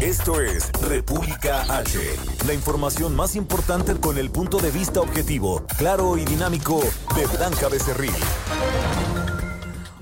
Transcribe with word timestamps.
Esto 0.00 0.40
es 0.40 0.72
República 0.80 1.60
H. 1.68 1.98
La 2.46 2.54
información 2.54 3.14
más 3.14 3.36
importante 3.36 3.94
con 4.00 4.16
el 4.16 4.30
punto 4.30 4.56
de 4.56 4.70
vista 4.70 5.02
objetivo, 5.02 5.62
claro 5.76 6.16
y 6.16 6.24
dinámico 6.24 6.80
de 7.14 7.26
Blanca 7.26 7.68
Becerril. 7.68 8.14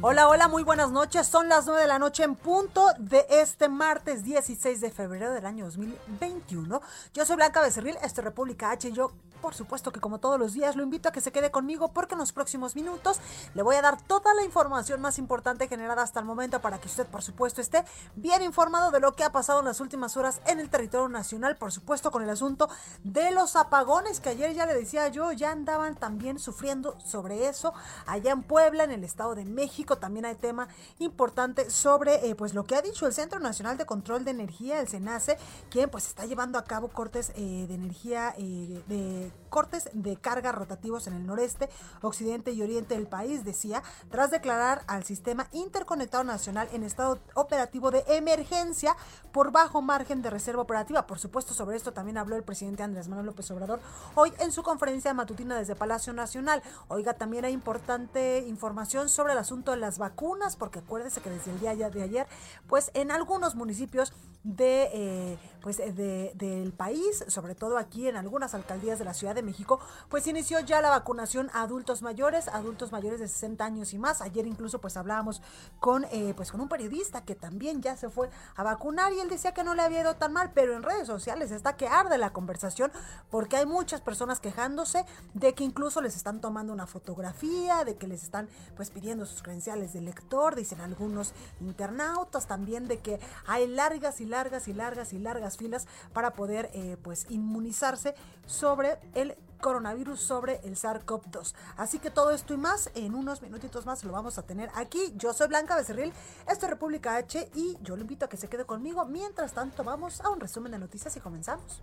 Hola, 0.01 0.29
hola, 0.29 0.47
muy 0.47 0.63
buenas 0.63 0.93
noches. 0.93 1.27
Son 1.27 1.49
las 1.49 1.67
9 1.67 1.81
de 1.83 1.89
la 1.89 1.99
noche 1.99 2.23
en 2.23 2.37
punto 2.37 2.87
de 3.01 3.27
este 3.29 3.69
martes 3.69 4.23
16 4.23 4.81
de 4.81 4.93
febrero 4.93 5.33
del 5.33 5.45
año 5.45 5.65
2021. 5.65 6.81
Yo 7.13 7.27
soy 7.27 7.35
Blanca 7.35 7.61
Becerril, 7.61 7.97
esto 8.01 8.21
es 8.21 8.25
República 8.25 8.71
H 8.71 8.91
y 8.91 8.93
yo, 8.93 9.11
por 9.41 9.55
supuesto 9.55 9.93
que 9.93 10.01
como 10.01 10.19
todos 10.19 10.39
los 10.39 10.53
días, 10.53 10.77
lo 10.77 10.83
invito 10.83 11.09
a 11.09 11.13
que 11.13 11.21
se 11.21 11.33
quede 11.33 11.51
conmigo 11.51 11.89
porque 11.89 12.15
en 12.15 12.21
los 12.21 12.33
próximos 12.33 12.77
minutos 12.77 13.21
le 13.55 13.63
voy 13.63 13.77
a 13.77 13.83
dar 13.83 14.01
toda 14.01 14.35
la 14.35 14.45
información 14.45 15.01
más 15.01 15.19
importante 15.19 15.69
generada 15.69 16.03
hasta 16.03 16.21
el 16.21 16.27
momento 16.27 16.61
para 16.61 16.79
que 16.79 16.89
usted, 16.89 17.07
por 17.07 17.23
supuesto, 17.23 17.61
esté 17.61 17.85
bien 18.17 18.43
informado 18.43 18.91
de 18.91 19.01
lo 19.01 19.15
que 19.15 19.25
ha 19.25 19.33
pasado 19.33 19.61
en 19.61 19.67
las 19.67 19.81
últimas 19.81 20.17
horas 20.17 20.41
en 20.47 20.61
el 20.61 20.71
territorio 20.71 21.09
nacional, 21.09 21.57
por 21.57 21.73
supuesto, 21.73 22.11
con 22.11 22.23
el 22.23 22.31
asunto 22.31 22.69
de 23.05 23.31
los 23.31 23.57
apagones 23.57 24.21
que 24.21 24.31
ayer 24.31 24.55
ya 24.55 24.67
le 24.67 24.75
decía 24.75 25.09
yo, 25.09 25.33
ya 25.33 25.51
andaban 25.51 25.97
también 25.97 26.39
sufriendo 26.39 26.99
sobre 27.01 27.49
eso 27.49 27.73
allá 28.07 28.33
en 28.33 28.43
Puebla, 28.43 28.85
en 28.85 28.93
el 28.93 29.05
Estado 29.05 29.35
de 29.35 29.45
México. 29.45 29.97
También 29.97 30.25
hay 30.25 30.35
tema 30.35 30.69
importante 30.99 31.71
sobre 31.71 32.29
eh, 32.29 32.35
pues 32.35 32.55
lo 32.55 32.65
que 32.65 32.77
ha 32.77 32.83
dicho 32.83 33.07
el 33.07 33.13
Centro 33.13 33.41
Nacional 33.41 33.77
de 33.77 33.87
Control 33.87 34.25
de 34.25 34.31
Energía, 34.31 34.81
el 34.81 34.89
CENACE, 34.89 35.39
quien 35.71 35.91
pues 35.91 36.07
está 36.07 36.27
llevando 36.27 36.59
a 36.59 36.65
cabo 36.65 36.89
cortes 36.89 37.33
eh, 37.37 37.67
de 37.69 37.75
energía, 37.75 38.35
eh, 38.39 38.83
de 38.87 39.28
cortes 39.49 39.89
de 39.93 40.17
carga 40.17 40.53
rotativos 40.53 41.07
en 41.07 41.15
el 41.15 41.27
noreste, 41.27 41.69
occidente 42.03 42.53
y 42.53 42.63
oriente 42.63 42.95
del 42.95 43.07
país, 43.07 43.45
decía, 43.45 43.83
tras 44.11 44.31
declarar 44.31 44.83
al 44.87 45.05
sistema 45.05 45.49
interconectado 45.53 46.25
nacional 46.25 46.69
en 46.73 46.83
estado 46.83 47.19
operativo 47.35 47.91
de 47.91 48.05
emergencia 48.09 48.97
por 49.33 49.53
bajo 49.53 49.83
margen 49.83 50.23
de 50.23 50.31
reserva 50.31 50.63
operativa. 50.63 51.07
Por 51.07 51.19
supuesto, 51.19 51.55
sobre 51.55 51.77
esto 51.77 51.93
también 51.93 52.19
habló 52.19 52.37
el 52.37 52.43
presidente 52.43 52.83
Andrés 52.83 53.09
Manuel 53.09 53.27
López 53.27 53.51
Obrador 53.51 53.81
hoy 54.15 54.33
en 54.39 54.53
su 54.53 54.63
conferencia 54.63 55.15
matutina 55.15 55.57
desde 55.57 55.75
Palacio 55.75 56.13
Nacional. 56.13 56.63
Oiga, 56.89 57.15
también 57.15 57.45
hay 57.45 57.53
importante 57.53 58.45
información 58.47 59.09
sobre 59.09 59.33
el 59.33 59.39
asunto 59.39 59.73
de 59.73 59.79
las 59.79 59.99
vacunas, 59.99 60.57
porque 60.57 60.81
acuérdese 60.81 61.21
que 61.21 61.31
desde 61.31 61.51
el 61.51 61.61
día 61.61 61.75
de 61.75 62.03
ayer, 62.03 62.27
pues 62.67 62.91
en 62.95 63.11
algunos 63.11 63.55
municipios 63.55 64.13
de 64.49 64.91
eh, 64.95 65.39
pues 65.61 65.77
de, 65.77 66.33
del 66.35 66.73
país, 66.73 67.25
sobre 67.29 67.55
todo 67.55 67.77
aquí 67.77 68.09
en 68.09 68.17
algunas 68.17 68.55
alcaldías 68.55 68.99
de 68.99 69.05
la 69.05 69.13
Ciudad 69.13 69.35
de 69.35 69.43
México, 69.43 69.81
pues 70.09 70.27
inició 70.27 70.61
ya 70.61 70.81
la 70.81 70.89
vacunación 70.89 71.51
a 71.53 71.63
adultos 71.63 72.01
mayores, 72.01 72.49
adultos 72.49 72.91
mayores 72.91 73.21
de 73.21 73.29
60 73.29 73.65
años 73.65 73.93
y 73.93 73.99
más. 73.99 74.23
Ayer 74.23 74.47
incluso 74.47 74.81
pues 74.81 74.97
hablábamos 74.97 75.43
con 75.81 76.07
eh, 76.11 76.33
pues 76.37 76.51
con 76.51 76.63
un 76.63 76.69
periodista 76.69 77.23
que 77.23 77.35
también 77.35 77.83
ya 77.83 77.97
se 77.97 78.09
fue 78.09 78.31
a 78.57 78.63
vacunar 78.63 79.13
y 79.13 79.21
él 79.21 79.29
decía 79.29 79.53
que 79.53 79.65
no 79.65 79.75
le 79.75 79.83
había 79.83 80.01
ido 80.01 80.15
tan 80.15 80.33
mal, 80.33 80.53
pero 80.55 80.75
en 80.75 80.83
redes 80.83 81.07
sociales 81.07 81.51
está 81.51 81.77
que 81.77 81.87
arde 81.87 82.17
la 82.17 82.33
conversación 82.33 82.91
porque 83.31 83.57
hay 83.57 83.67
muchas 83.67 84.01
personas 84.01 84.41
quejándose 84.41 85.05
de 85.35 85.53
que 85.53 85.65
incluso 85.65 86.01
les 86.01 86.17
están 86.17 86.41
tomando 86.41 86.73
una 86.73 86.87
fotografía, 86.87 87.85
de 87.85 87.97
que 87.97 88.07
les 88.07 88.23
están 88.23 88.49
pues 88.77 88.91
pidiendo 88.91 89.27
sus 89.27 89.43
credenciales 89.43 89.93
de 89.93 90.01
lector, 90.01 90.55
dicen 90.55 90.81
algunos 90.81 91.33
internautas 91.61 92.47
también 92.47 92.89
de 92.89 93.01
que 93.01 93.21
hay 93.47 93.67
largas 93.67 94.23
y 94.23 94.25
largas 94.25 94.38
y 94.69 94.73
largas 94.73 95.13
y 95.13 95.19
largas 95.19 95.57
filas 95.57 95.87
para 96.13 96.33
poder 96.33 96.71
eh, 96.73 96.97
pues 97.03 97.27
inmunizarse 97.29 98.15
sobre 98.47 98.99
el 99.15 99.37
coronavirus 99.59 100.21
sobre 100.21 100.61
el 100.65 100.77
SARS-CoV-2. 100.77 101.55
Así 101.77 101.99
que 101.99 102.11
todo 102.11 102.31
esto 102.31 102.55
y 102.55 102.57
más 102.57 102.91
en 102.95 103.15
unos 103.15 103.43
minutitos 103.43 103.87
más 103.87 104.05
lo 104.05 104.13
vamos 104.13 104.39
a 104.39 104.43
tener 104.43 104.71
aquí. 104.75 105.13
Yo 105.17 105.33
soy 105.33 105.49
Blanca 105.49 105.77
Becerril, 105.77 106.13
esto 106.49 106.67
es 106.67 106.71
República 106.71 107.17
H 107.17 107.51
y 107.55 107.77
yo 107.83 107.97
lo 107.97 108.03
invito 108.03 108.25
a 108.25 108.29
que 108.29 108.37
se 108.37 108.49
quede 108.49 108.65
conmigo. 108.65 109.05
Mientras 109.05 109.53
tanto, 109.53 109.85
vamos 109.85 110.21
a 110.21 110.31
un 110.31 110.41
resumen 110.41 110.73
de 110.73 110.79
noticias 110.79 111.17
y 111.17 111.21
comenzamos. 111.21 111.83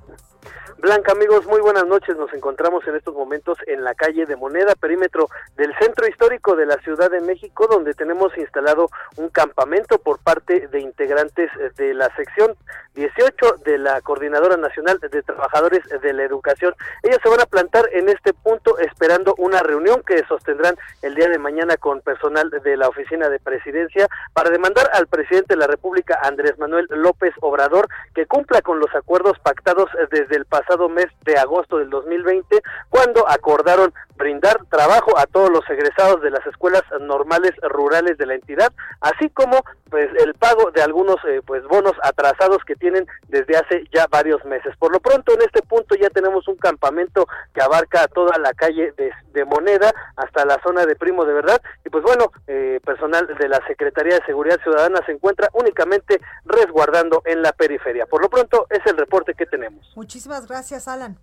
Blanca, 0.78 1.12
amigos, 1.12 1.46
muy 1.46 1.60
buenas 1.60 1.86
noches. 1.86 2.16
Nos 2.16 2.34
encontramos 2.34 2.88
en 2.88 2.96
estos 2.96 3.14
momentos 3.14 3.58
en 3.68 3.84
la 3.84 3.94
calle 3.94 4.26
de 4.26 4.36
Moneda, 4.38 4.76
perímetro 4.76 5.28
del 5.58 5.76
centro 5.78 6.08
histórico 6.08 6.56
de 6.56 6.66
la 6.66 6.78
Ciudad 6.78 7.12
de 7.12 7.20
México, 7.20 7.68
donde 7.70 7.94
tenemos 7.94 8.36
instalado 8.38 8.90
un 9.18 9.28
campamento 9.30 10.00
por 10.00 10.20
parte 10.20 10.70
de 10.70 10.80
integrantes 10.80 11.50
de 11.76 11.94
la 11.94 12.10
sección 12.16 12.56
18 12.94 13.58
de 13.66 13.78
la 13.78 14.02
Coordinadora 14.02 14.58
Nacional 14.58 15.00
de 15.00 15.22
Trabajadores 15.22 15.82
de 16.02 16.14
la 16.14 16.24
Educación. 16.24 16.74
Ellos 17.04 17.20
se 17.22 17.30
van 17.30 17.42
a 17.42 17.46
plantar 17.46 17.90
en 17.92 18.10
este 18.10 18.34
punto 18.34 18.80
esperando 18.80 19.36
una 19.38 19.60
reunión 19.60 20.02
que 20.06 20.24
sostendrán 20.28 20.76
el 21.02 21.16
día 21.16 21.28
de 21.28 21.38
mañana 21.38 21.78
con 21.78 22.02
personal 22.02 22.50
de 22.50 22.78
la 22.78 22.88
Oficina 22.88 23.30
de 23.30 23.40
Presidencia 23.40 24.08
para 24.34 24.50
demandar 24.50 24.90
al 24.94 25.08
presidente 25.08 25.41
de 25.48 25.56
la 25.56 25.68
República, 25.68 26.20
Andrés 26.24 26.58
Manuel 26.58 26.88
López 26.90 27.34
Obrador, 27.42 27.88
que 28.14 28.26
cumpla 28.26 28.62
con 28.62 28.80
los 28.80 28.94
acuerdos 28.96 29.38
pactados 29.40 29.90
desde 30.12 30.36
el 30.36 30.46
pasado 30.46 30.90
mes 30.90 31.08
de 31.26 31.38
agosto 31.38 31.78
del 31.78 31.90
2020, 31.90 32.62
cuando 32.90 33.28
acordaron 33.30 33.94
brindar 34.16 34.66
trabajo 34.70 35.18
a 35.18 35.26
todos 35.26 35.50
los 35.50 35.68
egresados 35.70 36.22
de 36.22 36.30
las 36.30 36.46
escuelas 36.46 36.84
normales 37.00 37.54
rurales 37.64 38.18
de 38.20 38.28
la 38.28 38.36
entidad, 38.36 38.72
así 39.02 39.30
como 39.30 39.64
pues 39.90 40.10
el 40.24 40.34
pago 40.36 40.72
de 40.72 40.82
algunos 40.82 41.18
eh, 41.28 41.42
pues 41.46 41.64
bonos 41.64 41.94
atrasados 42.04 42.60
que 42.66 42.76
tienen 42.76 43.06
desde 43.28 43.58
hace 43.58 43.84
ya 43.94 44.06
varios 44.10 44.44
meses. 44.46 44.74
Por 44.78 44.94
lo 44.94 45.00
pronto 45.00 45.34
en 45.34 45.42
este 45.42 45.62
punto 45.64 45.96
ya 45.96 46.10
tenemos 46.10 46.48
un 46.48 46.56
campamento 46.56 47.28
que 47.54 47.62
abarca 47.62 48.08
toda 48.08 48.38
la 48.38 48.54
calle 48.54 48.94
de, 48.98 49.12
Moneda 49.44 49.92
hasta 50.16 50.46
la 50.46 50.62
zona 50.62 50.86
de 50.86 50.96
Primo 50.96 51.26
de 51.26 51.34
Verdad 51.34 51.62
y 51.84 51.90
pues 51.90 52.04
bueno, 52.04 52.32
eh, 52.48 52.80
personal 52.86 53.28
de 53.28 53.50
la 53.50 53.60
Secretaría 53.68 54.16
de 54.16 54.26
Seguridad 54.26 54.62
Ciudadana 54.62 55.02
se 55.06 55.14
encuentra 55.14 55.31
únicamente 55.54 56.22
resguardando 56.46 57.22
en 57.26 57.42
la 57.42 57.52
periferia. 57.54 58.06
Por 58.06 58.22
lo 58.22 58.30
pronto 58.30 58.68
es 58.70 58.80
el 58.86 58.98
reporte 58.98 59.34
que 59.34 59.46
tenemos. 59.46 59.92
Muchísimas 59.96 60.48
gracias, 60.48 60.88
Alan. 60.88 61.18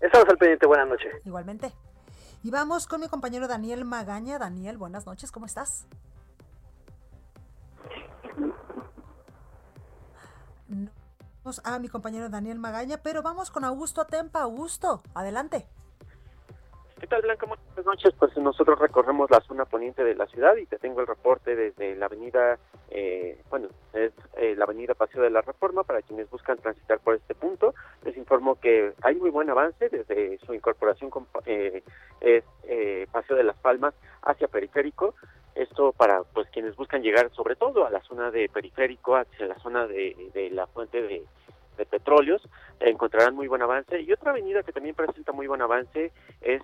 Estamos 0.00 0.28
al 0.28 0.38
pendiente, 0.38 0.66
buenas 0.66 0.88
noches. 0.88 1.14
Igualmente. 1.24 1.72
Y 2.42 2.50
vamos 2.50 2.86
con 2.86 3.00
mi 3.00 3.08
compañero 3.08 3.48
Daniel 3.48 3.84
Magaña. 3.84 4.38
Daniel, 4.38 4.78
buenas 4.78 5.06
noches, 5.06 5.30
¿cómo 5.30 5.46
estás? 5.46 5.86
Vamos 11.42 11.60
a 11.64 11.78
mi 11.78 11.88
compañero 11.88 12.28
Daniel 12.28 12.58
Magaña, 12.58 12.98
pero 13.02 13.22
vamos 13.22 13.50
con 13.50 13.64
Augusto 13.64 14.06
Tempa. 14.06 14.42
Augusto, 14.42 15.02
adelante. 15.14 15.66
¿Qué 17.00 17.06
tal, 17.06 17.22
Blanca? 17.22 17.46
Buenas 17.46 17.86
noches. 17.86 18.12
Pues 18.18 18.36
nosotros 18.36 18.78
recorremos 18.78 19.30
la 19.30 19.40
zona 19.40 19.64
poniente 19.64 20.04
de 20.04 20.14
la 20.14 20.26
ciudad 20.26 20.54
y 20.56 20.66
te 20.66 20.78
tengo 20.78 21.00
el 21.00 21.06
reporte 21.06 21.56
desde 21.56 21.96
la 21.96 22.04
avenida, 22.04 22.58
eh, 22.90 23.40
bueno, 23.48 23.68
es 23.94 24.12
eh, 24.36 24.54
la 24.54 24.64
avenida 24.64 24.92
Paseo 24.92 25.22
de 25.22 25.30
la 25.30 25.40
Reforma 25.40 25.82
para 25.82 26.02
quienes 26.02 26.28
buscan 26.28 26.58
transitar 26.58 26.98
por 27.00 27.14
este 27.14 27.34
punto. 27.34 27.74
Les 28.04 28.18
informo 28.18 28.60
que 28.60 28.92
hay 29.00 29.14
muy 29.14 29.30
buen 29.30 29.48
avance 29.48 29.88
desde 29.88 30.36
su 30.44 30.52
incorporación 30.52 31.08
con 31.08 31.26
eh, 31.46 31.82
es, 32.20 32.44
Paseo 33.10 33.34
de 33.34 33.44
las 33.44 33.56
Palmas 33.56 33.94
hacia 34.20 34.48
Periférico. 34.48 35.14
Esto 35.54 35.92
para 35.92 36.22
pues 36.22 36.50
quienes 36.50 36.76
buscan 36.76 37.02
llegar 37.02 37.30
sobre 37.32 37.56
todo 37.56 37.86
a 37.86 37.90
la 37.90 38.02
zona 38.02 38.30
de 38.30 38.50
Periférico, 38.50 39.16
hacia 39.16 39.46
la 39.46 39.58
zona 39.60 39.86
de 39.86 40.50
la 40.52 40.66
fuente 40.66 41.00
de 41.00 41.24
de 41.80 41.86
petróleos, 41.86 42.42
encontrarán 42.78 43.34
muy 43.34 43.48
buen 43.48 43.62
avance. 43.62 44.00
Y 44.00 44.12
otra 44.12 44.30
avenida 44.30 44.62
que 44.62 44.72
también 44.72 44.94
presenta 44.94 45.32
muy 45.32 45.46
buen 45.46 45.62
avance 45.62 46.12
es, 46.40 46.62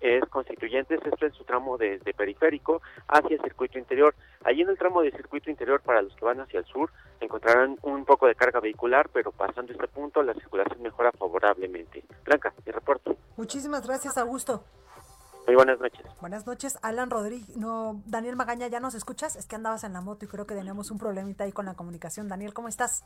es 0.00 0.24
Constituyentes, 0.30 1.00
esto 1.04 1.26
en 1.26 1.32
su 1.32 1.44
tramo 1.44 1.76
desde 1.78 2.14
periférico 2.14 2.82
hacia 3.08 3.36
el 3.36 3.42
circuito 3.42 3.78
interior. 3.78 4.14
Allí 4.44 4.62
en 4.62 4.70
el 4.70 4.78
tramo 4.78 5.02
de 5.02 5.12
circuito 5.12 5.50
interior 5.50 5.80
para 5.82 6.02
los 6.02 6.14
que 6.16 6.24
van 6.24 6.40
hacia 6.40 6.60
el 6.60 6.66
sur 6.66 6.90
encontrarán 7.20 7.78
un 7.82 8.04
poco 8.04 8.26
de 8.26 8.34
carga 8.34 8.60
vehicular, 8.60 9.08
pero 9.12 9.30
pasando 9.32 9.72
este 9.72 9.88
punto 9.88 10.22
la 10.22 10.34
circulación 10.34 10.82
mejora 10.82 11.12
favorablemente. 11.12 12.02
Blanca, 12.24 12.52
mi 12.64 12.72
reporte. 12.72 13.16
Muchísimas 13.36 13.86
gracias, 13.86 14.16
Augusto. 14.16 14.64
Muy 15.46 15.56
buenas 15.56 15.78
noches. 15.78 16.00
Buenas 16.20 16.46
noches, 16.46 16.78
Alan 16.82 17.10
Rodríguez. 17.10 17.56
No, 17.56 18.02
Daniel 18.06 18.36
Magaña, 18.36 18.68
¿ya 18.68 18.80
nos 18.80 18.94
escuchas? 18.94 19.36
Es 19.36 19.46
que 19.46 19.56
andabas 19.56 19.84
en 19.84 19.92
la 19.92 20.00
moto 20.00 20.24
y 20.24 20.28
creo 20.28 20.46
que 20.46 20.54
teníamos 20.54 20.90
un 20.90 20.98
problemita 20.98 21.44
ahí 21.44 21.52
con 21.52 21.66
la 21.66 21.74
comunicación. 21.74 22.28
Daniel, 22.28 22.54
¿cómo 22.54 22.68
estás? 22.68 23.02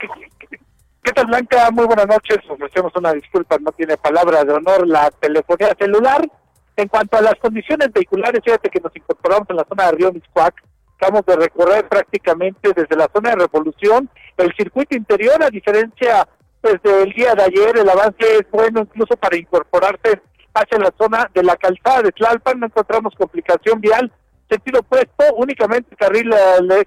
¿Qué 1.03 1.13
tal, 1.13 1.27
Blanca? 1.27 1.71
Muy 1.73 1.87
buenas 1.87 2.07
noches. 2.07 2.39
Ofrecemos 2.49 2.93
una 2.95 3.13
disculpa, 3.13 3.57
no 3.61 3.73
tiene 3.73 3.97
palabra 3.97 4.45
de 4.45 4.53
honor 4.53 4.87
la 4.87 5.11
telefonía 5.11 5.75
celular. 5.79 6.31
En 6.77 6.87
cuanto 6.87 7.17
a 7.17 7.23
las 7.23 7.35
condiciones 7.37 7.93
vehiculares, 7.93 8.41
fíjate 8.45 8.71
que 8.71 8.81
nos 8.81 8.95
incorporamos 8.95 9.51
en 9.51 9.57
la 9.57 9.65
zona 9.65 9.87
de 9.87 9.93
Río 9.93 10.13
Miscuac. 10.13 10.55
Acabamos 10.95 11.27
de 11.27 11.37
recorrer 11.37 11.89
prácticamente 11.89 12.73
desde 12.75 12.97
la 12.97 13.09
zona 13.13 13.31
de 13.31 13.37
Revolución 13.37 14.09
el 14.37 14.55
circuito 14.57 14.97
interior, 14.97 15.43
a 15.43 15.51
diferencia 15.51 16.29
pues 16.61 16.81
del 16.83 17.13
día 17.13 17.35
de 17.35 17.43
ayer, 17.43 17.79
el 17.79 17.89
avance 17.89 18.37
es 18.37 18.51
bueno 18.51 18.81
incluso 18.81 19.17
para 19.17 19.37
incorporarse 19.37 20.21
hacia 20.59 20.79
la 20.79 20.93
zona 20.99 21.31
de 21.33 21.43
la 21.43 21.57
calzada 21.57 22.03
de 22.03 22.13
Tlalpan, 22.13 22.61
no 22.61 22.67
encontramos 22.67 23.15
complicación 23.17 23.81
vial, 23.81 24.13
sentido 24.49 24.81
opuesto, 24.81 25.25
únicamente 25.37 25.95
carriles, 25.97 26.39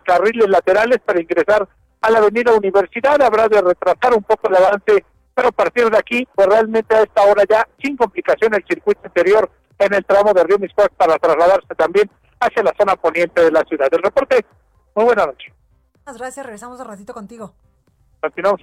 carriles 0.03 0.49
laterales 0.49 0.99
para 0.99 1.21
ingresar 1.21 1.67
a 2.01 2.09
la 2.09 2.19
avenida 2.19 2.53
Universidad, 2.53 3.21
habrá 3.21 3.47
de 3.47 3.61
retrasar 3.61 4.13
un 4.13 4.23
poco 4.23 4.49
el 4.49 4.55
avance, 4.55 5.05
pero 5.33 5.49
a 5.49 5.51
partir 5.51 5.89
de 5.89 5.97
aquí, 5.97 6.27
pues 6.35 6.47
realmente 6.47 6.95
a 6.95 7.03
esta 7.03 7.21
hora 7.21 7.43
ya, 7.49 7.67
sin 7.81 7.95
complicación, 7.95 8.53
el 8.53 8.65
circuito 8.67 9.01
interior 9.05 9.49
en 9.77 9.93
el 9.93 10.05
tramo 10.05 10.33
de 10.33 10.43
Río 10.43 10.59
Miscuac 10.59 10.91
para 10.93 11.17
trasladarse 11.17 11.73
también 11.75 12.09
hacia 12.39 12.63
la 12.63 12.73
zona 12.77 12.95
poniente 12.95 13.41
de 13.43 13.51
la 13.51 13.63
ciudad. 13.63 13.87
El 13.91 14.03
reporte, 14.03 14.45
muy 14.95 15.05
buena 15.05 15.25
noche. 15.27 15.53
Muchas 15.99 16.17
gracias, 16.17 16.45
regresamos 16.45 16.79
un 16.79 16.87
ratito 16.87 17.13
contigo. 17.13 17.53
Continuamos. 18.19 18.59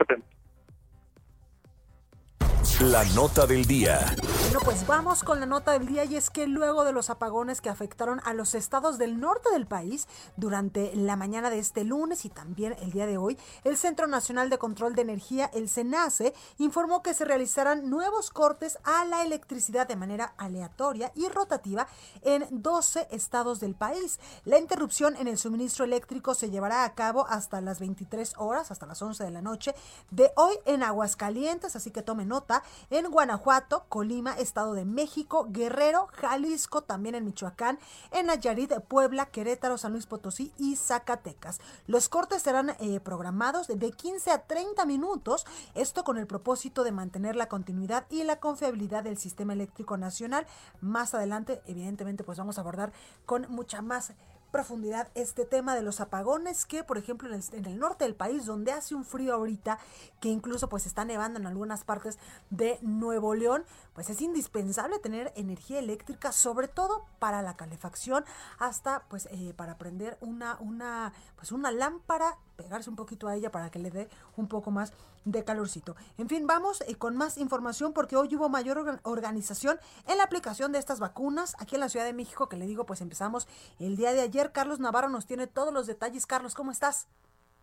La 2.80 3.04
nota 3.06 3.44
del 3.44 3.64
día. 3.64 4.14
Bueno, 4.42 4.60
pues 4.64 4.86
vamos 4.86 5.24
con 5.24 5.40
la 5.40 5.46
nota 5.46 5.72
del 5.72 5.86
día 5.86 6.04
y 6.04 6.14
es 6.14 6.30
que 6.30 6.46
luego 6.46 6.84
de 6.84 6.92
los 6.92 7.10
apagones 7.10 7.60
que 7.60 7.70
afectaron 7.70 8.20
a 8.24 8.34
los 8.34 8.54
estados 8.54 8.98
del 8.98 9.18
norte 9.18 9.50
del 9.50 9.66
país 9.66 10.06
durante 10.36 10.94
la 10.94 11.16
mañana 11.16 11.50
de 11.50 11.58
este 11.58 11.82
lunes 11.82 12.24
y 12.24 12.30
también 12.30 12.76
el 12.80 12.92
día 12.92 13.06
de 13.06 13.16
hoy, 13.16 13.36
el 13.64 13.76
Centro 13.76 14.06
Nacional 14.06 14.48
de 14.48 14.58
Control 14.58 14.94
de 14.94 15.02
Energía, 15.02 15.50
el 15.52 15.68
CENACE, 15.68 16.34
informó 16.58 17.02
que 17.02 17.14
se 17.14 17.24
realizarán 17.24 17.90
nuevos 17.90 18.30
cortes 18.30 18.78
a 18.84 19.04
la 19.06 19.24
electricidad 19.24 19.88
de 19.88 19.96
manera 19.96 20.34
aleatoria 20.36 21.10
y 21.16 21.26
rotativa 21.26 21.88
en 22.22 22.46
12 22.48 23.08
estados 23.10 23.58
del 23.58 23.74
país. 23.74 24.20
La 24.44 24.58
interrupción 24.58 25.16
en 25.16 25.26
el 25.26 25.36
suministro 25.36 25.84
eléctrico 25.84 26.32
se 26.34 26.48
llevará 26.48 26.84
a 26.84 26.94
cabo 26.94 27.26
hasta 27.28 27.60
las 27.60 27.80
23 27.80 28.34
horas, 28.36 28.70
hasta 28.70 28.86
las 28.86 29.02
11 29.02 29.24
de 29.24 29.30
la 29.32 29.42
noche 29.42 29.74
de 30.12 30.30
hoy 30.36 30.54
en 30.64 30.84
Aguascalientes, 30.84 31.74
así 31.74 31.90
que 31.90 32.02
tome 32.02 32.24
nota 32.24 32.57
en 32.90 33.10
Guanajuato, 33.10 33.84
Colima, 33.88 34.34
Estado 34.34 34.75
de 34.75 34.84
México, 34.84 35.46
Guerrero, 35.50 36.08
Jalisco, 36.12 36.82
también 36.82 37.14
en 37.14 37.25
Michoacán, 37.25 37.78
en 38.10 38.26
Nayarit, 38.26 38.72
Puebla, 38.81 39.26
Querétaro, 39.26 39.78
San 39.78 39.93
Luis 39.93 40.06
Potosí 40.06 40.52
y 40.58 40.76
Zacatecas. 40.76 41.60
Los 41.87 42.08
cortes 42.08 42.43
serán 42.43 42.70
eh, 42.81 43.00
programados 43.00 43.66
de 43.69 43.93
15 43.93 44.31
a 44.31 44.43
30 44.46 44.84
minutos, 44.87 45.46
esto 45.75 46.05
con 46.05 46.19
el 46.19 46.26
propósito 46.26 46.84
de 46.84 46.93
mantener 46.93 47.37
la 47.37 47.49
continuidad 47.49 48.06
y 48.10 48.25
la 48.25 48.40
confiabilidad 48.40 49.04
del 49.04 49.19
sistema 49.19 49.52
eléctrico 49.52 49.96
nacional. 49.96 50.46
Más 50.81 51.14
adelante, 51.14 51.62
evidentemente, 51.66 52.25
pues 52.25 52.38
vamos 52.38 52.58
a 52.58 52.62
abordar 52.62 52.93
con 53.26 53.46
mucha 53.50 53.82
más 53.82 54.12
profundidad 54.50 55.08
este 55.14 55.44
tema 55.44 55.74
de 55.74 55.82
los 55.82 56.00
apagones 56.00 56.64
que 56.64 56.84
por 56.84 56.98
ejemplo 56.98 57.28
en 57.32 57.64
el, 57.66 57.78
norte 57.78 58.04
del 58.04 58.14
país 58.14 58.46
donde 58.46 58.72
hace 58.72 58.94
un 58.94 59.04
frío 59.04 59.34
ahorita 59.34 59.78
que 60.20 60.28
incluso 60.28 60.68
pues 60.68 60.86
está 60.86 61.04
nevando 61.04 61.38
en 61.38 61.46
algunas 61.46 61.84
partes 61.84 62.18
de 62.50 62.78
Nuevo 62.82 63.34
León 63.34 63.64
pues 63.94 64.10
es 64.10 64.20
indispensable 64.20 64.98
tener 64.98 65.32
energía 65.36 65.78
eléctrica 65.78 66.32
sobre 66.32 66.68
todo 66.68 67.04
para 67.18 67.42
la 67.42 67.56
calefacción 67.56 68.24
hasta 68.58 69.04
pues 69.08 69.28
eh, 69.30 69.54
para 69.56 69.78
prender 69.78 70.16
una 70.20 70.56
una 70.60 71.12
pues 71.36 71.52
una 71.52 71.70
lámpara 71.70 72.38
pegarse 72.58 72.90
un 72.90 72.96
poquito 72.96 73.28
a 73.28 73.37
ella 73.37 73.50
para 73.52 73.70
que 73.70 73.78
le 73.78 73.90
dé 73.90 74.08
un 74.37 74.49
poco 74.49 74.72
más 74.72 74.93
de 75.25 75.44
calorcito. 75.44 75.94
En 76.19 76.28
fin, 76.28 76.44
vamos 76.44 76.81
eh, 76.81 76.96
con 76.96 77.16
más 77.16 77.38
información 77.38 77.93
porque 77.93 78.16
hoy 78.16 78.34
hubo 78.34 78.49
mayor 78.49 78.99
organización 79.05 79.78
en 80.08 80.19
la 80.19 80.25
aplicación 80.25 80.72
de 80.72 80.81
estas 80.81 80.99
vacunas 80.99 81.55
aquí 81.60 81.76
en 81.76 81.82
la 81.82 81.88
Ciudad 81.88 82.05
de 82.05 82.12
México, 82.12 82.49
que 82.49 82.56
le 82.56 82.66
digo, 82.66 82.84
pues 82.84 83.00
empezamos 83.00 83.46
el 83.78 83.96
día 83.96 84.12
de 84.12 84.22
ayer. 84.22 84.50
Carlos 84.50 84.80
Navarro 84.80 85.09
nos 85.09 85.25
tiene 85.25 85.47
todos 85.47 85.73
los 85.73 85.87
detalles. 85.87 86.26
Carlos, 86.26 86.56
¿cómo 86.56 86.73
estás? 86.73 87.06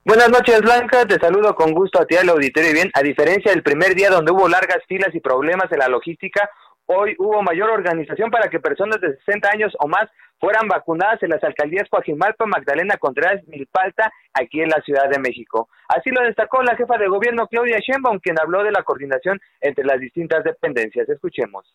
Buenas 0.05 0.29
noches, 0.29 0.61
Blanca. 0.61 1.05
Te 1.05 1.19
saludo 1.19 1.55
con 1.55 1.73
gusto 1.73 1.99
a 1.99 2.05
ti 2.05 2.15
al 2.15 2.29
auditorio. 2.29 2.69
Y 2.69 2.73
bien, 2.73 2.91
a 2.93 3.01
diferencia 3.01 3.51
del 3.51 3.63
primer 3.63 3.95
día 3.95 4.09
donde 4.09 4.31
hubo 4.31 4.47
largas 4.47 4.79
filas 4.87 5.13
y 5.13 5.19
problemas 5.19 5.69
en 5.73 5.79
la 5.79 5.89
logística, 5.89 6.49
hoy 6.87 7.15
hubo 7.19 7.41
mayor 7.41 7.69
organización 7.69 8.29
para 8.31 8.49
que 8.49 8.59
personas 8.59 8.99
de 9.01 9.15
60 9.17 9.49
años 9.51 9.73
o 9.79 9.87
más 9.87 10.09
fueran 10.39 10.67
vacunadas 10.67 11.21
en 11.23 11.29
las 11.29 11.43
alcaldías 11.43 11.89
Coajimalpa, 11.89 12.45
Magdalena 12.45 12.97
Contreras, 12.97 13.41
Milpalta, 13.47 14.11
aquí 14.33 14.61
en 14.61 14.69
la 14.69 14.81
Ciudad 14.81 15.09
de 15.09 15.19
México. 15.19 15.69
Así 15.87 16.09
lo 16.11 16.21
destacó 16.23 16.61
la 16.61 16.75
jefa 16.75 16.97
de 16.97 17.07
gobierno 17.07 17.47
Claudia 17.47 17.79
Sheinbaum, 17.79 18.19
quien 18.19 18.39
habló 18.39 18.63
de 18.63 18.71
la 18.71 18.83
coordinación 18.83 19.39
entre 19.61 19.85
las 19.85 19.99
distintas 19.99 20.43
dependencias. 20.43 21.07
Escuchemos. 21.09 21.65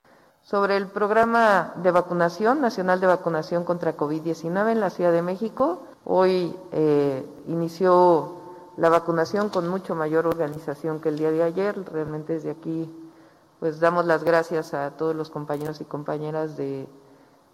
Sobre 0.43 0.76
el 0.76 0.88
programa 0.88 1.75
de 1.76 1.90
vacunación, 1.90 2.61
nacional 2.61 3.00
de 3.00 3.07
vacunación 3.07 3.64
contra 3.64 3.97
COVID-19 3.97 4.73
en 4.73 4.81
la 4.81 4.90
Ciudad 4.90 5.12
de 5.12 5.23
México, 5.23 5.87
hoy 6.05 6.55
eh, 6.73 7.23
inició 7.47 8.40
la 8.76 8.88
vacunación 8.88 9.50
con 9.50 9.69
mucho 9.69 9.95
mayor 9.95 10.26
organización 10.26 11.00
que 11.00 11.11
el 11.11 11.19
día 11.19 11.31
de 11.31 11.43
ayer. 11.43 11.75
Realmente 11.93 12.35
desde 12.35 12.52
aquí 12.52 12.88
pues 13.61 13.79
damos 13.79 14.07
las 14.07 14.25
gracias 14.25 14.73
a 14.73 14.97
todos 14.97 15.14
los 15.14 15.31
compañeros 15.31 15.81
y 15.81 15.85
compañeras 15.85 16.57
de 16.57 16.87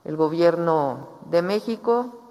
el 0.04 0.16
gobierno 0.16 1.18
de 1.30 1.42
México. 1.42 2.22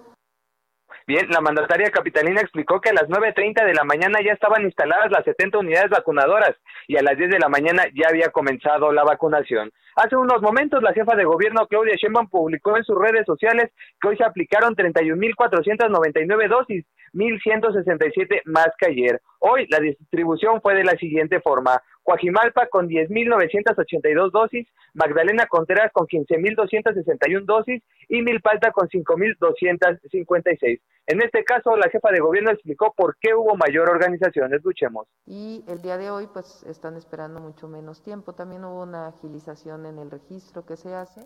Bien, 1.05 1.27
la 1.29 1.41
mandataria 1.41 1.91
capitalina 1.91 2.41
explicó 2.41 2.81
que 2.81 2.89
a 2.89 2.93
las 2.93 3.07
9.30 3.09 3.63
de 3.63 3.73
la 3.75 3.83
mañana 3.83 4.19
ya 4.25 4.31
estaban 4.31 4.63
instaladas 4.63 5.11
las 5.11 5.25
70 5.25 5.59
unidades 5.59 5.89
vacunadoras 5.91 6.55
y 6.87 6.97
a 6.97 7.03
las 7.03 7.17
10 7.17 7.29
de 7.29 7.39
la 7.39 7.49
mañana 7.49 7.83
ya 7.93 8.07
había 8.09 8.29
comenzado 8.29 8.91
la 8.91 9.03
vacunación. 9.03 9.71
Hace 9.97 10.15
unos 10.15 10.41
momentos 10.41 10.81
la 10.81 10.93
jefa 10.93 11.15
de 11.15 11.25
gobierno 11.25 11.67
Claudia 11.67 11.95
Sheinbaum 11.95 12.29
publicó 12.29 12.77
en 12.77 12.85
sus 12.85 12.97
redes 12.97 13.25
sociales 13.25 13.71
que 14.01 14.07
hoy 14.07 14.17
se 14.17 14.23
aplicaron 14.23 14.75
31.499 14.75 16.47
dosis, 16.47 16.85
1.167 17.15 18.41
más 18.45 18.67
que 18.77 18.87
ayer. 18.87 19.21
Hoy 19.39 19.67
la 19.69 19.79
distribución 19.79 20.61
fue 20.61 20.75
de 20.75 20.83
la 20.83 20.97
siguiente 20.97 21.39
forma. 21.39 21.81
Coajimalpa 22.03 22.67
con 22.67 22.87
10.982 22.87 24.31
dosis, 24.31 24.67
Magdalena 24.93 25.47
Contreras 25.47 25.91
con 25.91 26.05
15.261 26.07 27.45
dosis 27.45 27.81
y 28.09 28.21
Milpalta 28.21 28.71
con 28.71 28.87
5.256. 28.89 30.81
En 31.07 31.21
este 31.21 31.43
caso, 31.43 31.75
la 31.77 31.89
jefa 31.89 32.11
de 32.11 32.19
gobierno 32.19 32.51
explicó 32.51 32.93
por 32.95 33.17
qué 33.19 33.33
hubo 33.33 33.55
mayor 33.55 33.89
organización. 33.89 34.53
Escuchemos. 34.53 35.07
Y 35.25 35.63
el 35.67 35.81
día 35.81 35.97
de 35.97 36.11
hoy, 36.11 36.27
pues 36.31 36.63
están 36.63 36.95
esperando 36.95 37.39
mucho 37.39 37.67
menos 37.67 38.03
tiempo. 38.03 38.33
También 38.33 38.65
hubo 38.65 38.83
una 38.83 39.07
agilización 39.07 39.85
en 39.85 39.97
el 39.99 40.11
registro 40.11 40.65
que 40.65 40.75
se 40.77 40.93
hace, 40.93 41.21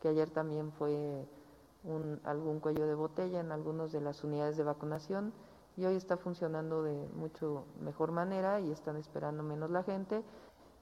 que 0.00 0.08
ayer 0.08 0.30
también 0.30 0.72
fue 0.72 1.24
un, 1.86 2.20
algún 2.24 2.60
cuello 2.60 2.86
de 2.86 2.94
botella 2.94 3.40
en 3.40 3.52
algunas 3.52 3.92
de 3.92 4.00
las 4.00 4.22
unidades 4.24 4.56
de 4.56 4.64
vacunación 4.64 5.32
y 5.76 5.84
hoy 5.84 5.96
está 5.96 6.16
funcionando 6.16 6.82
de 6.82 7.08
mucho 7.14 7.66
mejor 7.80 8.12
manera 8.12 8.60
y 8.60 8.70
están 8.70 8.96
esperando 8.96 9.42
menos 9.42 9.70
la 9.70 9.82
gente 9.82 10.22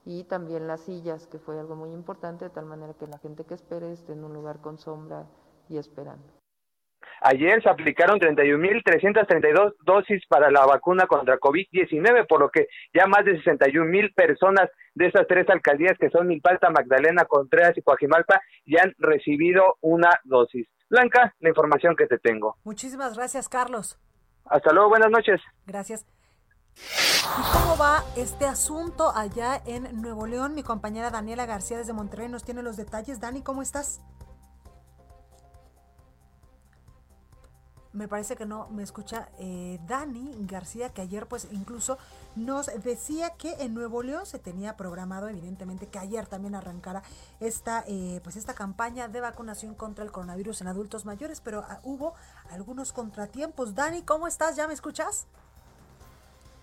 y 0.05 0.25
también 0.25 0.67
las 0.67 0.83
sillas, 0.83 1.27
que 1.27 1.39
fue 1.39 1.59
algo 1.59 1.77
muy 1.77 1.91
importante, 1.93 2.45
de 2.45 2.51
tal 2.51 2.67
manera 2.67 2.95
que 2.95 3.07
la 3.07 3.19
gente 3.19 3.45
que 3.45 3.55
espere 3.55 3.93
esté 3.93 4.13
en 4.13 4.25
un 4.25 4.35
lugar 4.35 4.61
con 4.61 4.79
sombra 4.79 5.27
y 5.69 5.79
esperando. 5.79 6.25
Ayer 7.23 7.63
se 7.63 7.71
aplicaron 7.71 8.19
31.332 8.21 9.75
dosis 9.83 10.23
para 10.27 10.51
la 10.51 10.67
vacuna 10.67 11.07
contra 11.07 11.39
COVID-19, 11.39 12.27
por 12.27 12.41
lo 12.41 12.51
que 12.51 12.67
ya 12.93 13.07
más 13.07 13.25
de 13.25 13.41
61.000 13.43 14.15
personas 14.15 14.69
de 14.95 15.07
esas 15.07 15.27
tres 15.27 15.49
alcaldías 15.49 15.97
que 15.99 16.11
son 16.11 16.27
Milpalta, 16.27 16.69
Magdalena, 16.69 17.25
Contreras 17.25 17.77
y 17.79 17.83
Coajimalpa 17.83 18.41
ya 18.67 18.83
han 18.83 18.95
recibido 18.99 19.77
una 19.81 20.11
dosis. 20.25 20.69
Blanca, 20.95 21.35
la 21.41 21.49
información 21.49 21.97
que 21.97 22.07
te 22.07 22.19
tengo. 22.19 22.57
Muchísimas 22.63 23.17
gracias, 23.17 23.49
Carlos. 23.49 23.99
Hasta 24.45 24.73
luego, 24.73 24.91
buenas 24.91 25.11
noches. 25.11 25.41
Gracias. 25.67 26.07
¿Y 26.77 27.53
cómo 27.53 27.77
va 27.77 28.05
este 28.17 28.47
asunto 28.47 29.11
allá 29.15 29.61
en 29.67 30.01
Nuevo 30.01 30.27
León? 30.27 30.55
Mi 30.55 30.63
compañera 30.63 31.11
Daniela 31.11 31.47
García 31.47 31.79
desde 31.79 31.93
Monterrey 31.93 32.29
nos 32.29 32.45
tiene 32.45 32.63
los 32.63 32.77
detalles. 32.77 33.19
Dani, 33.19 33.43
¿cómo 33.43 33.61
estás? 33.61 34.01
Me 37.95 38.09
parece 38.09 38.37
que 38.37 38.45
no 38.45 38.69
me 38.71 38.83
escucha 38.83 39.29
eh, 39.39 39.79
Dani 39.87 40.35
García, 40.41 40.91
que 40.91 41.01
ayer 41.01 41.27
pues 41.27 41.49
incluso 41.53 41.97
nos 42.35 42.67
decía 42.83 43.31
que 43.31 43.55
en 43.61 43.73
Nuevo 43.73 44.03
León 44.03 44.27
se 44.27 44.41
tenía 44.41 44.77
programado, 44.77 45.29
evidentemente, 45.29 45.87
que 45.87 46.01
ayer 46.01 46.27
también 46.27 46.57
arrancara 46.57 47.03
esta, 47.41 47.85
eh, 47.87 48.21
pues 48.25 48.37
esta 48.37 48.53
campaña 48.53 49.07
de 49.07 49.21
vacunación 49.21 49.75
contra 49.75 50.05
el 50.05 50.11
coronavirus 50.11 50.61
en 50.61 50.69
adultos 50.69 51.07
mayores, 51.07 51.41
pero 51.41 51.65
ah, 51.69 51.79
hubo 51.85 52.15
algunos 52.51 52.93
contratiempos. 52.93 53.75
Dani, 53.77 54.03
¿cómo 54.03 54.27
estás? 54.27 54.57
¿Ya 54.57 54.67
me 54.67 54.75
escuchas? 54.75 55.27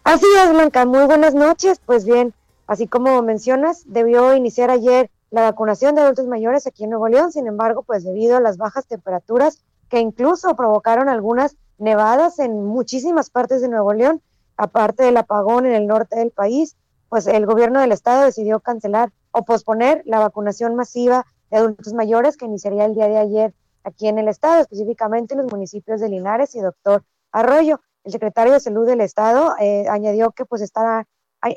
Así 0.03 0.25
es, 0.43 0.51
Blanca. 0.51 0.85
Muy 0.85 1.05
buenas 1.05 1.33
noches. 1.33 1.79
Pues 1.85 2.05
bien, 2.05 2.33
así 2.67 2.87
como 2.87 3.21
mencionas, 3.21 3.83
debió 3.85 4.35
iniciar 4.35 4.69
ayer 4.69 5.09
la 5.29 5.43
vacunación 5.43 5.95
de 5.95 6.01
adultos 6.01 6.27
mayores 6.27 6.67
aquí 6.67 6.83
en 6.83 6.89
Nuevo 6.89 7.07
León. 7.07 7.31
Sin 7.31 7.47
embargo, 7.47 7.83
pues 7.83 8.03
debido 8.03 8.35
a 8.35 8.41
las 8.41 8.57
bajas 8.57 8.85
temperaturas, 8.85 9.63
que 9.91 9.99
incluso 9.99 10.55
provocaron 10.55 11.09
algunas 11.09 11.57
nevadas 11.77 12.39
en 12.39 12.65
muchísimas 12.65 13.29
partes 13.29 13.61
de 13.61 13.67
Nuevo 13.67 13.93
León, 13.93 14.21
aparte 14.55 15.03
del 15.03 15.17
apagón 15.17 15.65
en 15.65 15.73
el 15.73 15.85
norte 15.85 16.17
del 16.17 16.31
país, 16.31 16.77
pues 17.09 17.27
el 17.27 17.45
gobierno 17.45 17.81
del 17.81 17.91
estado 17.91 18.23
decidió 18.23 18.61
cancelar 18.61 19.11
o 19.31 19.43
posponer 19.43 20.01
la 20.05 20.19
vacunación 20.19 20.75
masiva 20.75 21.25
de 21.49 21.57
adultos 21.57 21.93
mayores 21.93 22.37
que 22.37 22.45
iniciaría 22.45 22.85
el 22.85 22.95
día 22.95 23.09
de 23.09 23.17
ayer 23.17 23.53
aquí 23.83 24.07
en 24.07 24.17
el 24.17 24.29
estado, 24.29 24.61
específicamente 24.61 25.33
en 25.33 25.41
los 25.41 25.51
municipios 25.51 25.99
de 25.99 26.07
Linares 26.07 26.55
y 26.55 26.61
Doctor 26.61 27.03
Arroyo. 27.33 27.81
El 28.05 28.13
secretario 28.13 28.53
de 28.53 28.61
Salud 28.61 28.87
del 28.87 29.01
estado 29.01 29.55
eh, 29.59 29.89
añadió 29.89 30.31
que 30.31 30.45
pues 30.45 30.61
estará 30.61 31.05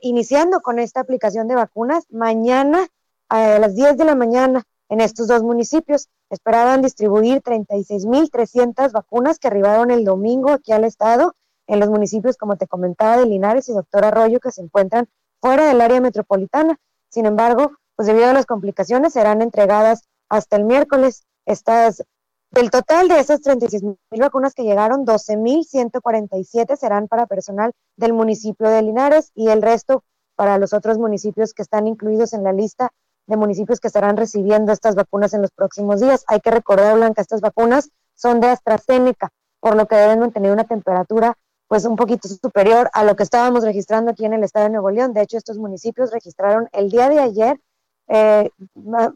iniciando 0.03 0.61
con 0.61 0.81
esta 0.81 1.01
aplicación 1.01 1.47
de 1.47 1.55
vacunas 1.55 2.07
mañana 2.11 2.89
a 3.29 3.61
las 3.61 3.77
10 3.77 3.97
de 3.97 4.05
la 4.05 4.17
mañana 4.17 4.65
en 4.95 5.01
estos 5.01 5.27
dos 5.27 5.43
municipios. 5.43 6.09
Esperaban 6.31 6.81
distribuir 6.81 7.43
36.300 7.43 8.93
vacunas 8.93 9.41
que 9.41 9.49
arribaron 9.49 9.91
el 9.91 10.05
domingo 10.05 10.51
aquí 10.51 10.71
al 10.71 10.85
estado, 10.85 11.35
en 11.67 11.81
los 11.81 11.89
municipios, 11.89 12.37
como 12.37 12.57
te 12.57 12.69
comentaba, 12.69 13.17
de 13.17 13.27
Linares 13.27 13.69
y 13.69 13.73
Doctor 13.73 14.05
Arroyo, 14.05 14.39
que 14.39 14.53
se 14.53 14.63
encuentran 14.63 15.09
fuera 15.41 15.67
del 15.67 15.81
área 15.81 16.01
metropolitana. 16.01 16.79
Sin 17.09 17.27
embargo, 17.27 17.73
pues 17.97 18.07
debido 18.07 18.29
a 18.29 18.33
las 18.33 18.47
complicaciones, 18.47 19.15
serán 19.15 19.43
entregadas 19.43 20.05
hasta 20.29 20.57
el 20.57 20.65
miércoles. 20.65 21.25
Estas, 21.45 22.05
del 22.53 22.71
total 22.71 23.09
de 23.09 23.19
esas 23.19 23.41
36.000 23.41 23.97
vacunas 24.21 24.55
que 24.55 24.63
llegaron, 24.63 25.05
12.147 25.05 26.77
serán 26.77 27.09
para 27.09 27.27
personal 27.27 27.73
del 27.97 28.13
municipio 28.13 28.69
de 28.69 28.83
Linares 28.83 29.33
y 29.35 29.49
el 29.49 29.61
resto 29.61 30.05
para 30.37 30.59
los 30.59 30.73
otros 30.73 30.99
municipios 30.99 31.53
que 31.53 31.63
están 31.63 31.89
incluidos 31.89 32.33
en 32.33 32.45
la 32.45 32.53
lista 32.53 32.93
de 33.27 33.37
municipios 33.37 33.81
que 33.81 33.89
estarán 33.89 34.17
recibiendo 34.17 34.73
estas 34.73 34.95
vacunas 34.95 35.35
en 35.35 35.43
los 35.43 35.51
próximos 35.51 36.01
días. 36.01 36.25
Hay 36.29 36.41
que 36.41 36.51
recordar, 36.51 36.97
Blanca, 36.97 37.23
estas 37.23 37.41
vacunas 37.41 37.91
son 38.15 38.41
de 38.41 38.49
AstraZeneca, 38.49 39.31
por 39.61 39.77
lo 39.77 39.87
que 39.87 39.97
deben 39.97 40.21
mantener 40.21 40.53
una 40.53 40.65
temperatura 40.65 41.37
pues 41.67 41.87
un 41.87 41.97
poquito 41.97 42.29
superior 42.29 42.91
a 42.93 43.05
lo 43.05 43.17
que 43.17 43.23
estábamos 43.23 43.65
registrando 43.65 44.11
aquí 44.11 44.25
en 44.25 44.35
el 44.35 44.45
estado 44.45 44.67
de 44.67 44.71
Nuevo 44.73 44.91
León. 44.91 45.13
De 45.15 45.23
hecho, 45.23 45.39
estos 45.39 45.59
municipios 45.59 46.13
registraron 46.13 46.69
el 46.73 46.91
día 46.91 47.09
de 47.09 47.19
ayer 47.19 47.59
eh, 48.07 48.51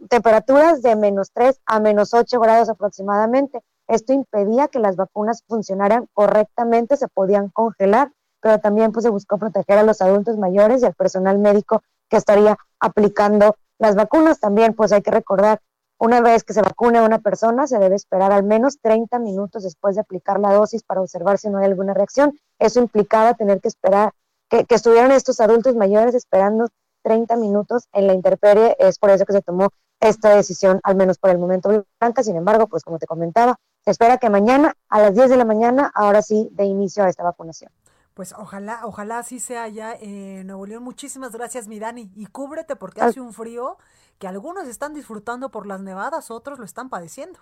temperaturas 0.09 0.81
de 0.81 0.97
menos 0.97 1.31
3 1.33 1.61
a 1.67 1.79
menos 1.79 2.15
8 2.15 2.41
grados 2.41 2.69
aproximadamente. 2.69 3.61
Esto 3.87 4.13
impedía 4.13 4.69
que 4.69 4.79
las 4.79 4.97
vacunas 4.97 5.43
funcionaran 5.47 6.09
correctamente, 6.15 6.97
se 6.97 7.09
podían 7.09 7.49
congelar, 7.49 8.13
pero 8.41 8.59
también 8.59 8.93
pues 8.93 9.05
se 9.05 9.11
buscó 9.11 9.39
proteger 9.39 9.79
a 9.79 9.83
los 9.83 10.01
adultos 10.01 10.39
mayores 10.39 10.83
y 10.83 10.87
al 10.87 10.95
personal 10.95 11.39
médico 11.39 11.83
que 12.09 12.17
estaría 12.17 12.57
aplicando 12.81 13.57
las 13.79 13.95
vacunas 13.95 14.41
también, 14.41 14.75
pues 14.75 14.93
hay 14.93 15.03
que 15.03 15.11
recordar, 15.11 15.61
una 15.99 16.21
vez 16.21 16.45
que 16.45 16.53
se 16.53 16.63
vacune 16.63 16.99
a 16.99 17.03
una 17.03 17.19
persona, 17.19 17.67
se 17.67 17.79
debe 17.79 17.97
esperar 17.97 18.33
al 18.33 18.45
menos 18.45 18.79
30 18.81 19.19
minutos 19.19 19.63
después 19.63 19.95
de 19.95 20.01
aplicar 20.01 20.39
la 20.39 20.53
dosis 20.53 20.83
para 20.83 21.01
observar 21.01 21.39
si 21.39 21.49
no 21.49 21.59
hay 21.59 21.67
alguna 21.67 21.95
reacción. 21.95 22.39
Eso 22.59 22.81
implicaba 22.81 23.35
tener 23.35 23.61
que 23.61 23.69
esperar, 23.69 24.13
que, 24.49 24.65
estuvieran 24.69 25.13
estos 25.13 25.41
adultos 25.41 25.75
mayores 25.75 26.15
esperando 26.15 26.69
30 27.03 27.37
minutos 27.37 27.89
en 27.93 28.07
la 28.07 28.15
interperie. 28.15 28.77
Es 28.79 28.99
por 28.99 29.11
eso 29.11 29.25
que 29.25 29.33
se 29.33 29.43
tomó 29.43 29.71
esta 30.01 30.35
decisión, 30.35 30.81
al 30.85 30.95
menos 30.95 31.19
por 31.19 31.31
el 31.31 31.39
momento 31.39 31.85
blanca. 32.01 32.23
Sin 32.23 32.37
embargo, 32.37 32.69
pues 32.69 32.85
como 32.85 32.99
te 32.99 33.07
comentaba, 33.07 33.57
se 33.85 33.91
espera 33.91 34.19
que 34.19 34.31
mañana 34.31 34.75
a 34.89 35.01
las 35.01 35.15
10 35.15 35.31
de 35.31 35.37
la 35.37 35.45
mañana, 35.45 35.91
ahora 35.95 36.23
sí, 36.23 36.49
de 36.53 36.65
inicio 36.65 37.05
a 37.05 37.09
esta 37.09 37.25
vacunación 37.25 37.73
pues 38.19 38.35
ojalá, 38.37 38.81
ojalá 38.83 39.21
así 39.21 39.39
sea 39.39 39.69
ya 39.69 39.95
en 39.95 40.49
Nuevo 40.49 40.67
León. 40.67 40.83
Muchísimas 40.83 41.31
gracias, 41.31 41.69
mi 41.69 41.79
Dani. 41.79 42.11
Y 42.17 42.27
cúbrete 42.27 42.75
porque 42.75 43.01
hace 43.01 43.21
un 43.21 43.33
frío 43.33 43.77
que 44.19 44.27
algunos 44.27 44.67
están 44.67 44.93
disfrutando 44.93 45.51
por 45.51 45.69
las 45.69 45.83
nevadas, 45.83 46.33
otros 46.33 46.59
lo 46.59 46.65
están 46.65 46.89
padeciendo. 46.89 47.39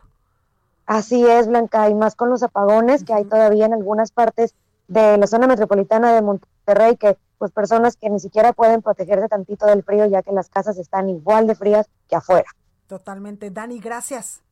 Así 0.84 1.26
es, 1.26 1.48
Blanca, 1.48 1.88
y 1.88 1.94
más 1.94 2.14
con 2.14 2.28
los 2.28 2.42
apagones 2.42 3.04
que 3.04 3.14
hay 3.14 3.24
todavía 3.24 3.64
en 3.64 3.72
algunas 3.72 4.10
partes 4.10 4.54
de 4.86 5.16
la 5.16 5.26
zona 5.26 5.46
metropolitana 5.46 6.12
de 6.12 6.20
Monterrey, 6.20 6.98
que 6.98 7.16
pues 7.38 7.52
personas 7.52 7.96
que 7.96 8.10
ni 8.10 8.20
siquiera 8.20 8.52
pueden 8.52 8.82
protegerse 8.82 9.28
tantito 9.28 9.64
del 9.64 9.82
frío, 9.82 10.04
ya 10.04 10.20
que 10.20 10.32
las 10.32 10.50
casas 10.50 10.76
están 10.76 11.08
igual 11.08 11.46
de 11.46 11.54
frías 11.54 11.88
que 12.06 12.16
afuera. 12.16 12.50
Totalmente. 12.86 13.50
Dani, 13.50 13.80
gracias. 13.80 14.42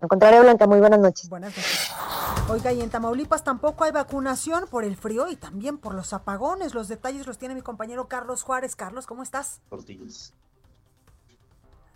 Al 0.00 0.08
contrario, 0.08 0.42
Blanca, 0.42 0.66
muy 0.66 0.80
buenas 0.80 0.98
noches. 0.98 1.28
Buenas 1.28 1.56
noches. 1.56 1.94
Oiga, 2.46 2.74
y 2.74 2.82
en 2.82 2.90
Tamaulipas 2.90 3.42
tampoco 3.42 3.84
hay 3.84 3.90
vacunación 3.90 4.66
por 4.70 4.84
el 4.84 4.96
frío 4.96 5.28
y 5.30 5.36
también 5.36 5.78
por 5.78 5.94
los 5.94 6.12
apagones. 6.12 6.74
Los 6.74 6.88
detalles 6.88 7.26
los 7.26 7.38
tiene 7.38 7.54
mi 7.54 7.62
compañero 7.62 8.06
Carlos 8.06 8.42
Juárez. 8.42 8.76
Carlos, 8.76 9.06
¿cómo 9.06 9.22
estás? 9.22 9.62
Tortillas. 9.70 10.34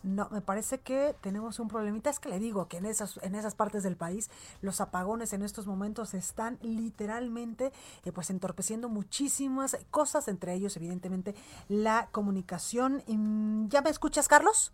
No, 0.03 0.29
me 0.31 0.41
parece 0.41 0.81
que 0.81 1.15
tenemos 1.21 1.61
un 1.61 1.69
problemita. 1.69 2.09
Es 2.09 2.19
que 2.19 2.31
le 2.31 2.39
digo 2.39 2.67
que 2.67 2.79
en 2.79 2.87
esas, 2.87 3.21
en 3.23 3.35
esas 3.35 3.55
partes 3.55 3.83
del 3.83 3.97
país 3.97 4.31
los 4.63 4.81
apagones 4.81 5.35
en 5.35 5.43
estos 5.43 5.67
momentos 5.67 6.15
están 6.15 6.59
literalmente 6.63 7.71
eh, 8.07 8.13
pues 8.13 8.31
entorpeciendo 8.31 8.89
muchísimas 8.89 9.77
cosas, 9.91 10.29
entre 10.29 10.55
ellos 10.55 10.79
evidentemente 10.79 11.35
la 11.69 12.09
comunicación. 12.11 13.03
¿Ya 13.69 13.83
me 13.83 13.91
escuchas, 13.91 14.29
Carlos? 14.29 14.73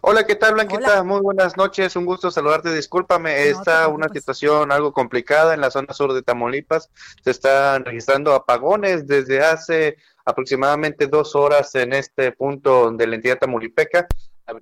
Hola, 0.00 0.26
¿qué 0.26 0.34
tal, 0.34 0.54
Blanquita? 0.54 1.02
Muy 1.02 1.20
buenas 1.20 1.56
noches, 1.56 1.96
un 1.96 2.04
gusto 2.04 2.30
saludarte. 2.30 2.74
Discúlpame, 2.74 3.48
está 3.48 3.88
una 3.88 4.08
situación 4.08 4.70
algo 4.70 4.92
complicada 4.92 5.54
en 5.54 5.60
la 5.60 5.70
zona 5.70 5.94
sur 5.94 6.12
de 6.12 6.22
Tamaulipas. 6.22 6.90
Se 7.22 7.30
están 7.30 7.84
registrando 7.84 8.34
apagones 8.34 9.06
desde 9.06 9.40
hace 9.40 9.96
aproximadamente 10.24 11.06
dos 11.06 11.34
horas 11.34 11.74
en 11.74 11.92
este 11.92 12.32
punto 12.32 12.90
de 12.90 13.06
la 13.06 13.16
entidad 13.16 13.38
tamaulipeca. 13.38 14.06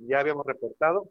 Ya 0.00 0.20
habíamos 0.20 0.46
reportado 0.46 1.10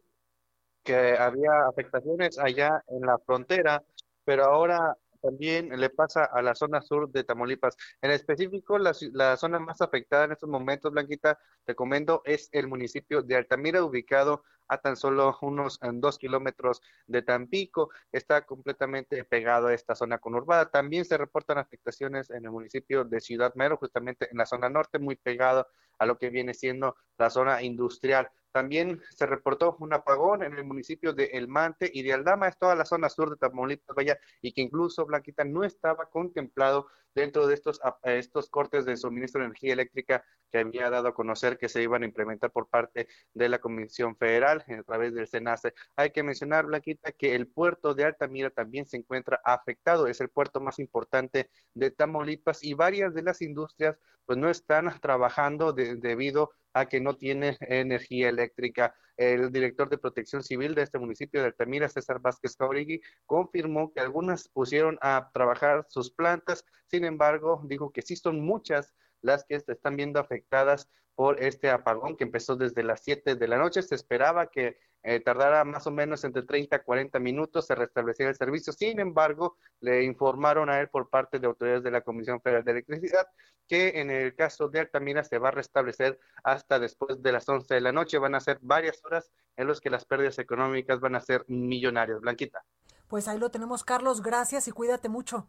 que 0.84 1.18
había 1.18 1.52
afectaciones 1.70 2.40
allá 2.40 2.84
en 2.88 3.02
la 3.02 3.18
frontera, 3.20 3.84
pero 4.24 4.46
ahora 4.46 4.98
también 5.22 5.70
le 5.80 5.90
pasa 5.90 6.26
a 6.26 6.42
la 6.42 6.56
zona 6.56 6.82
sur 6.82 7.10
de 7.12 7.24
Tamaulipas. 7.24 7.76
En 8.02 8.12
específico, 8.12 8.78
la, 8.78 8.94
la 9.14 9.38
zona 9.38 9.60
más 9.60 9.82
afectada 9.82 10.26
en 10.26 10.34
estos 10.34 10.50
momentos, 10.50 10.92
Blanquita, 10.92 11.40
te 11.66 11.76
comento, 11.76 12.22
es 12.26 12.50
el 12.52 12.68
municipio 12.68 13.22
de 13.22 13.36
Altamira, 13.36 13.84
ubicado 13.84 14.44
a 14.68 14.78
tan 14.78 14.96
solo 14.96 15.38
unos 15.42 15.80
dos 15.96 16.18
kilómetros 16.18 16.82
de 17.06 17.22
Tampico. 17.22 17.90
Está 18.12 18.46
completamente 18.46 19.24
pegado 19.26 19.68
a 19.68 19.74
esta 19.74 19.96
zona 19.96 20.18
conurbada. 20.18 20.72
También 20.72 21.04
se 21.04 21.18
reportan 21.18 21.58
afectaciones 21.58 22.30
en 22.30 22.46
el 22.46 22.52
municipio 22.52 23.04
de 23.04 23.20
Ciudad 23.20 23.54
Mero, 23.56 23.76
justamente 23.76 24.30
en 24.32 24.38
la 24.38 24.46
zona 24.46 24.70
norte, 24.70 24.98
muy 24.98 25.18
pegado 25.18 25.68
a 26.00 26.06
lo 26.06 26.18
que 26.18 26.30
viene 26.30 26.54
siendo 26.54 26.96
la 27.22 27.30
zona 27.30 27.62
industrial. 27.62 28.30
También 28.52 29.02
se 29.16 29.26
reportó 29.26 29.78
un 29.80 29.94
apagón 29.94 30.44
en 30.44 30.54
el 30.58 30.66
municipio 30.66 31.14
de 31.14 31.26
El 31.34 31.48
Mante 31.48 31.90
y 31.94 32.04
de 32.04 32.14
Aldama, 32.14 32.50
es 32.50 32.58
toda 32.58 32.76
la 32.76 32.86
zona 32.86 33.10
sur 33.10 33.30
de 33.30 33.38
Tamaulipas, 33.38 33.96
vaya, 33.96 34.20
y 34.42 34.52
que 34.52 34.62
incluso 34.62 35.06
Blanquita 35.06 35.46
no 35.46 35.64
estaba 35.64 36.10
contemplado 36.10 36.88
dentro 37.16 37.48
de 37.48 37.54
estos, 37.54 37.80
estos 38.04 38.50
cortes 38.50 38.86
de 38.86 38.98
suministro 38.98 39.40
de 39.40 39.48
energía 39.48 39.74
eléctrica 39.74 40.24
que 40.50 40.60
había 40.60 40.90
dado 40.90 41.10
a 41.10 41.14
conocer 41.14 41.58
que 41.58 41.70
se 41.70 41.82
iban 41.82 42.04
a 42.04 42.06
implementar 42.06 42.52
por 42.52 42.68
parte 42.68 43.08
de 43.34 43.50
la 43.50 43.60
Comisión 43.60 44.16
Federal 44.18 44.64
a 44.68 44.84
través 44.84 45.14
del 45.14 45.28
SENACE. 45.28 45.74
Hay 45.96 46.12
que 46.12 46.24
mencionar, 46.24 46.66
Blanquita, 46.66 47.12
que 47.14 47.36
el 47.36 47.48
puerto 47.48 47.94
de 47.94 48.06
Altamira 48.06 48.50
también 48.50 48.86
se 48.86 48.98
encuentra 48.98 49.42
afectado, 49.44 50.08
es 50.08 50.20
el 50.22 50.30
puerto 50.30 50.60
más 50.60 50.80
importante 50.80 51.50
de 51.74 51.92
Tamaulipas 51.92 52.64
y 52.64 52.74
varias 52.74 53.14
de 53.14 53.24
las 53.24 53.42
industrias 53.42 53.98
pues 54.26 54.38
no 54.38 54.50
están 54.50 55.00
trabajando 55.02 55.74
debido 55.74 56.52
a 56.74 56.88
que 56.88 57.00
no 57.00 57.16
tiene 57.16 57.58
energía 57.62 58.30
eléctrica. 58.30 58.96
El 59.18 59.52
director 59.52 59.90
de 59.90 59.98
protección 59.98 60.44
civil 60.44 60.74
de 60.74 60.84
este 60.84 61.00
municipio 61.00 61.42
de 61.42 61.48
Altamira, 61.48 61.90
César 61.90 62.20
Vázquez 62.20 62.56
Caurigui, 62.56 63.02
confirmó 63.26 63.92
que 63.94 64.00
algunas 64.00 64.48
pusieron 64.48 64.98
a 65.02 65.30
trabajar 65.34 65.86
sus 65.90 66.12
plantas, 66.12 66.66
sin 66.88 67.06
embargo, 67.06 67.62
dijo 67.66 67.92
que 67.92 68.02
sí 68.02 68.16
son 68.16 68.42
muchas 68.42 68.94
las 69.22 69.46
que 69.46 69.60
se 69.60 69.72
están 69.74 69.96
viendo 69.96 70.20
afectadas 70.20 70.90
por 71.16 71.42
este 71.44 71.70
apagón 71.70 72.16
que 72.16 72.24
empezó 72.24 72.56
desde 72.56 72.84
las 72.84 73.02
7 73.04 73.36
de 73.36 73.48
la 73.48 73.58
noche. 73.58 73.82
Se 73.82 73.96
esperaba 73.96 74.48
que 74.48 74.78
eh, 75.04 75.20
tardara 75.20 75.64
más 75.64 75.88
o 75.88 75.92
menos 75.92 76.24
entre 76.24 76.44
30 76.44 76.76
a 76.76 76.84
40 76.84 77.20
minutos 77.20 77.68
se 77.68 77.76
restableciera 77.76 78.30
el 78.30 78.36
servicio. 78.38 78.72
Sin 78.74 79.00
embargo, 79.00 79.58
le 79.80 80.04
informaron 80.04 80.70
a 80.70 80.80
él 80.80 80.90
por 80.90 81.10
parte 81.10 81.40
de 81.40 81.48
autoridades 81.48 81.84
de 81.84 81.92
la 81.92 82.02
Comisión 82.02 82.42
Federal 82.42 82.64
de 82.64 82.72
Electricidad 82.72 83.28
que 83.68 84.02
en 84.02 84.12
el 84.12 84.36
caso 84.36 84.68
de 84.68 84.80
Altamira 84.80 85.24
se 85.24 85.38
va 85.38 85.48
a 85.50 85.52
restablecer 85.52 86.20
hasta 86.44 86.78
después 86.78 87.22
de 87.22 87.32
las 87.32 87.48
11 87.48 87.74
de 87.74 87.82
la 87.82 87.92
noche. 87.92 88.18
Van 88.18 88.36
a 88.36 88.40
ser 88.40 88.60
varias 88.62 89.04
horas 89.06 89.32
en 89.56 89.68
las 89.68 89.80
que 89.80 89.90
las 89.90 90.06
pérdidas 90.06 90.40
económicas 90.40 91.00
van 91.00 91.16
a 91.16 91.22
ser 91.22 91.46
millonarias. 91.48 92.20
Blanquita. 92.20 92.64
Pues 93.08 93.28
ahí 93.28 93.38
lo 93.38 93.50
tenemos, 93.50 93.84
Carlos. 93.84 94.22
Gracias 94.22 94.68
y 94.68 94.72
cuídate 94.72 95.10
mucho. 95.10 95.48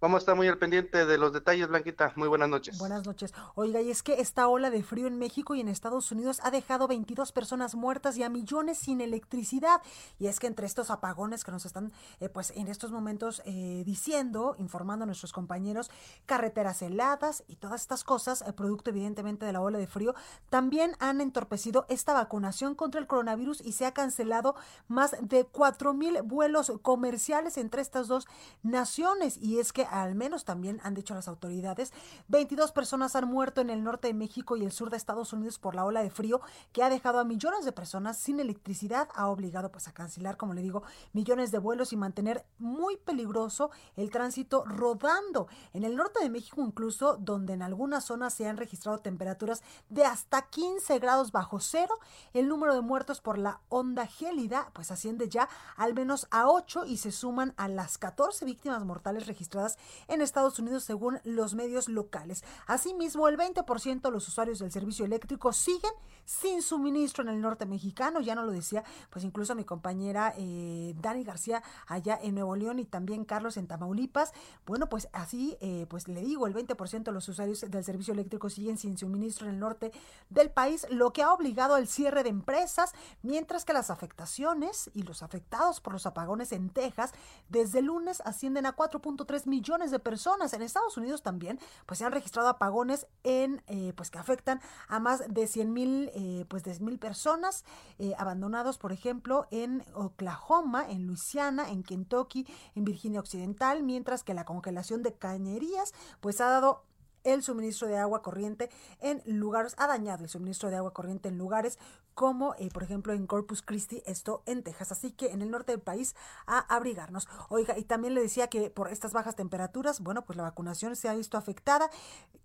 Vamos 0.00 0.18
a 0.18 0.20
estar 0.20 0.36
muy 0.36 0.46
al 0.46 0.58
pendiente 0.58 1.06
de 1.06 1.18
los 1.18 1.32
detalles, 1.32 1.66
Blanquita. 1.66 2.12
Muy 2.14 2.28
buenas 2.28 2.48
noches. 2.48 2.78
Buenas 2.78 3.04
noches. 3.04 3.34
Oiga, 3.56 3.80
y 3.80 3.90
es 3.90 4.04
que 4.04 4.20
esta 4.20 4.46
ola 4.46 4.70
de 4.70 4.84
frío 4.84 5.08
en 5.08 5.18
México 5.18 5.56
y 5.56 5.60
en 5.60 5.66
Estados 5.66 6.12
Unidos 6.12 6.38
ha 6.44 6.52
dejado 6.52 6.86
22 6.86 7.32
personas 7.32 7.74
muertas 7.74 8.16
y 8.16 8.22
a 8.22 8.28
millones 8.28 8.78
sin 8.78 9.00
electricidad. 9.00 9.82
Y 10.20 10.28
es 10.28 10.38
que 10.38 10.46
entre 10.46 10.66
estos 10.66 10.92
apagones 10.92 11.42
que 11.42 11.50
nos 11.50 11.66
están, 11.66 11.90
eh, 12.20 12.28
pues 12.28 12.52
en 12.54 12.68
estos 12.68 12.92
momentos 12.92 13.42
eh, 13.44 13.82
diciendo, 13.84 14.54
informando 14.58 15.02
a 15.02 15.06
nuestros 15.06 15.32
compañeros, 15.32 15.90
carreteras 16.26 16.80
heladas 16.80 17.42
y 17.48 17.56
todas 17.56 17.80
estas 17.80 18.04
cosas, 18.04 18.42
el 18.42 18.54
producto 18.54 18.90
evidentemente 18.90 19.46
de 19.46 19.52
la 19.52 19.60
ola 19.60 19.78
de 19.78 19.88
frío, 19.88 20.14
también 20.48 20.92
han 21.00 21.20
entorpecido 21.20 21.86
esta 21.88 22.12
vacunación 22.12 22.76
contra 22.76 23.00
el 23.00 23.08
coronavirus 23.08 23.62
y 23.62 23.72
se 23.72 23.84
ha 23.84 23.94
cancelado 23.94 24.54
más 24.86 25.16
de 25.20 25.44
4 25.44 25.92
mil 25.92 26.22
vuelos 26.22 26.70
comerciales 26.82 27.58
entre 27.58 27.82
estas 27.82 28.06
dos 28.06 28.28
naciones. 28.62 29.36
Y 29.38 29.58
es 29.58 29.72
que 29.72 29.87
al 29.90 30.14
menos 30.14 30.44
también 30.44 30.80
han 30.82 30.94
dicho 30.94 31.14
las 31.14 31.28
autoridades, 31.28 31.92
22 32.28 32.72
personas 32.72 33.16
han 33.16 33.28
muerto 33.28 33.60
en 33.60 33.70
el 33.70 33.82
norte 33.82 34.08
de 34.08 34.14
México 34.14 34.56
y 34.56 34.64
el 34.64 34.72
sur 34.72 34.90
de 34.90 34.96
Estados 34.96 35.32
Unidos 35.32 35.58
por 35.58 35.74
la 35.74 35.84
ola 35.84 36.02
de 36.02 36.10
frío 36.10 36.40
que 36.72 36.82
ha 36.82 36.90
dejado 36.90 37.18
a 37.18 37.24
millones 37.24 37.64
de 37.64 37.72
personas 37.72 38.18
sin 38.18 38.40
electricidad, 38.40 39.08
ha 39.14 39.28
obligado 39.28 39.70
pues 39.70 39.88
a 39.88 39.92
cancelar, 39.92 40.36
como 40.36 40.54
le 40.54 40.62
digo, 40.62 40.82
millones 41.12 41.50
de 41.50 41.58
vuelos 41.58 41.92
y 41.92 41.96
mantener 41.96 42.44
muy 42.58 42.96
peligroso 42.96 43.70
el 43.96 44.10
tránsito 44.10 44.64
rodando. 44.64 45.48
En 45.72 45.84
el 45.84 45.96
norte 45.96 46.22
de 46.22 46.30
México 46.30 46.62
incluso, 46.62 47.16
donde 47.16 47.54
en 47.54 47.62
algunas 47.62 48.04
zonas 48.04 48.34
se 48.34 48.46
han 48.46 48.56
registrado 48.56 48.98
temperaturas 48.98 49.62
de 49.88 50.04
hasta 50.04 50.42
15 50.42 50.98
grados 50.98 51.32
bajo 51.32 51.60
cero, 51.60 51.94
el 52.32 52.48
número 52.48 52.74
de 52.74 52.80
muertos 52.80 53.20
por 53.20 53.38
la 53.38 53.60
onda 53.68 54.06
gélida 54.06 54.70
pues 54.72 54.90
asciende 54.90 55.28
ya 55.28 55.48
al 55.76 55.94
menos 55.94 56.26
a 56.30 56.48
8 56.48 56.84
y 56.86 56.98
se 56.98 57.12
suman 57.12 57.54
a 57.56 57.68
las 57.68 57.98
14 57.98 58.44
víctimas 58.44 58.84
mortales 58.84 59.26
registradas 59.26 59.77
en 60.08 60.20
Estados 60.20 60.58
Unidos 60.58 60.84
según 60.84 61.20
los 61.24 61.54
medios 61.54 61.88
locales. 61.88 62.44
Asimismo, 62.66 63.28
el 63.28 63.36
20% 63.36 64.00
de 64.00 64.10
los 64.10 64.28
usuarios 64.28 64.58
del 64.58 64.72
servicio 64.72 65.04
eléctrico 65.04 65.52
siguen 65.52 65.92
sin 66.24 66.62
suministro 66.62 67.22
en 67.22 67.30
el 67.30 67.40
norte 67.40 67.66
mexicano, 67.66 68.20
ya 68.20 68.34
no 68.34 68.44
lo 68.44 68.52
decía, 68.52 68.84
pues 69.10 69.24
incluso 69.24 69.54
mi 69.54 69.64
compañera 69.64 70.34
eh, 70.36 70.94
Dani 71.00 71.24
García 71.24 71.62
allá 71.86 72.18
en 72.22 72.34
Nuevo 72.34 72.54
León 72.54 72.78
y 72.78 72.84
también 72.84 73.24
Carlos 73.24 73.56
en 73.56 73.66
Tamaulipas. 73.66 74.32
Bueno, 74.66 74.88
pues 74.88 75.08
así, 75.12 75.56
eh, 75.60 75.86
pues 75.88 76.08
le 76.08 76.20
digo, 76.22 76.46
el 76.46 76.54
20% 76.54 77.04
de 77.04 77.12
los 77.12 77.28
usuarios 77.28 77.60
del 77.60 77.84
servicio 77.84 78.12
eléctrico 78.12 78.50
siguen 78.50 78.76
sin 78.76 78.98
suministro 78.98 79.46
en 79.46 79.54
el 79.54 79.60
norte 79.60 79.92
del 80.28 80.50
país, 80.50 80.86
lo 80.90 81.12
que 81.12 81.22
ha 81.22 81.32
obligado 81.32 81.74
al 81.74 81.88
cierre 81.88 82.22
de 82.22 82.30
empresas, 82.30 82.92
mientras 83.22 83.64
que 83.64 83.72
las 83.72 83.90
afectaciones 83.90 84.90
y 84.94 85.02
los 85.02 85.22
afectados 85.22 85.80
por 85.80 85.92
los 85.92 86.06
apagones 86.06 86.52
en 86.52 86.70
Texas 86.70 87.12
desde 87.48 87.78
el 87.78 87.86
lunes 87.86 88.20
ascienden 88.24 88.66
a 88.66 88.76
4.3 88.76 89.46
millones 89.46 89.67
de 89.68 89.98
personas. 89.98 90.54
En 90.54 90.62
Estados 90.62 90.96
Unidos 90.96 91.22
también, 91.22 91.60
pues 91.84 91.98
se 91.98 92.04
han 92.06 92.12
registrado 92.12 92.48
apagones 92.48 93.06
en, 93.22 93.62
eh, 93.66 93.92
pues 93.94 94.10
que 94.10 94.18
afectan 94.18 94.60
a 94.88 94.98
más 94.98 95.22
de 95.28 95.46
100 95.46 95.72
mil, 95.72 96.10
eh, 96.14 96.46
pues 96.48 96.64
de 96.64 96.78
mil 96.80 96.98
personas 96.98 97.64
eh, 97.98 98.14
abandonados, 98.16 98.78
por 98.78 98.92
ejemplo, 98.92 99.46
en 99.50 99.84
Oklahoma, 99.94 100.86
en 100.88 101.06
Luisiana, 101.06 101.68
en 101.68 101.82
Kentucky, 101.82 102.46
en 102.74 102.84
Virginia 102.84 103.20
Occidental, 103.20 103.82
mientras 103.82 104.24
que 104.24 104.32
la 104.32 104.46
congelación 104.46 105.02
de 105.02 105.12
cañerías, 105.12 105.92
pues 106.20 106.40
ha 106.40 106.48
dado 106.48 106.84
el 107.24 107.42
suministro 107.42 107.88
de 107.88 107.98
agua 107.98 108.22
corriente 108.22 108.70
en 109.00 109.22
lugares, 109.26 109.74
ha 109.78 109.86
dañado 109.86 110.24
el 110.24 110.30
suministro 110.30 110.70
de 110.70 110.76
agua 110.76 110.92
corriente 110.92 111.28
en 111.28 111.38
lugares 111.38 111.78
como 112.14 112.54
eh, 112.58 112.68
por 112.72 112.82
ejemplo 112.82 113.12
en 113.12 113.28
Corpus 113.28 113.62
Christi, 113.62 114.02
esto 114.04 114.42
en 114.46 114.64
Texas. 114.64 114.90
Así 114.90 115.12
que 115.12 115.32
en 115.32 115.40
el 115.40 115.50
norte 115.50 115.72
del 115.72 115.80
país 115.80 116.16
a 116.46 116.58
abrigarnos. 116.74 117.28
Oiga, 117.48 117.78
y 117.78 117.84
también 117.84 118.14
le 118.14 118.20
decía 118.20 118.48
que 118.48 118.70
por 118.70 118.88
estas 118.88 119.12
bajas 119.12 119.36
temperaturas, 119.36 120.00
bueno, 120.00 120.24
pues 120.24 120.36
la 120.36 120.42
vacunación 120.42 120.96
se 120.96 121.08
ha 121.08 121.14
visto 121.14 121.38
afectada. 121.38 121.90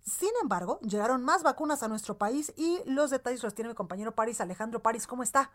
Sin 0.04 0.30
embargo, 0.44 0.80
llegaron 0.82 1.24
más 1.24 1.42
vacunas 1.42 1.82
a 1.82 1.88
nuestro 1.88 2.18
país 2.20 2.54
y 2.56 2.82
los 2.86 3.10
detalles 3.10 3.42
los 3.42 3.56
tiene 3.56 3.70
mi 3.70 3.76
compañero 3.76 4.14
Paris. 4.14 4.42
Alejandro 4.42 4.82
Paris, 4.82 5.08
¿cómo 5.08 5.24
está? 5.24 5.50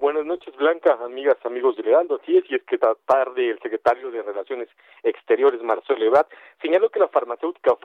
Buenas 0.00 0.24
noches, 0.24 0.56
Blanca, 0.56 0.96
amigas, 1.04 1.36
amigos 1.44 1.76
de 1.76 1.82
Leandro. 1.82 2.18
Así 2.22 2.34
es, 2.34 2.50
y 2.50 2.54
es 2.54 2.62
que 2.62 2.76
esta 2.76 2.94
tarde 3.04 3.50
el 3.50 3.58
secretario 3.60 4.10
de 4.10 4.22
Relaciones 4.22 4.70
Exteriores, 5.02 5.62
Marcelo 5.62 6.02
Ebrard, 6.02 6.26
señaló 6.62 6.88
que 6.88 7.00
la 7.00 7.08
farmacéutica 7.08 7.76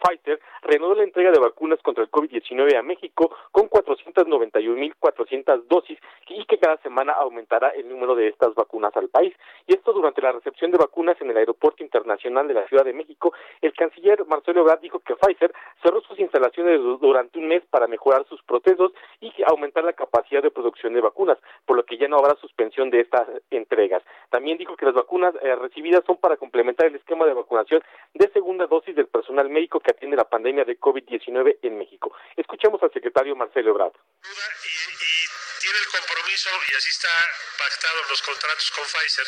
Pfizer 0.00 0.40
reanudó 0.62 0.94
la 0.94 1.04
entrega 1.04 1.30
de 1.30 1.38
vacunas 1.38 1.80
contra 1.82 2.02
el 2.02 2.10
COVID-19 2.10 2.76
a 2.76 2.82
México 2.82 3.30
con 3.52 3.68
491.400 3.68 5.64
dosis 5.68 5.98
y 6.28 6.44
que 6.44 6.58
cada 6.58 6.76
semana 6.78 7.12
aumentará 7.12 7.68
el 7.70 7.88
número 7.88 8.14
de 8.14 8.28
estas 8.28 8.54
vacunas 8.54 8.96
al 8.96 9.08
país. 9.08 9.34
Y 9.66 9.74
esto 9.74 9.92
durante 9.92 10.22
la 10.22 10.32
recepción 10.32 10.70
de 10.70 10.78
vacunas 10.78 11.20
en 11.20 11.30
el 11.30 11.36
Aeropuerto 11.36 11.82
Internacional 11.82 12.48
de 12.48 12.54
la 12.54 12.66
Ciudad 12.68 12.84
de 12.84 12.92
México, 12.92 13.32
el 13.60 13.72
canciller 13.72 14.24
Marcelo 14.26 14.60
Ebrard 14.60 14.80
dijo 14.80 15.00
que 15.00 15.16
Pfizer 15.16 15.52
cerró 15.82 16.00
sus 16.02 16.18
instalaciones 16.18 16.80
durante 17.00 17.38
un 17.38 17.48
mes 17.48 17.62
para 17.70 17.86
mejorar 17.86 18.24
sus 18.28 18.42
procesos 18.42 18.92
y 19.20 19.32
aumentar 19.46 19.84
la 19.84 19.92
capacidad 19.92 20.42
de 20.42 20.50
producción 20.50 20.94
de 20.94 21.00
vacunas, 21.00 21.38
por 21.66 21.76
lo 21.76 21.84
que 21.84 21.98
ya 21.98 22.08
no 22.08 22.16
habrá 22.16 22.34
suspensión 22.36 22.90
de 22.90 23.00
estas 23.00 23.28
entregas. 23.50 24.02
También 24.30 24.58
dijo 24.58 24.76
que 24.76 24.86
las 24.86 24.94
vacunas 24.94 25.34
eh, 25.42 25.54
recibidas 25.56 26.04
son 26.06 26.16
para 26.16 26.36
complementar 26.36 26.86
el 26.86 26.96
esquema 26.96 27.26
de 27.26 27.34
vacunación 27.34 27.82
de 28.14 28.28
segunda 28.32 28.66
dosis 28.66 28.94
del 28.94 29.06
personal 29.06 29.48
médico 29.48 29.80
que 29.80 29.89
atiende 29.90 30.16
la 30.16 30.28
pandemia 30.28 30.64
de 30.64 30.78
COVID-19 30.78 31.58
en 31.62 31.78
México. 31.78 32.12
Escuchemos 32.36 32.82
al 32.82 32.92
secretario 32.92 33.36
Marcelo 33.36 33.70
Ebrard. 33.70 33.92
Y, 33.94 35.60
tiene 35.60 35.78
el 35.78 35.88
compromiso, 35.88 36.50
y 36.70 36.74
así 36.74 36.88
está 36.88 37.12
pactado 37.58 38.02
en 38.02 38.08
los 38.08 38.22
contratos 38.22 38.70
con 38.70 38.84
Pfizer, 38.84 39.26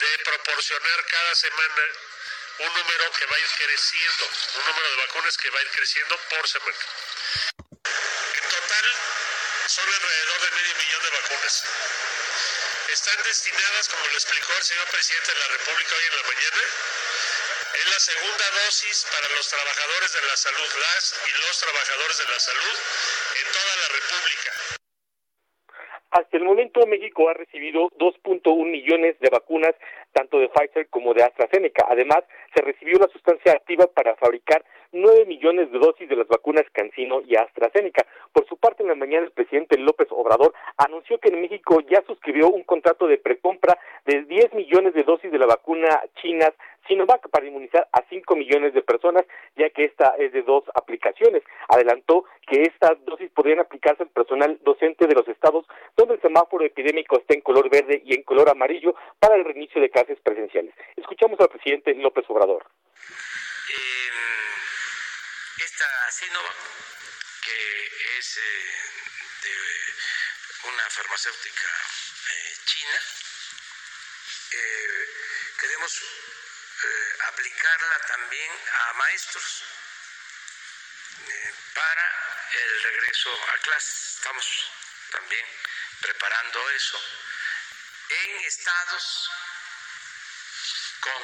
de 0.00 0.24
proporcionar 0.24 1.04
cada 1.06 1.34
semana 1.36 1.82
un 2.58 2.74
número 2.74 3.12
que 3.12 3.26
va 3.26 3.36
a 3.36 3.40
ir 3.40 3.46
creciendo, 3.56 4.24
un 4.58 4.66
número 4.66 4.90
de 4.90 4.96
vacunas 5.06 5.36
que 5.38 5.50
va 5.50 5.58
a 5.58 5.62
ir 5.62 5.70
creciendo 5.70 6.16
por 6.28 6.48
semana. 6.48 6.78
En 8.34 8.48
total 8.50 8.84
son 9.66 9.88
alrededor 9.88 10.40
de 10.40 10.50
medio 10.50 10.74
millón 10.76 11.02
de 11.02 11.10
vacunas. 11.10 11.64
Están 12.90 13.22
destinadas, 13.22 13.88
como 13.88 14.04
lo 14.04 14.14
explicó 14.14 14.52
el 14.58 14.64
señor 14.64 14.86
presidente 14.88 15.32
de 15.32 15.38
la 15.38 15.46
República 15.46 15.94
hoy 15.94 16.04
en 16.06 16.16
la 16.16 16.22
mañana, 16.22 16.62
es 17.74 17.86
la 17.86 18.00
segunda 18.00 18.46
dosis 18.64 19.06
para 19.12 19.28
los 19.34 19.48
trabajadores 19.48 20.12
de 20.12 20.22
la 20.26 20.36
salud, 20.36 20.70
las 20.80 21.04
y 21.22 21.32
los 21.38 21.54
trabajadores 21.60 22.18
de 22.18 22.26
la 22.32 22.40
salud 22.40 22.76
en 23.38 23.46
toda 23.52 23.72
la 23.78 23.88
República. 23.94 24.52
Hasta 26.10 26.36
el 26.36 26.44
momento 26.44 26.86
México 26.86 27.28
ha 27.28 27.34
recibido 27.34 27.88
2.1 27.90 28.42
millones 28.66 29.18
de 29.20 29.30
vacunas, 29.30 29.74
tanto 30.12 30.40
de 30.40 30.48
Pfizer 30.48 30.88
como 30.88 31.14
de 31.14 31.22
AstraZeneca. 31.22 31.86
Además, 31.88 32.24
se 32.54 32.62
recibió 32.62 32.98
la 32.98 33.06
sustancia 33.08 33.52
activa 33.52 33.86
para 33.86 34.16
fabricar 34.16 34.64
9 34.92 35.26
millones 35.26 35.70
de 35.70 35.78
dosis 35.78 36.08
de 36.08 36.16
las 36.16 36.26
vacunas 36.26 36.64
Cancino 36.72 37.20
y 37.26 37.36
AstraZeneca. 37.36 38.06
Por 38.32 38.46
su 38.48 38.56
parte, 38.56 38.82
en 38.82 38.88
la 38.88 38.94
mañana 38.94 39.26
el 39.26 39.32
presidente 39.32 39.78
López 39.78 40.08
Obrador 40.10 40.52
anunció 40.76 41.18
que 41.18 41.28
en 41.28 41.40
México 41.40 41.80
ya 41.88 42.02
suscribió 42.06 42.48
un 42.48 42.64
contrato 42.64 43.06
de 43.06 43.18
precompra 43.18 43.78
de 44.04 44.22
10 44.22 44.54
millones 44.54 44.94
de 44.94 45.04
dosis 45.04 45.30
de 45.30 45.38
la 45.38 45.46
vacuna 45.46 46.02
china 46.20 46.52
Sinovac 46.88 47.28
para 47.30 47.46
inmunizar 47.46 47.86
a 47.92 48.02
5 48.08 48.34
millones 48.34 48.74
de 48.74 48.82
personas, 48.82 49.24
ya 49.56 49.70
que 49.70 49.84
esta 49.84 50.14
es 50.18 50.32
de 50.32 50.42
dos 50.42 50.64
aplicaciones. 50.74 51.42
Adelantó 51.68 52.24
que 52.46 52.62
estas 52.62 53.04
dosis 53.04 53.30
podrían 53.30 53.60
aplicarse 53.60 54.02
al 54.02 54.08
personal 54.08 54.58
docente 54.64 55.06
de 55.06 55.14
los 55.14 55.28
estados 55.28 55.66
donde 55.96 56.14
el 56.14 56.20
semáforo 56.20 56.64
epidémico 56.64 57.18
está 57.18 57.34
en 57.34 57.42
color 57.42 57.70
verde 57.70 58.02
y 58.04 58.14
en 58.14 58.22
color 58.24 58.48
amarillo 58.48 58.94
para 59.20 59.36
el 59.36 59.44
reinicio 59.44 59.80
de 59.80 59.90
clases 59.90 60.18
presenciales. 60.20 60.74
Escuchamos 60.96 61.38
al 61.38 61.48
presidente 61.48 61.94
López 61.94 62.24
Obrador. 62.28 62.64
Eh, 65.80 65.82
esta 65.82 66.10
Sinovac, 66.10 66.56
que 67.42 68.18
es 68.18 68.36
eh, 68.36 68.92
de 69.42 70.68
una 70.68 70.90
farmacéutica 70.90 71.68
eh, 72.32 72.56
china, 72.66 73.00
queremos 75.58 76.02
aplicarla 77.28 77.98
también 78.08 78.52
a 78.72 78.92
maestros 78.94 79.62
para 81.74 82.48
el 82.52 82.82
regreso 82.82 83.30
a 83.48 83.58
clases. 83.58 84.16
Estamos 84.16 84.72
también 85.12 85.46
preparando 86.00 86.70
eso 86.70 87.00
en 88.08 88.40
estados 88.44 89.30
con 91.00 91.22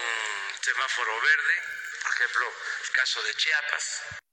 semáforo 0.63 1.21
verde, 1.21 1.63
por 2.03 2.15
ejemplo, 2.15 2.55
el 2.85 2.91
caso 2.93 3.23
de 3.23 3.35
Chiapas. 3.35 4.26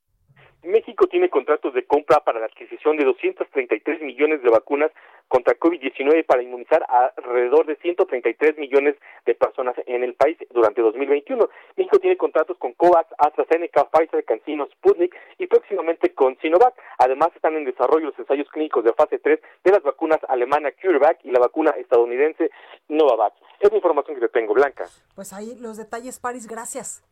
México 0.64 1.06
tiene 1.06 1.28
contratos 1.28 1.74
de 1.74 1.84
compra 1.84 2.20
para 2.20 2.40
la 2.40 2.46
adquisición 2.46 2.96
de 2.96 3.04
233 3.04 4.00
millones 4.00 4.42
de 4.42 4.50
vacunas 4.50 4.90
contra 5.28 5.58
COVID-19 5.58 6.24
para 6.24 6.42
inmunizar 6.42 6.82
a 6.88 7.12
alrededor 7.16 7.66
de 7.66 7.76
133 7.76 8.58
millones 8.58 8.96
de 9.26 9.34
personas 9.34 9.74
en 9.86 10.02
el 10.02 10.14
país 10.14 10.38
durante 10.50 10.80
2021. 10.80 11.48
México 11.76 11.98
tiene 11.98 12.16
contratos 12.16 12.56
con 12.58 12.72
COVAX, 12.72 13.10
AstraZeneca, 13.18 13.88
Pfizer, 13.90 14.24
CanSino, 14.24 14.66
Sputnik 14.66 15.14
y 15.38 15.46
próximamente 15.46 16.14
con 16.14 16.36
Sinovac. 16.38 16.74
Además, 16.98 17.30
están 17.34 17.56
en 17.56 17.64
desarrollo 17.64 18.06
los 18.06 18.18
ensayos 18.18 18.48
clínicos 18.50 18.84
de 18.84 18.92
fase 18.94 19.18
3 19.18 19.40
de 19.64 19.70
las 19.70 19.82
vacunas 19.82 20.20
alemana 20.28 20.70
CureVac 20.72 21.24
y 21.24 21.30
la 21.30 21.40
vacuna 21.40 21.70
estadounidense 21.72 22.50
Novavax. 22.88 23.36
Es 23.60 23.70
la 23.70 23.76
información 23.76 24.16
que 24.16 24.28
te 24.28 24.40
tengo, 24.40 24.54
Blanca. 24.54 24.84
Pues 25.14 25.32
ahí 25.32 25.56
los 25.60 25.76
detalles, 25.76 26.18
Paris, 26.18 26.46
gracias. 26.46 27.02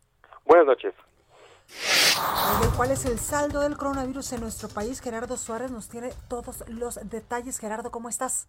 Buenas 0.45 0.67
noches. 0.67 0.95
¿Cuál 2.77 2.91
es 2.91 3.05
el 3.07 3.19
saldo 3.19 3.61
del 3.61 3.77
coronavirus 3.77 4.33
en 4.33 4.41
nuestro 4.41 4.69
país? 4.69 5.01
Gerardo 5.01 5.37
Suárez 5.37 5.71
nos 5.71 5.89
tiene 5.89 6.11
todos 6.29 6.65
los 6.69 6.99
detalles. 7.09 7.59
Gerardo, 7.59 7.91
¿cómo 7.91 8.09
estás? 8.09 8.49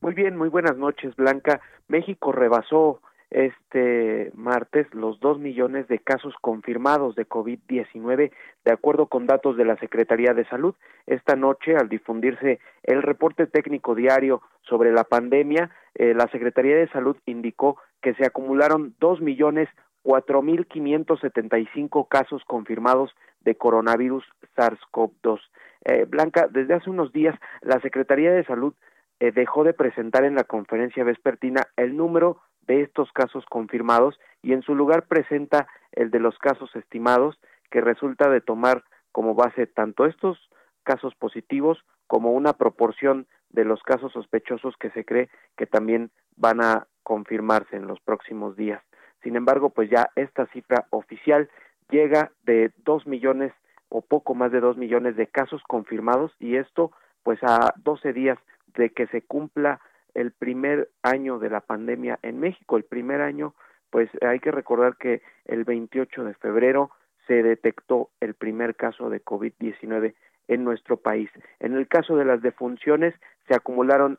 Muy 0.00 0.14
bien, 0.14 0.36
muy 0.36 0.48
buenas 0.48 0.76
noches, 0.76 1.14
Blanca. 1.16 1.60
México 1.88 2.32
rebasó 2.32 3.00
este 3.30 4.32
martes 4.34 4.92
los 4.92 5.20
dos 5.20 5.38
millones 5.38 5.86
de 5.86 6.00
casos 6.00 6.34
confirmados 6.40 7.14
de 7.14 7.28
COVID-19, 7.28 8.32
de 8.64 8.72
acuerdo 8.72 9.06
con 9.06 9.26
datos 9.26 9.56
de 9.56 9.64
la 9.64 9.76
Secretaría 9.76 10.34
de 10.34 10.44
Salud. 10.46 10.74
Esta 11.06 11.36
noche, 11.36 11.76
al 11.76 11.88
difundirse 11.88 12.58
el 12.82 13.02
reporte 13.02 13.46
técnico 13.46 13.94
diario 13.94 14.42
sobre 14.62 14.92
la 14.92 15.04
pandemia, 15.04 15.70
eh, 15.94 16.14
la 16.14 16.26
Secretaría 16.28 16.76
de 16.76 16.88
Salud 16.88 17.16
indicó 17.26 17.76
que 18.02 18.14
se 18.14 18.26
acumularon 18.26 18.94
dos 18.98 19.20
millones 19.20 19.68
4.575 20.04 22.08
casos 22.08 22.42
confirmados 22.46 23.10
de 23.40 23.56
coronavirus 23.56 24.24
SARS-CoV-2. 24.56 25.40
Eh, 25.84 26.04
Blanca, 26.06 26.48
desde 26.50 26.74
hace 26.74 26.90
unos 26.90 27.12
días 27.12 27.38
la 27.62 27.80
Secretaría 27.80 28.32
de 28.32 28.44
Salud 28.44 28.74
eh, 29.18 29.32
dejó 29.32 29.64
de 29.64 29.74
presentar 29.74 30.24
en 30.24 30.34
la 30.34 30.44
conferencia 30.44 31.04
vespertina 31.04 31.66
el 31.76 31.96
número 31.96 32.40
de 32.66 32.82
estos 32.82 33.10
casos 33.12 33.44
confirmados 33.46 34.18
y 34.42 34.52
en 34.52 34.62
su 34.62 34.74
lugar 34.74 35.06
presenta 35.06 35.66
el 35.92 36.10
de 36.10 36.20
los 36.20 36.38
casos 36.38 36.74
estimados 36.76 37.38
que 37.70 37.80
resulta 37.80 38.28
de 38.28 38.40
tomar 38.40 38.84
como 39.12 39.34
base 39.34 39.66
tanto 39.66 40.06
estos 40.06 40.38
casos 40.84 41.14
positivos 41.14 41.78
como 42.06 42.32
una 42.32 42.54
proporción 42.54 43.26
de 43.50 43.64
los 43.64 43.82
casos 43.82 44.12
sospechosos 44.12 44.74
que 44.78 44.90
se 44.90 45.04
cree 45.04 45.28
que 45.56 45.66
también 45.66 46.10
van 46.36 46.62
a 46.62 46.86
confirmarse 47.02 47.76
en 47.76 47.86
los 47.86 48.00
próximos 48.00 48.56
días. 48.56 48.82
Sin 49.22 49.36
embargo, 49.36 49.70
pues 49.70 49.90
ya 49.90 50.10
esta 50.16 50.46
cifra 50.46 50.86
oficial 50.90 51.48
llega 51.90 52.30
de 52.44 52.72
dos 52.84 53.06
millones 53.06 53.52
o 53.88 54.00
poco 54.00 54.34
más 54.34 54.52
de 54.52 54.60
dos 54.60 54.76
millones 54.76 55.16
de 55.16 55.26
casos 55.26 55.62
confirmados 55.64 56.32
y 56.38 56.56
esto 56.56 56.92
pues 57.22 57.38
a 57.42 57.74
12 57.84 58.12
días 58.12 58.38
de 58.76 58.90
que 58.90 59.06
se 59.08 59.22
cumpla 59.22 59.80
el 60.14 60.32
primer 60.32 60.88
año 61.02 61.38
de 61.38 61.50
la 61.50 61.60
pandemia 61.60 62.18
en 62.22 62.40
México. 62.40 62.76
El 62.76 62.84
primer 62.84 63.20
año, 63.20 63.54
pues 63.90 64.08
hay 64.22 64.40
que 64.40 64.50
recordar 64.50 64.96
que 64.96 65.22
el 65.44 65.64
28 65.64 66.24
de 66.24 66.34
febrero 66.34 66.90
se 67.26 67.42
detectó 67.42 68.10
el 68.20 68.34
primer 68.34 68.74
caso 68.74 69.10
de 69.10 69.22
COVID-19 69.22 70.14
en 70.48 70.64
nuestro 70.64 70.96
país. 70.96 71.30
En 71.60 71.74
el 71.76 71.86
caso 71.86 72.16
de 72.16 72.24
las 72.24 72.42
defunciones, 72.42 73.14
se 73.46 73.54
acumularon 73.54 74.18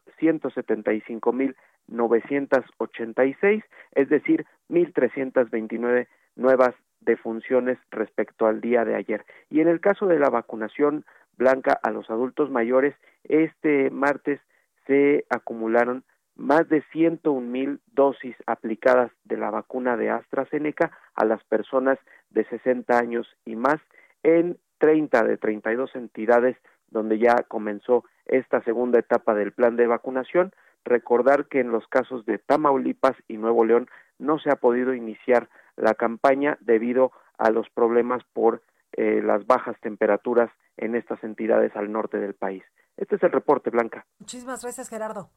175.986, 1.91 3.63
es 3.93 4.10
decir, 4.10 4.45
1.329 4.69 6.08
nuevas 6.36 6.73
defunciones 7.01 7.77
respecto 7.89 8.45
al 8.45 8.62
día 8.62 8.86
de 8.86 8.95
ayer. 8.95 9.25
Y 9.49 9.62
en 9.62 9.67
el 9.67 9.80
caso 9.80 10.08
de 10.08 10.19
la 10.19 10.30
vacunación 10.30 11.06
blanca 11.38 11.77
a 11.82 11.91
los 11.91 12.10
adultos 12.10 12.49
mayores, 12.49 12.95
este 13.23 13.89
martes 13.89 14.39
se 14.88 15.25
acumularon 15.30 16.04
más 16.36 16.67
de 16.69 16.82
101 16.91 17.41
mil 17.41 17.80
dosis 17.93 18.36
aplicadas 18.47 19.12
de 19.25 19.38
la 19.38 19.51
vacuna 19.51 19.97
de 19.97 20.10
AstraZeneca 20.10 20.91
a 21.13 21.25
las 21.25 21.43
personas 21.43 21.99
de 22.30 22.45
60 22.45 22.97
años 22.97 23.27
y 23.45 23.56
más 23.56 23.80
en 24.23 24.58
30 24.80 25.23
de 25.23 25.38
32 25.38 25.95
entidades 25.95 26.58
donde 26.89 27.19
ya 27.19 27.36
comenzó 27.47 28.04
esta 28.25 28.62
segunda 28.63 28.99
etapa 28.99 29.34
del 29.34 29.51
plan 29.51 29.75
de 29.75 29.88
vacunación. 29.88 30.51
Recordar 30.86 31.48
que 31.48 31.60
en 31.60 31.72
los 31.72 31.88
casos 31.88 32.26
de 32.26 32.38
Tamaulipas 32.38 33.15
y 33.28 33.38
Nuevo 33.38 33.65
León 33.65 33.88
no 34.20 34.39
se 34.39 34.50
ha 34.50 34.56
podido 34.56 34.94
iniciar 34.94 35.50
la 35.76 35.94
campaña 35.94 36.58
debido 36.62 37.12
a 37.38 37.50
los 37.50 37.70
problemas 37.70 38.24
por 38.34 38.62
eh, 38.94 39.22
las 39.24 39.46
bajas 39.48 39.76
temperaturas 39.82 40.52
en 40.78 40.96
estas 40.96 41.24
entidades 41.24 41.76
al 41.76 41.91
norte 41.91 42.17
del 42.17 42.34
país. 42.34 42.63
Este 42.98 43.15
es 43.15 43.24
el 43.24 43.32
reporte, 43.32 43.70
Blanca. 43.70 44.06
Muchísimas 44.20 44.62
gracias, 44.62 44.89
Gerardo. 44.89 45.30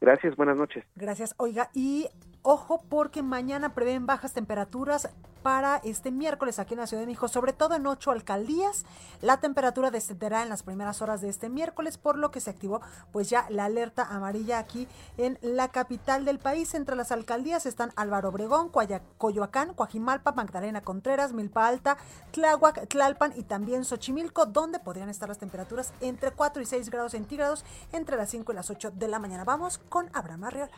Gracias, 0.00 0.34
buenas 0.34 0.56
noches. 0.56 0.84
Gracias. 0.96 1.34
Oiga, 1.38 1.70
y 1.74 2.08
ojo 2.42 2.82
porque 2.88 3.22
mañana 3.22 3.74
prevén 3.74 4.06
bajas 4.06 4.32
temperaturas 4.32 5.08
para 5.42 5.78
este 5.78 6.10
miércoles 6.10 6.58
aquí 6.58 6.74
en 6.74 6.80
la 6.80 6.86
Ciudad 6.86 7.02
de 7.02 7.06
México, 7.06 7.28
sobre 7.28 7.52
todo 7.52 7.74
en 7.74 7.86
ocho 7.86 8.10
alcaldías. 8.10 8.84
La 9.20 9.38
temperatura 9.38 9.90
descenderá 9.90 10.42
en 10.42 10.48
las 10.48 10.62
primeras 10.62 11.02
horas 11.02 11.20
de 11.20 11.28
este 11.28 11.48
miércoles, 11.48 11.98
por 11.98 12.16
lo 12.16 12.30
que 12.30 12.40
se 12.40 12.50
activó 12.50 12.80
pues 13.10 13.28
ya 13.28 13.46
la 13.50 13.64
alerta 13.64 14.04
amarilla 14.04 14.58
aquí 14.58 14.88
en 15.18 15.38
la 15.42 15.68
capital 15.68 16.24
del 16.24 16.38
país. 16.38 16.74
Entre 16.74 16.96
las 16.96 17.12
alcaldías 17.12 17.66
están 17.66 17.92
Álvaro 17.96 18.28
Obregón, 18.28 18.70
Coyoacán, 19.18 19.74
Coajimalpa, 19.74 20.32
Magdalena 20.32 20.82
Contreras, 20.82 21.32
Milpa 21.32 21.66
Alta, 21.66 21.96
Tláhuac, 22.30 22.88
Tlalpan 22.88 23.32
y 23.36 23.42
también 23.42 23.84
Xochimilco, 23.84 24.46
donde 24.46 24.78
podrían 24.78 25.08
estar 25.08 25.28
las 25.28 25.38
temperaturas 25.38 25.92
entre 26.00 26.30
4 26.30 26.62
y 26.62 26.66
6 26.66 26.90
grados 26.90 27.12
centígrados 27.12 27.64
entre 27.92 28.16
las 28.16 28.30
5 28.30 28.52
y 28.52 28.54
las 28.54 28.70
8 28.70 28.92
de 28.92 29.08
la 29.08 29.18
mañana. 29.18 29.44
Vamos 29.44 29.78
con 29.88 30.08
Abraham 30.12 30.44
Arreola. 30.44 30.72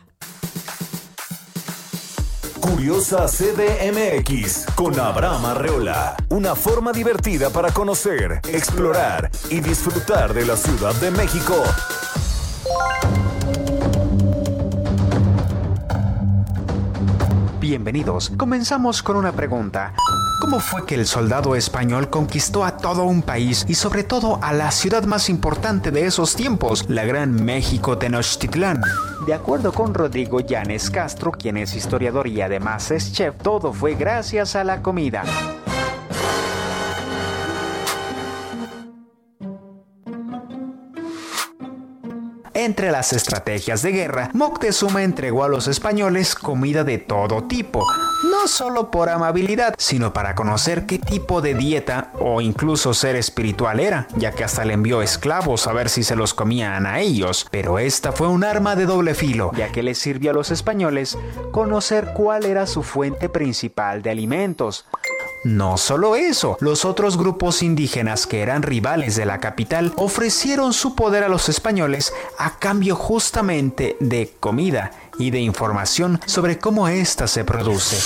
Curiosa 2.65 3.27
CDMX 3.27 4.65
con 4.73 4.99
Abraham 4.99 5.45
Arreola. 5.45 6.15
Una 6.29 6.55
forma 6.55 6.91
divertida 6.91 7.51
para 7.51 7.69
conocer, 7.71 8.41
explorar 8.49 9.29
y 9.51 9.59
disfrutar 9.59 10.33
de 10.33 10.47
la 10.47 10.57
Ciudad 10.57 10.95
de 10.95 11.11
México. 11.11 11.53
Bienvenidos. 17.59 18.31
Comenzamos 18.35 19.03
con 19.03 19.17
una 19.17 19.31
pregunta. 19.31 19.93
¿Cómo 20.55 20.65
fue 20.65 20.85
que 20.85 20.95
el 20.95 21.05
soldado 21.05 21.53
español 21.53 22.09
conquistó 22.09 22.63
a 22.63 22.77
todo 22.77 23.03
un 23.03 23.23
país 23.23 23.65
y 23.67 23.75
sobre 23.75 24.05
todo 24.05 24.39
a 24.41 24.53
la 24.53 24.71
ciudad 24.71 25.03
más 25.03 25.29
importante 25.29 25.91
de 25.91 26.05
esos 26.05 26.33
tiempos, 26.33 26.85
la 26.87 27.03
Gran 27.03 27.43
México 27.43 27.97
Tenochtitlán? 27.97 28.79
De 29.27 29.33
acuerdo 29.33 29.73
con 29.73 29.93
Rodrigo 29.93 30.39
Llanes 30.39 30.89
Castro, 30.89 31.33
quien 31.33 31.57
es 31.57 31.75
historiador 31.75 32.27
y 32.27 32.39
además 32.39 32.89
es 32.91 33.11
chef, 33.11 33.35
todo 33.43 33.73
fue 33.73 33.95
gracias 33.95 34.55
a 34.55 34.63
la 34.63 34.81
comida. 34.81 35.25
Entre 42.53 42.89
las 42.89 43.11
estrategias 43.11 43.81
de 43.81 43.91
guerra, 43.91 44.29
Moctezuma 44.33 45.03
entregó 45.03 45.43
a 45.43 45.49
los 45.49 45.67
españoles 45.67 46.33
comida 46.33 46.85
de 46.85 46.97
todo 46.97 47.43
tipo, 47.43 47.85
no 48.35 48.49
solo 48.49 48.91
por 48.91 49.09
amabilidad, 49.09 49.73
sino 49.77 50.11
para 50.11 50.35
conocer 50.35 50.85
qué 50.85 50.99
tipo 50.99 51.41
de 51.41 51.53
dieta 51.53 52.11
o 52.19 52.41
incluso 52.41 52.93
ser 52.93 53.15
espiritual 53.15 53.79
era, 53.79 54.07
ya 54.17 54.31
que 54.33 54.43
hasta 54.43 54.65
le 54.65 54.73
envió 54.73 55.01
esclavos 55.01 55.67
a 55.67 55.73
ver 55.73 55.89
si 55.89 56.03
se 56.03 56.17
los 56.17 56.33
comían 56.33 56.85
a 56.85 56.99
ellos. 56.99 57.47
Pero 57.49 57.79
esta 57.79 58.11
fue 58.11 58.27
un 58.27 58.43
arma 58.43 58.75
de 58.75 58.85
doble 58.85 59.15
filo, 59.15 59.51
ya 59.55 59.71
que 59.71 59.83
les 59.83 59.99
sirvió 59.99 60.31
a 60.31 60.33
los 60.33 60.51
españoles 60.51 61.17
conocer 61.51 62.11
cuál 62.13 62.45
era 62.45 62.67
su 62.67 62.83
fuente 62.83 63.29
principal 63.29 64.01
de 64.01 64.09
alimentos. 64.09 64.85
No 65.45 65.77
solo 65.77 66.15
eso, 66.15 66.57
los 66.59 66.85
otros 66.85 67.19
grupos 67.19 67.61
indígenas 67.61 68.25
que 68.25 68.41
eran 68.41 68.63
rivales 68.63 69.15
de 69.15 69.25
la 69.25 69.39
capital 69.39 69.93
ofrecieron 69.95 70.73
su 70.73 70.95
poder 70.95 71.23
a 71.23 71.29
los 71.29 71.49
españoles 71.49 72.11
a 72.39 72.57
cambio 72.57 72.95
justamente 72.95 73.95
de 73.99 74.33
comida 74.39 74.91
y 75.19 75.31
de 75.31 75.39
información 75.39 76.19
sobre 76.25 76.57
cómo 76.57 76.87
ésta 76.87 77.27
se 77.27 77.43
produce. 77.43 77.97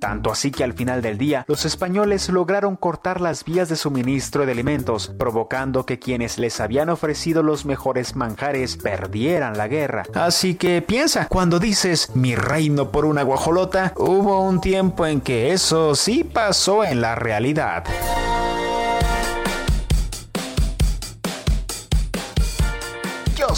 Tanto 0.00 0.30
así 0.30 0.50
que 0.50 0.64
al 0.64 0.72
final 0.72 1.02
del 1.02 1.18
día, 1.18 1.44
los 1.48 1.64
españoles 1.64 2.28
lograron 2.28 2.76
cortar 2.76 3.20
las 3.20 3.44
vías 3.44 3.68
de 3.68 3.76
suministro 3.76 4.46
de 4.46 4.52
alimentos, 4.52 5.12
provocando 5.18 5.84
que 5.84 5.98
quienes 5.98 6.38
les 6.38 6.60
habían 6.60 6.88
ofrecido 6.88 7.42
los 7.42 7.66
mejores 7.66 8.16
manjares 8.16 8.76
perdieran 8.76 9.58
la 9.58 9.68
guerra. 9.68 10.04
Así 10.14 10.54
que 10.54 10.80
piensa, 10.82 11.28
cuando 11.28 11.58
dices 11.58 12.16
mi 12.16 12.34
reino 12.34 12.90
por 12.90 13.04
una 13.04 13.22
guajolota, 13.22 13.92
hubo 13.96 14.40
un 14.40 14.60
tiempo 14.60 15.04
en 15.04 15.20
que 15.20 15.52
eso 15.52 15.94
sí 15.94 16.24
pasó 16.24 16.84
en 16.84 17.00
la 17.00 17.14
realidad. 17.14 17.84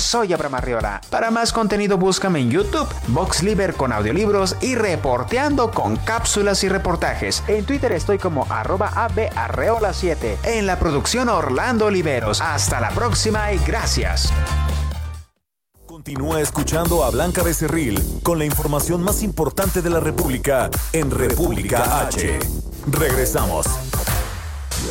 Soy 0.01 0.33
Abraham 0.33 0.57
Arriola. 0.57 1.01
Para 1.11 1.31
más 1.31 1.53
contenido 1.53 1.99
búscame 1.99 2.41
en 2.41 2.51
YouTube, 2.51 2.89
VoxLiber 3.09 3.75
con 3.75 3.93
audiolibros 3.93 4.57
y 4.61 4.75
reporteando 4.75 5.71
con 5.71 5.97
cápsulas 5.97 6.65
y 6.65 6.69
reportajes. 6.69 7.43
En 7.47 7.65
Twitter 7.65 7.93
estoy 7.93 8.19
como 8.19 8.47
arroba 8.51 8.91
abarreola7. 8.95 10.39
En 10.45 10.67
la 10.67 10.79
producción 10.79 11.29
Orlando 11.29 11.87
Oliveros. 11.87 12.41
Hasta 12.41 12.81
la 12.81 12.91
próxima 12.91 13.53
y 13.53 13.59
gracias. 13.59 14.33
Continúa 15.87 16.41
escuchando 16.41 17.05
a 17.05 17.11
Blanca 17.11 17.43
Becerril 17.43 18.03
con 18.23 18.39
la 18.39 18.45
información 18.45 19.03
más 19.03 19.23
importante 19.23 19.83
de 19.83 19.91
la 19.91 20.01
República 20.01 20.71
en 20.93 21.11
República 21.11 22.01
H. 22.01 22.39
Regresamos. 22.91 23.67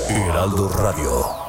Heraldo 0.08 0.70
Radio. 0.70 1.49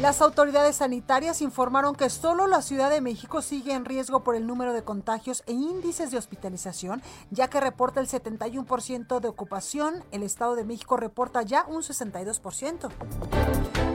Las 0.00 0.22
autoridades 0.22 0.76
sanitarias 0.76 1.42
informaron 1.42 1.96
que 1.96 2.08
solo 2.08 2.46
la 2.46 2.62
Ciudad 2.62 2.88
de 2.88 3.00
México 3.00 3.42
sigue 3.42 3.72
en 3.72 3.84
riesgo 3.84 4.22
por 4.22 4.36
el 4.36 4.46
número 4.46 4.72
de 4.72 4.84
contagios 4.84 5.42
e 5.48 5.52
índices 5.52 6.12
de 6.12 6.18
hospitalización, 6.18 7.02
ya 7.32 7.48
que 7.48 7.58
reporta 7.58 7.98
el 7.98 8.06
71% 8.06 9.18
de 9.18 9.26
ocupación. 9.26 10.04
El 10.12 10.22
Estado 10.22 10.54
de 10.54 10.62
México 10.62 10.96
reporta 10.96 11.42
ya 11.42 11.64
un 11.66 11.82
62%. 11.82 13.87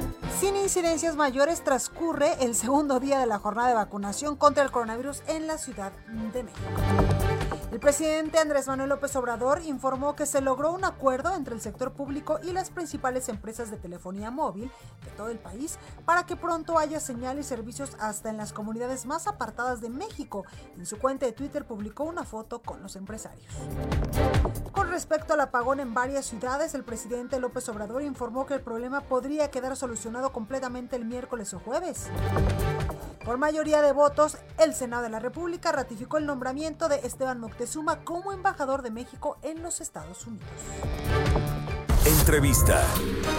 Sin 0.44 0.58
incidencias 0.58 1.16
mayores 1.16 1.64
transcurre 1.64 2.34
el 2.44 2.54
segundo 2.54 3.00
día 3.00 3.18
de 3.18 3.26
la 3.26 3.40
jornada 3.40 3.70
de 3.70 3.76
vacunación 3.76 4.36
contra 4.36 4.62
el 4.62 4.72
coronavirus 4.72 5.24
en 5.28 5.48
la 5.48 5.58
Ciudad 5.58 5.94
de 6.34 6.44
México. 6.44 6.70
El 7.72 7.80
presidente 7.80 8.38
Andrés 8.38 8.68
Manuel 8.68 8.90
López 8.90 9.16
Obrador 9.16 9.62
informó 9.64 10.16
que 10.16 10.26
se 10.26 10.42
logró 10.42 10.74
un 10.74 10.84
acuerdo 10.86 11.34
entre 11.34 11.56
el 11.56 11.62
sector 11.62 11.94
público 11.94 12.40
y 12.44 12.52
las 12.52 12.70
principales 12.70 13.30
empresas 13.30 13.72
de 13.72 13.78
telefonía 13.78 14.32
móvil 14.32 14.70
de 15.04 15.12
todo 15.18 15.30
el 15.30 15.40
país 15.40 15.80
para 16.06 16.26
que 16.26 16.36
pronto 16.36 16.78
haya 16.78 17.00
señal 17.00 17.40
y 17.40 17.44
servicios 17.44 17.96
hasta 18.00 18.30
en 18.30 18.38
las 18.38 18.52
comunidades 18.52 19.06
más 19.06 19.28
apartadas 19.28 19.80
de 19.80 19.90
México. 19.90 20.46
En 20.78 20.86
su 20.86 21.00
cuenta 21.00 21.26
de 21.26 21.32
Twitter 21.32 21.66
publicó 21.66 22.04
una 22.04 22.26
foto 22.26 22.62
con 22.62 22.84
los 22.84 22.98
empresarios. 22.98 23.52
Con 24.74 24.90
respecto 24.90 25.34
al 25.34 25.42
apagón 25.42 25.80
en 25.80 25.94
varias 25.94 26.26
ciudades, 26.26 26.76
el 26.76 26.84
presidente 26.84 27.40
López 27.40 27.68
Obrador 27.70 28.04
informó 28.04 28.46
que 28.46 28.56
el 28.56 28.62
problema 28.62 29.02
podría 29.02 29.50
quedar 29.50 29.76
solucionado 29.78 30.33
completamente 30.34 30.98
el 30.98 31.06
miércoles 31.06 31.54
o 31.54 31.60
jueves. 31.60 32.10
Por 33.24 33.38
mayoría 33.38 33.82
de 33.82 33.94
votos, 33.94 34.38
el 34.58 34.74
Senado 34.74 35.04
de 35.04 35.10
la 35.10 35.20
República 35.20 35.72
ratificó 35.72 36.18
el 36.18 36.26
nombramiento 36.26 36.90
de 36.90 36.98
Esteban 36.98 37.40
Moctezuma 37.40 38.04
como 38.04 38.34
embajador 38.34 38.82
de 38.82 38.92
México 38.92 39.38
en 39.44 39.64
los 39.64 39.80
Estados 39.80 40.28
Unidos. 40.28 40.50
Entrevista. 42.06 42.86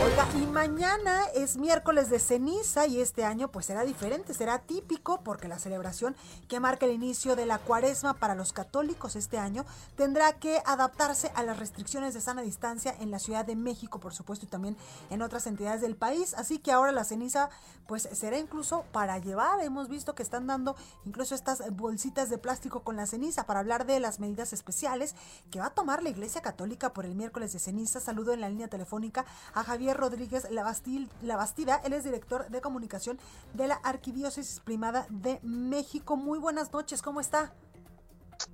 Oiga, 0.03 0.27
y 0.35 0.47
mañana 0.47 1.25
es 1.35 1.59
miércoles 1.59 2.09
de 2.09 2.19
ceniza 2.19 2.87
y 2.87 2.99
este 2.99 3.23
año 3.23 3.49
pues 3.49 3.67
será 3.67 3.85
diferente, 3.85 4.33
será 4.33 4.59
típico 4.59 5.21
porque 5.23 5.49
la 5.49 5.59
celebración 5.59 6.17
que 6.49 6.61
marca 6.61 6.87
el 6.87 6.93
inicio 6.93 7.37
de 7.37 7.45
la 7.45 7.59
cuaresma 7.59 8.15
para 8.15 8.35
los 8.35 8.55
católicos 8.55 9.17
este 9.17 9.37
año 9.37 9.67
tendrá 9.97 10.33
que 10.33 10.63
adaptarse 10.65 11.31
a 11.35 11.43
las 11.43 11.59
restricciones 11.59 12.15
de 12.15 12.23
sana 12.23 12.41
distancia 12.41 12.95
en 12.99 13.11
la 13.11 13.19
Ciudad 13.19 13.45
de 13.45 13.55
México, 13.55 14.01
por 14.01 14.15
supuesto, 14.15 14.47
y 14.47 14.49
también 14.49 14.79
en 15.11 15.21
otras 15.21 15.47
entidades 15.47 15.83
del 15.83 15.95
país. 15.95 16.33
Así 16.33 16.59
que 16.59 16.73
ahora 16.73 16.91
la 16.91 17.05
ceniza 17.05 17.51
pues 17.87 18.09
será 18.13 18.39
incluso 18.39 18.85
para 18.93 19.19
llevar. 19.19 19.61
Hemos 19.61 19.91
visto 19.91 20.15
que 20.15 20.23
están 20.23 20.47
dando 20.47 20.75
incluso 21.05 21.35
estas 21.35 21.63
bolsitas 21.77 22.31
de 22.31 22.39
plástico 22.39 22.81
con 22.81 22.97
la 22.97 23.07
ceniza 23.07 23.45
para 23.45 23.61
hablar 23.61 23.85
de 23.85 24.01
las 24.01 24.21
medidas 24.21 24.55
especiales 24.55 25.15
que 25.51 25.61
va 25.61 25.67
a 25.67 25.75
tomar 25.75 26.03
la 26.03 26.09
Iglesia 26.09 26.41
Católica 26.41 26.95
por 26.95 27.05
el 27.05 27.15
miércoles 27.15 27.53
de 27.53 27.59
ceniza. 27.59 28.01
Saludo 28.01 28.33
en 28.33 28.41
la 28.41 28.54
línea 28.55 28.69
telefónica 28.69 29.25
a 29.53 29.65
Javier 29.65 29.97
Rodríguez 29.97 30.47
Labastida. 30.51 31.81
Él 31.85 31.93
es 31.93 32.05
director 32.05 32.49
de 32.49 32.61
comunicación 32.61 33.19
de 33.53 33.67
la 33.67 33.75
Arquidiócesis 33.75 34.61
Primada 34.61 35.07
de 35.11 35.41
México. 35.43 36.17
Muy 36.17 36.39
buenas 36.39 36.73
noches, 36.73 37.03
¿cómo 37.03 37.21
está? 37.21 37.53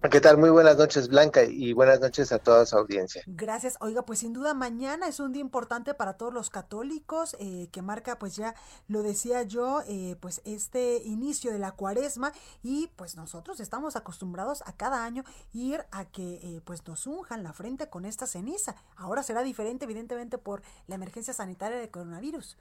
¿Qué 0.09 0.21
tal? 0.21 0.39
Muy 0.39 0.49
buenas 0.49 0.79
noches, 0.79 1.09
Blanca, 1.09 1.45
y 1.45 1.75
buenas 1.75 2.01
noches 2.01 2.33
a 2.33 2.39
toda 2.39 2.65
su 2.65 2.75
audiencia. 2.75 3.23
Gracias. 3.27 3.77
Oiga, 3.81 4.03
pues 4.03 4.21
sin 4.21 4.33
duda 4.33 4.55
mañana 4.55 5.07
es 5.07 5.21
un 5.21 5.31
día 5.33 5.43
importante 5.43 5.93
para 5.93 6.15
todos 6.15 6.33
los 6.33 6.49
católicos, 6.49 7.37
eh, 7.39 7.69
que 7.71 7.83
marca, 7.83 8.19
pues 8.19 8.35
ya 8.35 8.55
lo 8.89 9.03
decía 9.03 9.43
yo, 9.43 9.83
eh, 9.87 10.17
pues 10.19 10.41
este 10.47 11.03
inicio 11.05 11.53
de 11.53 11.59
la 11.59 11.73
cuaresma, 11.73 12.33
y 12.63 12.89
pues 12.97 13.15
nosotros 13.15 13.61
estamos 13.61 13.95
acostumbrados 13.95 14.63
a 14.65 14.73
cada 14.73 15.05
año 15.05 15.23
ir 15.53 15.85
a 15.91 16.07
que 16.07 16.41
eh, 16.43 16.63
pues 16.65 16.85
nos 16.89 17.07
unjan 17.07 17.43
la 17.43 17.53
frente 17.53 17.91
con 17.91 18.07
esta 18.07 18.27
ceniza. 18.27 18.77
Ahora 18.97 19.23
será 19.23 19.43
diferente, 19.43 19.85
evidentemente, 19.85 20.39
por 20.39 20.63
la 20.87 20.95
emergencia 20.95 21.35
sanitaria 21.35 21.77
de 21.79 21.91
coronavirus. 21.91 22.57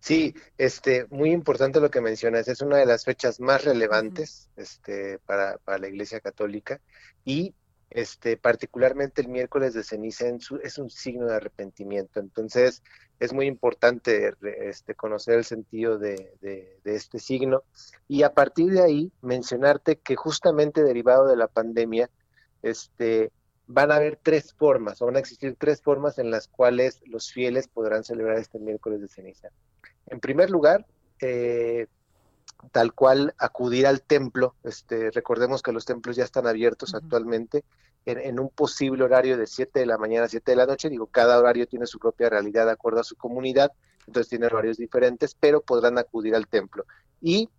Sí, 0.00 0.34
este, 0.56 1.06
muy 1.10 1.30
importante 1.30 1.80
lo 1.80 1.90
que 1.90 2.00
mencionas, 2.00 2.48
es 2.48 2.60
una 2.60 2.78
de 2.78 2.86
las 2.86 3.04
fechas 3.04 3.40
más 3.40 3.64
relevantes 3.64 4.48
este, 4.56 5.18
para, 5.20 5.58
para 5.58 5.78
la 5.78 5.88
Iglesia 5.88 6.20
Católica 6.20 6.80
y 7.24 7.54
este, 7.90 8.36
particularmente 8.36 9.22
el 9.22 9.28
miércoles 9.28 9.72
de 9.72 9.82
ceniza 9.82 10.26
es 10.62 10.78
un 10.78 10.90
signo 10.90 11.26
de 11.26 11.36
arrepentimiento. 11.36 12.20
Entonces, 12.20 12.82
es 13.18 13.32
muy 13.32 13.46
importante 13.46 14.34
este, 14.42 14.94
conocer 14.94 15.38
el 15.38 15.44
sentido 15.44 15.98
de, 15.98 16.32
de, 16.40 16.80
este 16.84 17.18
signo 17.18 17.62
y 18.06 18.22
a 18.22 18.34
partir 18.34 18.72
de 18.72 18.82
ahí 18.82 19.12
mencionarte 19.22 19.96
que 19.96 20.16
justamente 20.16 20.82
derivado 20.82 21.26
de 21.26 21.36
la 21.36 21.48
pandemia, 21.48 22.10
este, 22.62 23.30
van 23.68 23.92
a 23.92 23.96
haber 23.96 24.18
tres 24.20 24.54
formas, 24.54 25.00
o 25.00 25.06
van 25.06 25.16
a 25.16 25.18
existir 25.20 25.54
tres 25.56 25.82
formas 25.82 26.18
en 26.18 26.30
las 26.30 26.48
cuales 26.48 27.02
los 27.06 27.30
fieles 27.30 27.68
podrán 27.68 28.02
celebrar 28.02 28.38
este 28.38 28.58
miércoles 28.58 29.00
de 29.00 29.08
ceniza. 29.08 29.50
En 30.06 30.20
primer 30.20 30.50
lugar, 30.50 30.86
eh, 31.20 31.86
tal 32.72 32.94
cual 32.94 33.34
acudir 33.38 33.86
al 33.86 34.02
templo, 34.02 34.54
este, 34.64 35.10
recordemos 35.10 35.62
que 35.62 35.72
los 35.72 35.84
templos 35.84 36.16
ya 36.16 36.24
están 36.24 36.46
abiertos 36.46 36.94
actualmente, 36.94 37.64
en, 38.06 38.40
un 38.40 38.48
posible 38.48 39.04
horario 39.04 39.36
de 39.36 39.46
7 39.46 39.80
de 39.80 39.86
la 39.86 39.98
mañana 39.98 40.24
a 40.24 40.28
7 40.28 40.52
de 40.52 40.56
la 40.56 40.64
noche, 40.64 40.88
digo, 40.88 41.06
cada 41.08 41.38
horario 41.38 41.66
tiene 41.66 41.86
su 41.86 41.98
propia 41.98 42.30
realidad 42.30 42.64
de 42.64 42.72
acuerdo 42.72 43.00
a 43.00 43.04
su 43.04 43.16
comunidad, 43.16 43.70
entonces 44.06 44.30
tiene 44.30 44.46
horarios 44.46 44.78
diferentes, 44.78 45.34
pero 45.34 45.60
podrán 45.60 45.98
acudir 45.98 46.34
al 46.34 46.46
templo. 46.48 46.86
Y 47.20 47.50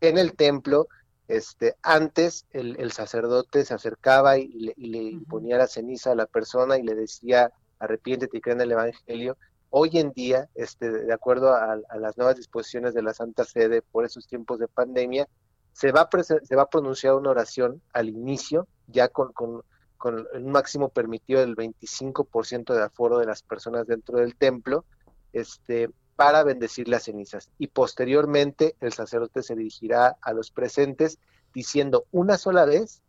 en 0.00 0.16
el 0.16 0.32
templo 0.32 0.88
este, 1.28 1.76
antes 1.82 2.46
el, 2.50 2.90
sacerdote 2.92 3.64
se 3.64 3.74
acercaba 3.74 4.38
y 4.38 4.74
le, 4.76 4.98
imponía 4.98 5.58
la 5.58 5.66
ceniza 5.66 6.12
a 6.12 6.16
la 6.16 6.26
persona 6.26 6.78
y 6.78 6.82
le 6.82 6.94
decía, 6.94 7.52
arrepiéntete 7.78 8.38
y 8.38 8.40
cree 8.40 8.54
en 8.54 8.62
el 8.62 8.72
Evangelio, 8.72 9.36
Hoy 9.70 9.98
en 9.98 10.12
día, 10.12 10.48
este, 10.54 10.90
de 10.90 11.12
acuerdo 11.12 11.54
a, 11.54 11.76
las 11.98 12.16
nuevas 12.16 12.36
disposiciones 12.36 12.94
de 12.94 13.02
la 13.02 13.12
Santa 13.12 13.44
Sede 13.44 13.82
por 13.82 14.04
esos 14.04 14.26
tiempos 14.26 14.58
de 14.58 14.66
pandemia, 14.66 15.28
se 15.72 15.92
va 15.92 16.08
a, 16.10 16.22
se 16.22 16.56
va 16.56 16.62
a 16.62 16.70
pronunciar 16.70 17.14
una 17.14 17.30
oración 17.30 17.82
al 17.92 18.08
inicio, 18.08 18.66
ya 18.86 19.08
con, 19.08 19.32
con, 19.32 19.62
con 19.98 20.26
un 20.32 20.50
máximo 20.50 20.88
permitido 20.88 21.40
del 21.40 21.54
25% 21.54 22.74
de 22.74 22.82
aforo 22.82 23.18
de 23.18 23.26
las 23.26 23.42
personas 23.42 23.86
dentro 23.86 24.18
del 24.18 24.36
templo, 24.36 24.86
este, 25.34 25.90
para 26.18 26.42
bendecir 26.42 26.88
las 26.88 27.04
cenizas. 27.04 27.48
Y 27.58 27.68
posteriormente 27.68 28.74
el 28.80 28.92
sacerdote 28.92 29.44
se 29.44 29.54
dirigirá 29.54 30.16
a 30.20 30.32
los 30.32 30.50
presentes 30.50 31.20
diciendo 31.54 32.06
una 32.10 32.36
sola 32.38 32.64
vez, 32.64 33.02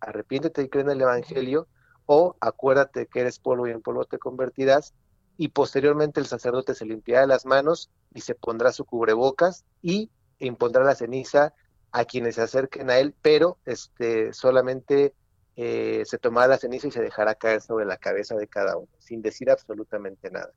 arrepiéntete 0.00 0.62
y 0.62 0.68
cree 0.68 0.82
en 0.82 0.90
el 0.90 1.00
Evangelio, 1.00 1.68
o 2.06 2.34
acuérdate 2.40 3.06
que 3.06 3.20
eres 3.20 3.38
polvo 3.38 3.68
y 3.68 3.70
en 3.70 3.82
polvo 3.82 4.04
te 4.04 4.18
convertirás, 4.18 4.94
y 5.36 5.50
posteriormente 5.50 6.18
el 6.18 6.26
sacerdote 6.26 6.74
se 6.74 6.86
limpiará 6.86 7.24
las 7.28 7.46
manos 7.46 7.88
y 8.12 8.22
se 8.22 8.34
pondrá 8.34 8.72
su 8.72 8.84
cubrebocas 8.84 9.64
y 9.80 10.10
impondrá 10.40 10.82
la 10.82 10.96
ceniza 10.96 11.54
a 11.92 12.04
quienes 12.04 12.34
se 12.34 12.42
acerquen 12.42 12.90
a 12.90 12.98
él, 12.98 13.14
pero 13.22 13.58
este 13.64 14.32
solamente 14.32 15.14
eh, 15.54 16.02
se 16.04 16.18
tomará 16.18 16.48
la 16.48 16.58
ceniza 16.58 16.88
y 16.88 16.90
se 16.90 17.00
dejará 17.00 17.36
caer 17.36 17.60
sobre 17.60 17.84
la 17.84 17.96
cabeza 17.96 18.34
de 18.34 18.48
cada 18.48 18.76
uno, 18.76 18.88
sin 18.98 19.22
decir 19.22 19.52
absolutamente 19.52 20.32
nada. 20.32 20.50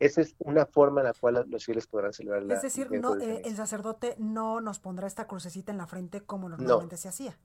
Esa 0.00 0.22
es 0.22 0.34
una 0.38 0.64
forma 0.64 1.02
en 1.02 1.08
la 1.08 1.12
cual 1.12 1.44
los 1.48 1.64
fieles 1.64 1.86
podrán 1.86 2.14
celebrar 2.14 2.42
la 2.42 2.54
Es 2.54 2.62
decir, 2.62 2.90
no, 2.90 3.16
eh, 3.20 3.42
el 3.44 3.54
sacerdote 3.54 4.16
no 4.18 4.62
nos 4.62 4.78
pondrá 4.78 5.06
esta 5.06 5.26
crucecita 5.26 5.70
en 5.70 5.78
la 5.78 5.86
frente 5.86 6.22
como 6.22 6.48
normalmente 6.48 6.96
se 6.96 7.08
hacía. 7.08 7.38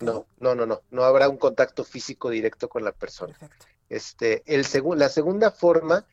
No, 0.00 0.26
no, 0.38 0.54
no, 0.54 0.66
no, 0.66 0.80
no 0.90 1.04
habrá 1.04 1.28
un 1.28 1.36
contacto 1.36 1.84
físico 1.84 2.30
directo 2.30 2.68
con 2.68 2.82
la 2.82 2.92
persona. 2.92 3.36
Perfecto. 3.38 3.66
Este, 3.90 4.42
el 4.46 4.66
la 4.96 5.08
segunda 5.10 5.50
forma, 5.50 6.06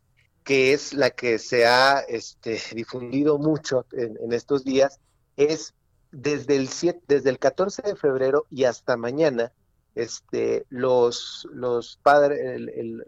que 0.43 0.73
es 0.73 0.93
la 0.93 1.12
que 1.12 1.39
se 1.39 1.65
ha 1.65 1.99
este, 1.99 2.60
difundido 2.75 3.38
mucho 3.38 3.86
en, 3.93 4.34
estos 4.34 4.65
días, 4.65 4.99
es 5.38 5.75
desde 6.12 6.58
el, 6.58 6.69
desde 7.08 7.29
el 7.29 7.39
14 7.39 7.81
de 7.84 7.95
febrero 7.95 8.45
y 8.49 8.65
hasta 8.65 8.97
mañana, 8.97 9.53
este, 9.95 10.65
los, 10.69 11.47
los, 11.53 11.99
padres, 12.03 12.60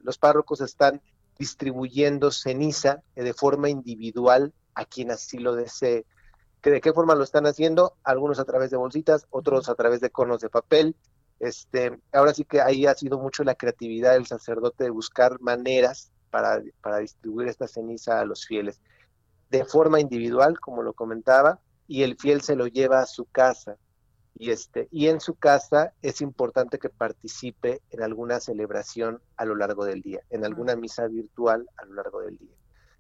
los 0.04 0.18
párrocos 0.18 0.62
están 0.62 1.02
distribuyendo 1.38 2.32
ceniza 2.32 3.04
de 3.16 3.34
forma 3.34 3.70
individual 3.70 4.54
a 4.76 4.86
quien 4.86 5.12
así 5.12 5.38
lo 5.38 5.56
desee. 5.56 6.06
¿De 6.64 6.82
qué 6.82 6.92
forma 6.92 7.16
lo 7.16 7.24
están 7.24 7.46
haciendo? 7.46 7.96
Algunos 8.04 8.40
a 8.40 8.46
través 8.46 8.72
de 8.72 8.78
bolsitas, 8.78 9.26
otros 9.30 9.70
a 9.70 9.76
través 9.76 10.02
de 10.02 10.10
conos 10.10 10.42
de 10.42 10.50
papel. 10.50 10.96
Este, 11.40 11.98
ahora 12.12 12.34
sí 12.34 12.44
que 12.44 12.62
ahí 12.62 12.86
ha 12.86 12.96
sido 12.96 13.20
mucho 13.20 13.44
la 13.44 13.56
creatividad 13.56 14.14
del 14.14 14.26
sacerdote 14.26 14.84
de 14.84 14.90
buscar 14.90 15.40
maneras 15.40 16.12
para, 16.30 16.62
para 16.82 16.98
distribuir 16.98 17.48
esta 17.48 17.68
ceniza 17.68 18.20
a 18.20 18.26
los 18.26 18.46
fieles. 18.46 18.82
De 19.50 19.64
forma 19.64 20.00
individual, 20.00 20.60
como 20.60 20.84
lo 20.84 20.94
comentaba, 20.94 21.60
y 21.88 22.04
el 22.04 22.18
fiel 22.18 22.42
se 22.42 22.56
lo 22.56 22.68
lleva 22.68 23.00
a 23.00 23.06
su 23.06 23.26
casa 23.26 23.78
y 24.40 24.52
este 24.52 24.88
y 24.92 25.08
en 25.08 25.20
su 25.20 25.36
casa 25.36 25.94
es 26.02 26.22
importante 26.22 26.80
que 26.80 26.90
participe 26.90 27.82
en 27.90 28.04
alguna 28.04 28.40
celebración 28.40 29.22
a 29.36 29.46
lo 29.46 29.56
largo 29.56 29.86
del 29.86 30.02
día, 30.02 30.22
en 30.30 30.46
alguna 30.46 30.76
misa 30.76 31.08
virtual 31.08 31.68
a 31.78 31.86
lo 31.86 31.96
largo 31.96 32.22
del 32.22 32.38
día. 32.38 32.56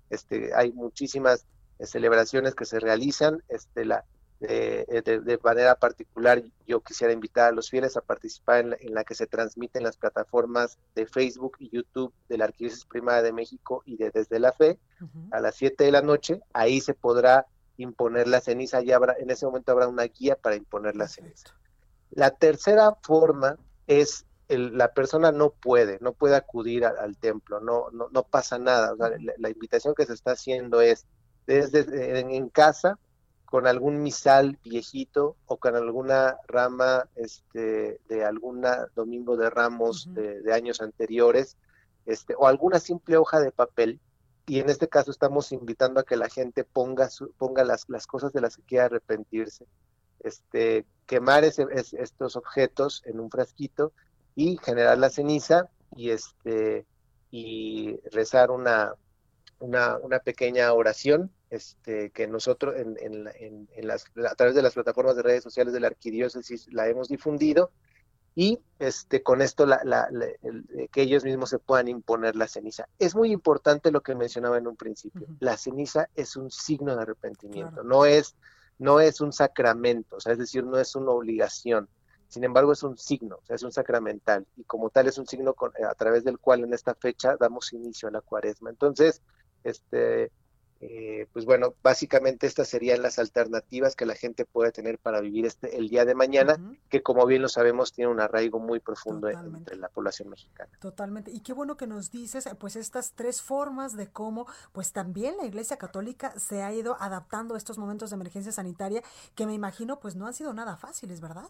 Este 0.10 0.54
hay 0.56 0.72
muchísimas 0.72 1.46
eh, 1.80 1.86
celebraciones 1.86 2.56
que 2.56 2.66
se 2.66 2.80
realizan, 2.80 3.44
este 3.50 3.86
la 3.86 4.06
de, 4.40 5.02
de, 5.04 5.40
manera 5.44 5.74
particular 5.74 6.44
yo 6.68 6.82
quisiera 6.82 7.12
invitar 7.12 7.50
a 7.50 7.52
los 7.52 7.72
fieles 7.72 7.98
a 7.98 8.02
participar 8.02 8.60
en 8.60 8.70
la, 8.70 8.78
en 8.80 8.94
la 8.94 9.04
que 9.04 9.16
se 9.16 9.26
transmiten 9.26 9.82
las 9.82 9.98
plataformas 9.98 10.78
de 10.94 11.08
Facebook 11.08 11.58
y 11.58 11.70
YouTube 11.70 12.14
de 12.30 12.38
la 12.38 12.46
Arquidiócesis 12.46 12.86
Primada 12.86 13.24
de 13.24 13.34
México 13.34 13.82
y 13.86 13.98
de 13.98 14.12
Desde 14.12 14.40
la 14.40 14.52
Fe 14.52 14.78
a 15.32 15.40
las 15.40 15.56
7 15.56 15.84
de 15.84 15.92
la 15.92 16.04
noche. 16.04 16.40
Ahí 16.54 16.82
se 16.82 16.94
podrá 16.94 17.48
imponer 17.78 18.28
la 18.28 18.42
ceniza, 18.42 18.82
y 18.82 18.92
habrá, 18.92 19.16
en 19.20 19.30
ese 19.30 19.46
momento 19.46 19.72
habrá 19.72 19.88
una 19.88 20.04
guía 20.04 20.36
para 20.36 20.56
imponer 20.56 20.96
la 20.96 21.08
ceniza. 21.08 21.56
La 22.12 22.32
tercera 22.32 22.98
forma 23.02 23.58
es 23.86 24.26
el, 24.48 24.78
la 24.78 24.94
persona 24.94 25.32
no 25.32 25.52
puede, 25.52 25.98
no 26.02 26.14
puede 26.14 26.36
acudir 26.36 26.86
al 26.86 27.18
templo, 27.18 27.60
no, 27.60 27.90
no, 27.92 28.08
no 28.10 28.24
pasa 28.24 28.58
nada. 28.58 28.96
la, 29.38 29.50
invitación 29.50 29.94
que 29.94 30.06
se 30.06 30.14
está 30.14 30.32
haciendo 30.32 30.82
es 30.82 31.06
desde 31.46 32.20
en, 32.20 32.50
casa 32.50 33.00
con 33.46 33.68
algún 33.68 34.02
misal 34.02 34.60
viejito 34.64 35.38
o 35.46 35.58
con 35.58 35.76
alguna 35.76 36.38
rama 36.48 37.08
este, 37.16 38.00
de 38.10 38.26
alguna 38.26 38.88
domingo 38.96 39.38
de 39.38 39.50
ramos 39.50 40.14
de, 40.14 40.42
de, 40.42 40.54
años 40.54 40.82
anteriores, 40.82 41.58
este, 42.06 42.36
o 42.38 42.48
alguna 42.48 42.80
simple 42.80 43.18
hoja 43.18 43.40
de 43.40 43.52
papel 43.52 44.00
y 44.48 44.60
en 44.60 44.70
este 44.70 44.88
caso 44.88 45.12
estamos 45.12 45.52
invitando 45.52 46.00
a 46.00 46.06
que 46.06 46.16
la 46.16 46.30
gente 46.30 46.64
ponga, 46.64 47.10
ponga 47.38 47.66
las, 47.66 47.88
las 47.90 48.08
cosas 48.08 48.32
de 48.32 48.40
las 48.40 48.56
que 48.56 48.64
quiera 48.64 48.86
arrepentirse, 48.86 49.66
este, 50.22 50.86
quemar 51.06 51.44
ese, 51.44 51.68
estos 51.74 52.38
objetos 52.38 53.04
en 53.06 53.20
un 53.20 53.30
frasquito 53.30 53.92
y 54.36 54.58
generar 54.64 54.98
la 54.98 55.10
ceniza 55.10 55.70
y, 55.96 56.12
este, 56.12 56.86
y 57.30 58.00
rezar 58.12 58.50
una, 58.50 58.94
una, 59.60 59.98
una 59.98 60.20
pequeña 60.20 60.72
oración 60.72 61.30
este, 61.50 62.12
que 62.12 62.28
nosotros 62.28 62.76
en, 62.78 62.98
en, 63.02 63.68
en, 63.76 63.88
las, 63.88 64.06
a 64.30 64.36
través 64.36 64.56
de 64.56 64.62
las 64.62 64.76
plataformas 64.76 65.18
de 65.18 65.24
redes 65.24 65.44
sociales 65.44 65.74
de 65.74 65.82
la 65.82 65.88
arquidiócesis 65.88 66.72
la 66.72 66.88
hemos 66.88 67.10
difundido 67.10 67.72
y 68.38 68.60
este, 68.78 69.24
con 69.24 69.42
esto 69.42 69.66
la, 69.66 69.82
la, 69.84 70.08
eh, 70.12 70.90
que 70.92 71.02
ellos 71.02 71.24
mismos 71.24 71.50
se 71.50 71.58
puedan 71.58 71.88
imponer 71.88 72.36
la 72.36 72.48
ceniza. 72.48 72.88
Es 73.00 73.16
muy 73.16 73.32
importante 73.32 73.92
lo 73.92 74.02
que 74.02 74.14
mencionaba 74.14 74.60
en 74.60 74.68
un 74.68 74.76
principio. 74.76 75.26
La 75.40 75.58
ceniza 75.58 76.08
es 76.14 76.36
un 76.36 76.52
signo 76.52 76.96
de 76.96 77.02
arrepentimiento, 77.02 77.82
no, 77.82 78.06
es, 78.06 78.36
no 78.78 79.00
es 79.00 79.22
un 79.22 79.34
sacramento, 79.34 80.18
o 80.18 80.20
sea, 80.20 80.34
es 80.34 80.38
decir, 80.38 80.64
no 80.64 80.78
es 80.78 80.96
una 80.96 81.10
obligación. 81.14 81.90
Sin 82.28 82.44
embargo, 82.44 82.74
es 82.74 82.84
un 82.84 82.96
signo, 82.96 83.38
o 83.38 83.46
sea, 83.46 83.56
es 83.56 83.64
un 83.64 83.72
sacramental 83.72 84.46
y 84.56 84.66
como 84.66 84.92
tal 84.92 85.08
es 85.08 85.18
un 85.18 85.26
signo 85.26 85.56
a 85.90 85.96
través 85.96 86.24
del 86.24 86.38
cual 86.38 86.64
en 86.64 86.76
esta 86.76 86.94
fecha 86.94 87.38
damos 87.40 87.74
inicio 87.74 88.08
a 88.08 88.12
la 88.12 88.22
cuaresma. 88.22 88.70
Entonces, 88.70 89.24
este, 89.64 90.32
eh, 90.80 91.28
pues 91.34 91.46
bueno, 91.46 91.74
básicamente 91.82 92.46
estas 92.46 92.68
serían 92.68 93.02
las 93.02 93.18
alternativas 93.18 93.96
que 93.96 94.06
la 94.06 94.14
gente 94.14 94.46
puede 94.46 94.72
tener 94.72 95.00
para 95.00 95.22
vivir 95.22 95.46
este 95.46 95.78
el 95.78 95.90
día 95.90 96.06
de 96.06 96.14
mañana, 96.14 96.60
que 96.90 97.02
como 97.02 97.26
bien 97.26 97.42
lo 97.42 97.50
sabemos 97.50 97.94
tiene 97.94 98.12
un 98.12 98.20
arraigo 98.20 98.60
muy 98.60 98.80
profundo 98.80 99.28
entre 99.28 99.76
la 99.76 99.90
población 99.90 100.30
mexicana. 100.30 100.70
Totalmente. 100.80 101.32
Y 101.32 101.40
qué 101.40 101.54
bueno 101.54 101.78
que 101.78 101.88
nos 101.88 102.12
dices, 102.12 102.48
pues 102.60 102.76
estas 102.76 103.14
tres 103.14 103.42
formas 103.42 103.98
de 103.98 104.08
cómo, 104.08 104.46
pues 104.72 104.92
también 104.92 105.36
la 105.38 105.46
Iglesia 105.46 105.78
Católica 105.78 106.38
se 106.38 106.62
ha 106.62 106.72
ido 106.72 106.96
adaptando 107.00 107.56
a 107.56 107.58
estos 107.58 107.78
momentos 107.78 108.12
de 108.12 108.16
emergencia 108.16 108.52
sanitaria, 108.52 109.02
que 109.34 109.48
me 109.48 109.54
imagino, 109.54 110.00
pues 110.00 110.16
no 110.16 110.28
han 110.28 110.34
sido 110.34 110.54
nada 110.54 110.78
fáciles, 110.78 111.22
¿verdad? 111.22 111.50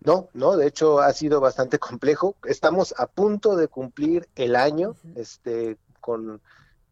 No, 0.00 0.28
no, 0.34 0.56
de 0.56 0.66
hecho 0.66 1.00
ha 1.00 1.12
sido 1.12 1.40
bastante 1.40 1.78
complejo. 1.78 2.36
Estamos 2.44 2.94
a 2.98 3.06
punto 3.06 3.56
de 3.56 3.68
cumplir 3.68 4.28
el 4.36 4.56
año, 4.56 4.94
este, 5.16 5.78
con 6.00 6.40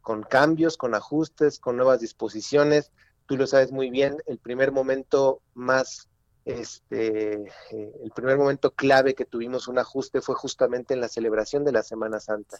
con 0.01 0.23
cambios, 0.23 0.77
con 0.77 0.95
ajustes, 0.95 1.59
con 1.59 1.77
nuevas 1.77 1.99
disposiciones. 2.01 2.91
Tú 3.25 3.37
lo 3.37 3.47
sabes 3.47 3.71
muy 3.71 3.89
bien, 3.89 4.17
el 4.25 4.39
primer 4.39 4.71
momento 4.71 5.41
más, 5.53 6.09
este, 6.45 7.33
eh, 7.71 7.93
el 8.03 8.11
primer 8.11 8.37
momento 8.37 8.71
clave 8.71 9.13
que 9.13 9.25
tuvimos 9.25 9.67
un 9.67 9.79
ajuste 9.79 10.21
fue 10.21 10.35
justamente 10.35 10.93
en 10.93 11.01
la 11.01 11.07
celebración 11.07 11.63
de 11.63 11.71
la 11.71 11.83
Semana 11.83 12.19
Santa, 12.19 12.57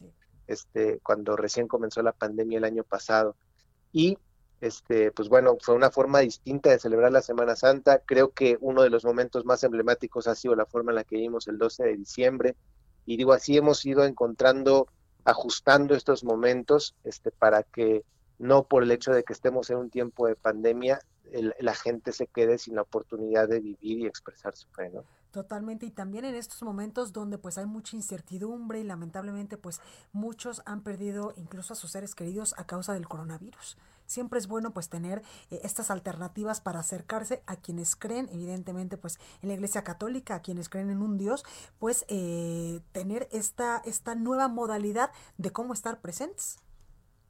este, 0.48 1.00
cuando 1.04 1.36
recién 1.36 1.68
comenzó 1.68 2.02
la 2.02 2.14
pandemia 2.14 2.60
el 2.60 2.64
año 2.64 2.84
pasado. 2.84 3.36
Y 3.92 4.18
este, 4.62 5.12
pues 5.12 5.28
bueno, 5.28 5.58
fue 5.60 5.74
una 5.74 5.90
forma 5.90 6.20
distinta 6.20 6.70
de 6.70 6.80
celebrar 6.80 7.12
la 7.12 7.24
Semana 7.24 7.56
Santa. 7.56 8.00
Creo 8.06 8.32
que 8.32 8.58
uno 8.62 8.84
de 8.84 8.92
los 8.92 9.04
momentos 9.04 9.44
más 9.44 9.64
emblemáticos 9.64 10.28
ha 10.28 10.36
sido 10.36 10.56
la 10.56 10.68
forma 10.68 10.92
en 10.92 10.98
la 10.98 11.04
que 11.04 11.18
vimos 11.18 11.48
el 11.48 11.58
12 11.58 11.84
de 11.84 11.98
diciembre. 11.98 12.56
Y 13.08 13.18
digo, 13.18 13.34
así 13.34 13.58
hemos 13.58 13.84
ido 13.84 14.06
encontrando 14.06 14.88
ajustando 15.26 15.96
estos 15.96 16.24
momentos 16.24 16.96
este, 17.04 17.32
para 17.32 17.64
que 17.64 18.04
no 18.40 18.64
por 18.64 18.84
el 18.84 18.92
hecho 18.92 19.12
de 19.12 19.24
que 19.24 19.34
estemos 19.34 19.70
en 19.70 19.78
un 19.78 19.90
tiempo 19.90 20.28
de 20.28 20.36
pandemia, 20.36 21.00
la 21.60 21.76
gente 21.76 22.12
se 22.12 22.28
quede 22.28 22.58
sin 22.58 22.76
la 22.76 22.82
oportunidad 22.82 23.48
de 23.48 23.60
vivir 23.60 24.00
y 24.00 24.06
expresar 24.08 24.56
su 24.56 24.68
fe, 24.70 24.90
¿no? 24.90 25.06
Totalmente, 25.32 25.86
y 25.86 25.92
también 25.92 26.26
en 26.26 26.36
estos 26.36 26.62
momentos 26.62 27.14
donde 27.14 27.38
pues 27.38 27.58
hay 27.58 27.66
mucha 27.66 27.96
incertidumbre 27.96 28.82
y 28.82 28.84
lamentablemente 28.84 29.56
pues 29.56 29.80
muchos 30.12 30.62
han 30.66 30.82
perdido 30.82 31.34
incluso 31.38 31.72
a 31.72 31.78
sus 31.78 31.92
seres 31.92 32.16
queridos 32.16 32.54
a 32.58 32.66
causa 32.66 32.92
del 32.94 33.08
coronavirus. 33.08 33.78
Siempre 34.08 34.40
es 34.40 34.48
bueno 34.48 34.74
pues 34.74 34.90
tener 34.90 35.22
eh, 35.50 35.62
estas 35.64 35.90
alternativas 35.90 36.60
para 36.60 36.82
acercarse 36.82 37.44
a 37.46 37.56
quienes 37.56 37.96
creen, 37.96 38.28
evidentemente 38.34 38.98
pues 38.98 39.20
en 39.42 39.48
la 39.48 39.54
Iglesia 39.54 39.86
Católica, 39.86 40.36
a 40.36 40.42
quienes 40.42 40.68
creen 40.68 40.90
en 40.90 41.02
un 41.02 41.18
Dios, 41.18 41.46
pues 41.80 42.04
eh, 42.10 42.82
tener 42.92 43.30
esta, 43.32 43.82
esta 43.86 44.16
nueva 44.16 44.50
modalidad 44.50 45.12
de 45.38 45.52
cómo 45.52 45.72
estar 45.72 46.02
presentes. 46.02 46.58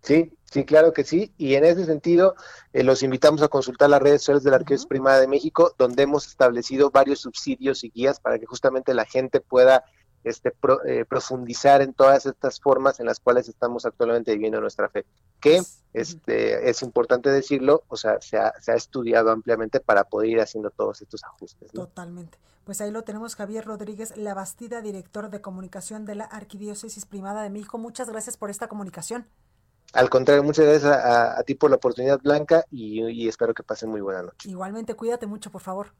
Sí, 0.01 0.33
sí, 0.45 0.65
claro 0.65 0.93
que 0.93 1.03
sí. 1.03 1.33
Y 1.37 1.55
en 1.55 1.63
ese 1.63 1.85
sentido, 1.85 2.35
eh, 2.73 2.83
los 2.83 3.03
invitamos 3.03 3.41
a 3.41 3.47
consultar 3.47 3.89
las 3.89 4.01
redes 4.01 4.21
sociales 4.21 4.43
de 4.43 4.49
la 4.51 4.57
Arquidiócesis 4.57 4.87
Primada 4.87 5.19
de 5.19 5.27
México, 5.27 5.73
donde 5.77 6.03
hemos 6.03 6.27
establecido 6.27 6.89
varios 6.91 7.19
subsidios 7.19 7.83
y 7.83 7.89
guías 7.89 8.19
para 8.19 8.39
que 8.39 8.45
justamente 8.45 8.93
la 8.93 9.05
gente 9.05 9.41
pueda 9.41 9.83
este, 10.23 10.53
eh, 10.85 11.05
profundizar 11.05 11.81
en 11.81 11.93
todas 11.93 12.25
estas 12.25 12.59
formas 12.59 12.99
en 12.99 13.07
las 13.07 13.19
cuales 13.19 13.49
estamos 13.49 13.85
actualmente 13.85 14.33
viviendo 14.33 14.61
nuestra 14.61 14.87
fe, 14.87 15.05
que 15.39 15.61
este, 15.93 16.69
es 16.69 16.83
importante 16.83 17.29
decirlo, 17.29 17.83
o 17.87 17.97
sea, 17.97 18.21
se 18.21 18.37
ha, 18.37 18.53
se 18.61 18.71
ha 18.71 18.75
estudiado 18.75 19.31
ampliamente 19.31 19.79
para 19.79 20.03
poder 20.03 20.29
ir 20.29 20.39
haciendo 20.39 20.69
todos 20.69 21.01
estos 21.01 21.23
ajustes. 21.23 21.71
Totalmente. 21.71 22.37
Pues 22.65 22.79
ahí 22.81 22.91
lo 22.91 23.01
tenemos, 23.01 23.35
Javier 23.35 23.65
Rodríguez 23.65 24.15
La 24.15 24.35
Bastida, 24.35 24.81
director 24.81 25.31
de 25.31 25.41
comunicación 25.41 26.05
de 26.05 26.15
la 26.15 26.25
Arquidiócesis 26.25 27.05
Primada 27.07 27.41
de 27.41 27.49
México. 27.49 27.79
Muchas 27.79 28.07
gracias 28.07 28.37
por 28.37 28.51
esta 28.51 28.67
comunicación. 28.67 29.25
Al 29.93 30.09
contrario, 30.09 30.43
muchas 30.43 30.65
gracias 30.65 30.91
a, 30.91 31.41
ti 31.43 31.55
por 31.55 31.69
la 31.69 31.75
oportunidad, 31.75 32.19
Blanca, 32.21 32.65
y, 32.71 33.01
y 33.09 33.27
espero 33.27 33.53
que 33.53 33.63
pasen 33.63 33.89
muy 33.89 34.01
buena 34.01 34.23
noche. 34.23 34.49
Igualmente, 34.49 34.95
cuídate 34.95 35.27
mucho, 35.27 35.51
por 35.51 35.61
favor. 35.61 35.93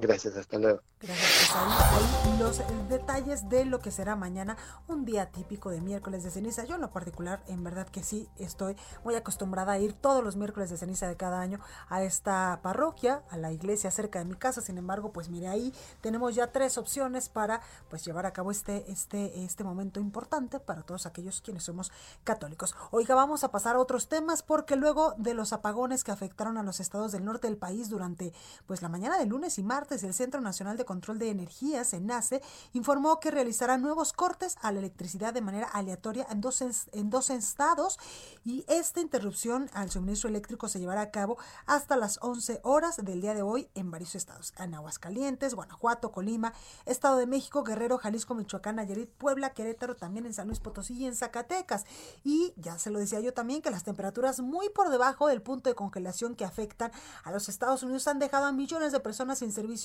Gracias, 0.00 0.36
hasta 0.36 0.58
luego. 0.58 0.80
Gracias. 1.00 1.36
Pues 1.46 1.56
ahí, 1.56 2.38
los 2.38 2.88
detalles 2.88 3.48
de 3.48 3.64
lo 3.64 3.80
que 3.80 3.90
será 3.90 4.16
mañana, 4.16 4.56
un 4.88 5.04
día 5.04 5.30
típico 5.30 5.70
de 5.70 5.80
miércoles 5.80 6.22
de 6.22 6.30
ceniza. 6.30 6.64
Yo 6.64 6.74
en 6.76 6.80
lo 6.80 6.90
particular, 6.90 7.42
en 7.48 7.64
verdad 7.64 7.88
que 7.88 8.02
sí, 8.02 8.28
estoy 8.38 8.76
muy 9.04 9.14
acostumbrada 9.14 9.72
a 9.72 9.78
ir 9.78 9.92
todos 9.92 10.22
los 10.22 10.36
miércoles 10.36 10.70
de 10.70 10.76
ceniza 10.76 11.08
de 11.08 11.16
cada 11.16 11.40
año 11.40 11.60
a 11.88 12.02
esta 12.02 12.60
parroquia, 12.62 13.22
a 13.30 13.36
la 13.36 13.52
iglesia 13.52 13.90
cerca 13.90 14.18
de 14.18 14.24
mi 14.24 14.34
casa. 14.34 14.60
Sin 14.60 14.78
embargo, 14.78 15.12
pues 15.12 15.28
mire 15.28 15.48
ahí 15.48 15.72
tenemos 16.00 16.34
ya 16.34 16.52
tres 16.52 16.78
opciones 16.78 17.28
para 17.28 17.60
pues 17.88 18.04
llevar 18.04 18.26
a 18.26 18.32
cabo 18.32 18.50
este, 18.50 18.90
este, 18.90 19.44
este 19.44 19.64
momento 19.64 20.00
importante 20.00 20.60
para 20.60 20.82
todos 20.82 21.06
aquellos 21.06 21.40
quienes 21.40 21.64
somos 21.64 21.92
católicos. 22.24 22.74
Oiga, 22.90 23.14
vamos 23.14 23.44
a 23.44 23.50
pasar 23.50 23.76
a 23.76 23.80
otros 23.80 24.08
temas 24.08 24.42
porque 24.42 24.76
luego 24.76 25.14
de 25.16 25.34
los 25.34 25.52
apagones 25.52 26.04
que 26.04 26.12
afectaron 26.12 26.58
a 26.58 26.62
los 26.62 26.80
estados 26.80 27.12
del 27.12 27.24
norte 27.24 27.48
del 27.48 27.56
país 27.56 27.88
durante 27.88 28.32
pues 28.66 28.82
la 28.82 28.88
mañana 28.88 29.18
de 29.18 29.26
lunes 29.26 29.58
y 29.58 29.62
martes, 29.62 29.85
el 29.90 30.14
Centro 30.14 30.40
Nacional 30.40 30.76
de 30.76 30.84
Control 30.84 31.18
de 31.18 31.30
Energía, 31.30 31.84
CENACE, 31.84 32.42
informó 32.72 33.20
que 33.20 33.30
realizará 33.30 33.78
nuevos 33.78 34.12
cortes 34.12 34.56
a 34.60 34.72
la 34.72 34.80
electricidad 34.80 35.32
de 35.32 35.40
manera 35.40 35.68
aleatoria 35.68 36.26
en 36.30 36.40
dos, 36.40 36.60
en 36.60 37.10
dos 37.10 37.30
estados 37.30 37.98
y 38.44 38.64
esta 38.68 39.00
interrupción 39.00 39.70
al 39.72 39.90
suministro 39.90 40.28
eléctrico 40.28 40.68
se 40.68 40.80
llevará 40.80 41.02
a 41.02 41.10
cabo 41.10 41.38
hasta 41.66 41.96
las 41.96 42.18
11 42.20 42.60
horas 42.64 42.96
del 42.96 43.20
día 43.20 43.34
de 43.34 43.42
hoy 43.42 43.68
en 43.74 43.90
varios 43.90 44.14
estados, 44.14 44.52
en 44.58 44.74
Aguascalientes, 44.74 45.54
Guanajuato, 45.54 46.10
Colima, 46.10 46.52
Estado 46.84 47.16
de 47.18 47.26
México, 47.26 47.62
Guerrero, 47.62 47.98
Jalisco, 47.98 48.34
Michoacán, 48.34 48.76
Nayarit, 48.76 49.10
Puebla, 49.10 49.52
Querétaro, 49.52 49.96
también 49.96 50.26
en 50.26 50.34
San 50.34 50.48
Luis 50.48 50.60
Potosí 50.60 50.94
y 50.94 51.06
en 51.06 51.14
Zacatecas. 51.14 51.84
Y 52.24 52.52
ya 52.56 52.78
se 52.78 52.90
lo 52.90 52.98
decía 52.98 53.20
yo 53.20 53.32
también 53.32 53.62
que 53.62 53.70
las 53.70 53.84
temperaturas 53.84 54.40
muy 54.40 54.68
por 54.68 54.90
debajo 54.90 55.28
del 55.28 55.42
punto 55.42 55.70
de 55.70 55.76
congelación 55.76 56.34
que 56.34 56.44
afectan 56.44 56.90
a 57.24 57.30
los 57.30 57.48
Estados 57.48 57.82
Unidos 57.82 58.06
han 58.08 58.18
dejado 58.18 58.46
a 58.46 58.52
millones 58.52 58.92
de 58.92 59.00
personas 59.00 59.38
sin 59.38 59.52
servicio 59.52 59.75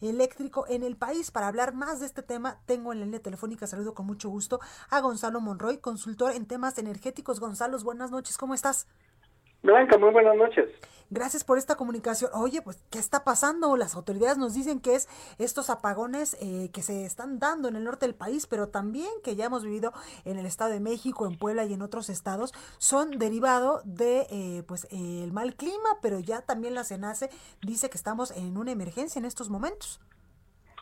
eléctrico 0.00 0.66
en 0.68 0.82
el 0.82 0.96
país. 0.96 1.30
Para 1.30 1.48
hablar 1.48 1.74
más 1.74 2.00
de 2.00 2.06
este 2.06 2.22
tema, 2.22 2.60
tengo 2.66 2.92
en 2.92 3.00
la 3.00 3.04
línea 3.06 3.22
telefónica, 3.22 3.66
saludo 3.66 3.94
con 3.94 4.06
mucho 4.06 4.28
gusto 4.28 4.60
a 4.90 5.00
Gonzalo 5.00 5.40
Monroy, 5.40 5.78
consultor 5.78 6.32
en 6.32 6.46
temas 6.46 6.78
energéticos. 6.78 7.40
Gonzalo, 7.40 7.78
buenas 7.80 8.10
noches, 8.10 8.38
¿cómo 8.38 8.54
estás? 8.54 8.86
Blanca, 9.62 9.98
muy 9.98 10.10
buenas 10.10 10.36
noches. 10.36 10.70
Gracias 11.10 11.42
por 11.42 11.56
esta 11.56 11.74
comunicación. 11.76 12.30
Oye, 12.34 12.60
pues, 12.60 12.84
¿qué 12.90 12.98
está 12.98 13.24
pasando? 13.24 13.74
Las 13.78 13.94
autoridades 13.94 14.36
nos 14.36 14.52
dicen 14.52 14.78
que 14.78 14.94
es 14.94 15.08
estos 15.38 15.70
apagones 15.70 16.36
eh, 16.42 16.68
que 16.70 16.82
se 16.82 17.06
están 17.06 17.38
dando 17.38 17.68
en 17.68 17.76
el 17.76 17.84
norte 17.84 18.04
del 18.04 18.14
país, 18.14 18.46
pero 18.46 18.68
también 18.68 19.08
que 19.24 19.34
ya 19.34 19.46
hemos 19.46 19.64
vivido 19.64 19.94
en 20.26 20.38
el 20.38 20.44
Estado 20.44 20.70
de 20.70 20.80
México, 20.80 21.26
en 21.26 21.38
Puebla 21.38 21.64
y 21.64 21.72
en 21.72 21.80
otros 21.80 22.10
estados, 22.10 22.52
son 22.76 23.12
derivado 23.12 23.80
de, 23.86 24.26
eh, 24.30 24.62
pues, 24.68 24.86
el 24.90 25.32
mal 25.32 25.54
clima, 25.54 25.98
pero 26.02 26.20
ya 26.20 26.42
también 26.42 26.74
la 26.74 26.84
CENACE 26.84 27.30
dice 27.62 27.88
que 27.88 27.96
estamos 27.96 28.30
en 28.36 28.58
una 28.58 28.72
emergencia 28.72 29.18
en 29.18 29.24
estos 29.24 29.48
momentos. 29.48 30.02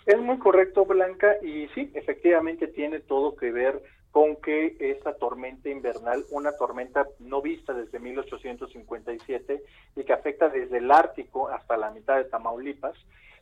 Es 0.07 0.21
muy 0.21 0.39
correcto, 0.39 0.85
Blanca, 0.85 1.37
y 1.41 1.69
sí, 1.69 1.93
efectivamente 1.95 2.67
tiene 2.67 2.99
todo 2.99 3.37
que 3.37 3.53
ver 3.53 3.81
con 4.17 4.37
que 4.37 4.79
esa 4.81 5.13
tormenta 5.13 5.69
invernal, 5.69 6.25
una 6.31 6.53
tormenta 6.53 7.07
no 7.19 7.43
vista 7.43 7.75
desde 7.75 7.99
1857 7.99 9.63
y 9.95 10.05
que 10.05 10.13
afecta 10.15 10.49
desde 10.49 10.79
el 10.79 10.91
Ártico 10.91 11.51
hasta 11.51 11.77
la 11.77 11.91
mitad 11.91 12.17
de 12.17 12.25
Tamaulipas, 12.25 12.97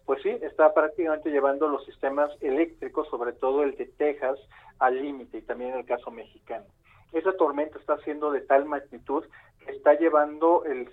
pues 0.05 0.21
sí, 0.25 0.31
está 0.31 0.75
prácticamente 0.75 1.31
llevando 1.31 1.69
los 1.69 1.85
sistemas 1.85 2.29
eléctricos, 2.41 3.07
sobre 3.09 3.35
todo 3.35 3.63
el 3.63 3.77
de 3.77 3.87
Texas, 3.87 4.37
al 4.81 5.01
límite 5.01 5.39
y 5.39 5.43
también 5.43 5.75
el 5.75 5.85
caso 5.85 6.11
mexicano. 6.11 6.67
Esa 7.13 7.37
tormenta 7.37 7.79
está 7.79 7.97
siendo 7.99 8.33
de 8.33 8.41
tal 8.41 8.65
magnitud 8.65 9.25
que 9.65 9.71
está 9.71 9.95
llevando, 9.95 10.65
en 10.67 10.89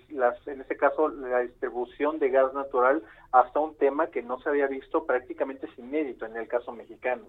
este 0.45 0.77
caso, 0.77 1.09
la 1.09 1.39
distribución 1.39 2.19
de 2.19 2.29
gas 2.29 2.53
natural 2.53 3.01
hasta 3.31 3.59
un 3.59 3.75
tema 3.77 4.11
que 4.11 4.21
no 4.21 4.39
se 4.41 4.49
había 4.49 4.67
visto 4.67 5.07
prácticamente 5.07 5.67
sin 5.75 5.87
inédito 5.87 6.27
en 6.27 6.37
el 6.37 6.47
caso 6.47 6.71
mexicano. 6.71 7.23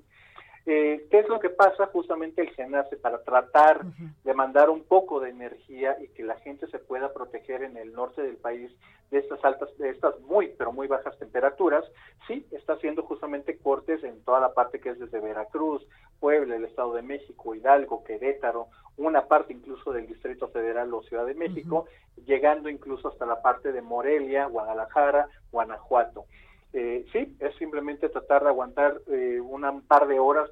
Eh, 0.64 1.06
¿Qué 1.10 1.18
es 1.18 1.28
lo 1.28 1.40
que 1.40 1.50
pasa? 1.50 1.86
Justamente 1.86 2.42
el 2.42 2.54
SENACE 2.54 2.96
para 2.96 3.22
tratar 3.22 3.84
de 4.24 4.34
mandar 4.34 4.70
un 4.70 4.84
poco 4.84 5.18
de 5.18 5.30
energía 5.30 5.96
y 6.00 6.08
que 6.08 6.22
la 6.22 6.36
gente 6.36 6.68
se 6.68 6.78
pueda 6.78 7.12
proteger 7.12 7.62
en 7.62 7.76
el 7.76 7.92
norte 7.92 8.22
del 8.22 8.36
país 8.36 8.70
de 9.10 9.18
estas 9.18 9.44
altas, 9.44 9.68
de 9.76 9.90
estas 9.90 10.18
muy, 10.20 10.54
pero 10.56 10.72
muy 10.72 10.86
bajas 10.86 11.18
temperaturas, 11.18 11.84
sí, 12.26 12.46
está 12.50 12.74
haciendo 12.74 13.02
justamente 13.02 13.58
cortes 13.58 14.02
en 14.04 14.22
toda 14.24 14.40
la 14.40 14.54
parte 14.54 14.80
que 14.80 14.90
es 14.90 14.98
desde 14.98 15.20
Veracruz, 15.20 15.86
Puebla, 16.18 16.56
el 16.56 16.64
Estado 16.64 16.94
de 16.94 17.02
México, 17.02 17.54
Hidalgo, 17.54 18.04
Querétaro, 18.04 18.68
una 18.96 19.26
parte 19.26 19.52
incluso 19.52 19.92
del 19.92 20.06
Distrito 20.06 20.48
Federal 20.48 20.94
o 20.94 21.02
Ciudad 21.02 21.26
de 21.26 21.34
México, 21.34 21.86
llegando 22.24 22.70
incluso 22.70 23.08
hasta 23.08 23.26
la 23.26 23.42
parte 23.42 23.72
de 23.72 23.82
Morelia, 23.82 24.46
Guadalajara, 24.46 25.28
Guanajuato. 25.50 26.24
Eh, 26.72 27.04
sí, 27.12 27.36
es 27.38 27.54
simplemente 27.56 28.08
tratar 28.08 28.42
de 28.42 28.48
aguantar 28.48 29.00
eh, 29.08 29.40
un 29.40 29.82
par 29.82 30.06
de 30.06 30.18
horas. 30.18 30.50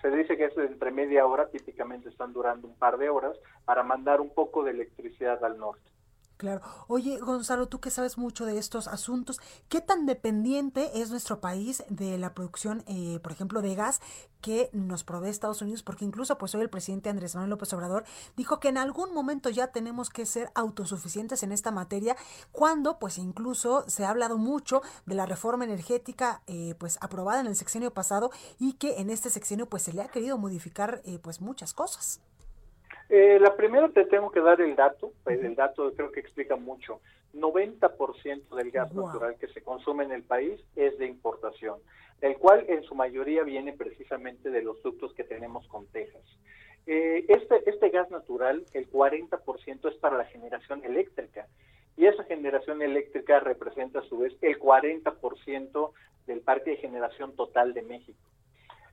Se 0.00 0.10
dice 0.10 0.36
que 0.36 0.44
es 0.44 0.56
entre 0.56 0.90
media 0.90 1.26
hora, 1.26 1.48
típicamente 1.48 2.08
están 2.08 2.32
durando 2.32 2.68
un 2.68 2.76
par 2.76 2.98
de 2.98 3.08
horas, 3.08 3.36
para 3.64 3.82
mandar 3.82 4.20
un 4.20 4.30
poco 4.30 4.62
de 4.62 4.70
electricidad 4.70 5.42
al 5.44 5.58
norte. 5.58 5.95
Claro. 6.36 6.60
Oye, 6.86 7.18
Gonzalo, 7.18 7.66
tú 7.66 7.80
que 7.80 7.90
sabes 7.90 8.18
mucho 8.18 8.44
de 8.44 8.58
estos 8.58 8.88
asuntos, 8.88 9.40
¿qué 9.70 9.80
tan 9.80 10.04
dependiente 10.04 11.00
es 11.00 11.08
nuestro 11.10 11.40
país 11.40 11.82
de 11.88 12.18
la 12.18 12.34
producción, 12.34 12.84
eh, 12.86 13.20
por 13.22 13.32
ejemplo, 13.32 13.62
de 13.62 13.74
gas 13.74 14.02
que 14.42 14.68
nos 14.74 15.02
provee 15.02 15.30
Estados 15.30 15.62
Unidos? 15.62 15.82
Porque 15.82 16.04
incluso, 16.04 16.36
pues 16.36 16.54
hoy 16.54 16.60
el 16.60 16.68
presidente 16.68 17.08
Andrés 17.08 17.34
Manuel 17.34 17.48
López 17.50 17.72
Obrador 17.72 18.04
dijo 18.36 18.60
que 18.60 18.68
en 18.68 18.76
algún 18.76 19.14
momento 19.14 19.48
ya 19.48 19.68
tenemos 19.68 20.10
que 20.10 20.26
ser 20.26 20.50
autosuficientes 20.54 21.42
en 21.42 21.52
esta 21.52 21.70
materia, 21.70 22.16
cuando, 22.52 22.98
pues 22.98 23.16
incluso 23.16 23.84
se 23.88 24.04
ha 24.04 24.10
hablado 24.10 24.36
mucho 24.36 24.82
de 25.06 25.14
la 25.14 25.24
reforma 25.24 25.64
energética, 25.64 26.42
eh, 26.46 26.74
pues 26.78 26.98
aprobada 27.00 27.40
en 27.40 27.46
el 27.46 27.56
sexenio 27.56 27.94
pasado 27.94 28.30
y 28.58 28.74
que 28.74 29.00
en 29.00 29.08
este 29.08 29.30
sexenio, 29.30 29.70
pues 29.70 29.84
se 29.84 29.94
le 29.94 30.02
ha 30.02 30.08
querido 30.08 30.36
modificar, 30.36 31.00
eh, 31.06 31.18
pues 31.18 31.40
muchas 31.40 31.72
cosas. 31.72 32.20
Eh, 33.08 33.38
la 33.40 33.54
primera 33.54 33.88
te 33.88 34.04
tengo 34.04 34.30
que 34.30 34.40
dar 34.40 34.60
el 34.60 34.74
dato, 34.74 35.12
pues, 35.22 35.42
el 35.42 35.54
dato 35.54 35.92
creo 35.94 36.10
que 36.10 36.20
explica 36.20 36.56
mucho. 36.56 37.00
90% 37.34 38.56
del 38.56 38.70
gas 38.70 38.92
natural 38.94 39.36
que 39.38 39.48
se 39.48 39.62
consume 39.62 40.04
en 40.04 40.12
el 40.12 40.22
país 40.22 40.60
es 40.74 40.98
de 40.98 41.06
importación, 41.06 41.78
el 42.20 42.36
cual 42.38 42.64
en 42.68 42.82
su 42.82 42.94
mayoría 42.94 43.42
viene 43.42 43.74
precisamente 43.74 44.50
de 44.50 44.62
los 44.62 44.82
ductos 44.82 45.12
que 45.12 45.24
tenemos 45.24 45.66
con 45.68 45.86
Texas. 45.86 46.22
Eh, 46.86 47.24
este, 47.28 47.68
este 47.68 47.90
gas 47.90 48.10
natural, 48.10 48.64
el 48.72 48.90
40% 48.90 49.88
es 49.88 49.96
para 49.96 50.16
la 50.16 50.24
generación 50.24 50.84
eléctrica, 50.84 51.46
y 51.96 52.06
esa 52.06 52.24
generación 52.24 52.82
eléctrica 52.82 53.40
representa 53.40 54.00
a 54.00 54.04
su 54.04 54.18
vez 54.18 54.34
el 54.42 54.58
40% 54.58 55.92
del 56.26 56.40
parque 56.40 56.70
de 56.70 56.76
generación 56.76 57.34
total 57.34 57.72
de 57.74 57.82
México. 57.82 58.18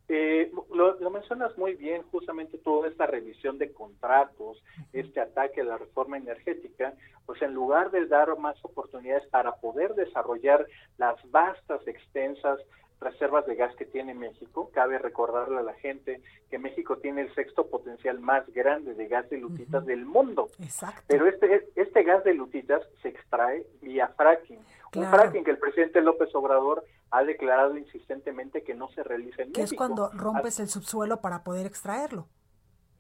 Eh, 0.10 0.52
lo, 0.74 1.10
mencionas 1.10 1.58
muy 1.58 1.76
bien, 1.76 2.04
justamente 2.12 2.58
toda 2.58 2.90
esta 2.90 3.06
revisión 3.06 3.58
de 3.58 3.72
contratos, 3.72 4.62
este 4.92 5.22
ataque 5.22 5.62
a 5.62 5.66
la 5.66 5.78
reforma 5.78 6.18
energética, 6.18 6.94
pues 7.26 7.42
en 7.42 7.54
lugar 7.54 7.90
de 7.92 8.06
dar 8.08 8.38
más 8.38 8.58
oportunidades 8.64 9.26
para 9.28 9.56
poder 9.56 9.96
desarrollar 9.96 10.68
las 10.98 11.16
vastas, 11.32 11.88
extensas 11.88 12.60
reservas 13.04 13.46
de 13.46 13.56
gas 13.56 13.76
que 13.76 13.86
tiene 13.86 14.14
México, 14.14 14.70
cabe 14.74 14.98
recordarle 14.98 15.60
a 15.60 15.64
la 15.64 15.74
gente 15.74 16.22
que 16.50 16.58
México 16.58 16.98
tiene 16.98 17.22
el 17.22 17.36
sexto 17.36 17.68
potencial 17.68 18.20
más 18.20 18.48
grande 18.54 18.94
de 18.94 19.08
gas 19.08 19.30
de 19.30 19.38
lutitas 19.38 19.86
del 19.86 20.06
mundo. 20.06 20.50
Exacto. 20.60 21.02
Pero 21.08 21.28
este, 21.28 21.68
este 21.76 22.04
gas 22.04 22.24
de 22.24 22.34
lutitas 22.34 22.82
se 23.02 23.10
extrae 23.10 23.66
vía 23.82 24.08
fracking. 24.16 24.60
Un 25.00 25.08
fracking 25.08 25.44
que 25.44 25.52
el 25.52 25.58
presidente 25.58 26.02
López 26.02 26.34
Obrador 26.36 26.84
ha 27.12 27.24
declarado 27.24 27.78
insistentemente 27.78 28.64
que 28.64 28.74
no 28.74 28.90
se 28.90 29.04
realiza 29.04 29.44
en 29.44 29.52
que 29.52 29.62
México. 29.62 29.74
es 29.74 29.78
cuando 29.78 30.10
rompes 30.12 30.60
el 30.60 30.68
subsuelo 30.68 31.22
para 31.22 31.44
poder 31.44 31.66
extraerlo. 31.66 32.28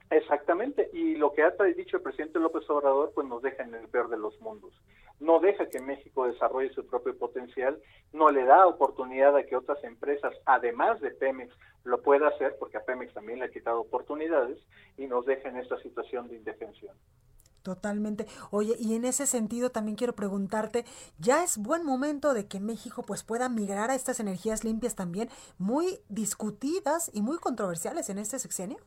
Exactamente, 0.10 0.89
y 0.94 1.16
lo 1.16 1.34
que 1.34 1.41
ha 1.41 1.52
dicho 1.76 1.98
el 1.98 2.04
presidente 2.04 2.39
López 2.39 2.70
Obrador, 2.70 3.12
pues 3.16 3.28
nos 3.28 3.41
deja 3.41 3.64
en 3.64 3.74
el 3.74 3.88
peor 3.88 4.10
de 4.10 4.18
los 4.18 4.39
mundos. 4.41 4.72
No 5.20 5.39
deja 5.39 5.70
que 5.70 5.80
México 5.80 6.28
desarrolle 6.28 6.74
su 6.74 6.86
propio 6.86 7.18
potencial, 7.18 7.82
no 8.12 8.30
le 8.30 8.46
da 8.46 8.68
oportunidad 8.68 9.36
a 9.36 9.44
que 9.44 9.56
otras 9.56 9.84
empresas, 9.84 10.34
además 10.46 11.02
de 11.02 11.12
Pemex, 11.12 11.56
lo 11.84 12.02
pueda 12.04 12.28
hacer, 12.28 12.56
porque 12.60 12.78
a 12.78 12.86
Pemex 12.86 13.14
también 13.14 13.39
le 13.39 13.46
ha 13.46 13.52
quitado 13.52 13.82
oportunidades, 13.82 14.60
y 14.98 15.08
nos 15.08 15.26
deja 15.26 15.50
en 15.50 15.58
esta 15.58 15.80
situación 15.80 16.28
de 16.28 16.36
indefensión. 16.36 16.96
Totalmente. 17.64 18.26
Oye, 18.51 18.76
y 18.78 18.93
en 18.93 19.05
ese 19.05 19.26
sentido 19.26 19.70
también 19.70 19.95
quiero 19.95 20.14
preguntarte, 20.14 20.84
¿ya 21.18 21.45
es 21.45 21.57
buen 21.57 21.86
momento 21.86 22.34
de 22.34 22.45
que 22.45 22.59
México 22.59 23.03
pues 23.07 23.24
pueda 23.24 23.47
migrar 23.47 23.89
a 23.89 23.95
estas 23.95 24.20
energías 24.20 24.66
limpias 24.66 24.95
también 24.95 25.30
muy 25.57 25.99
discutidas 26.09 27.09
y 27.14 27.22
muy 27.22 27.38
controversiales 27.38 28.09
en 28.09 28.18
este 28.18 28.38
sexenio? 28.38 28.78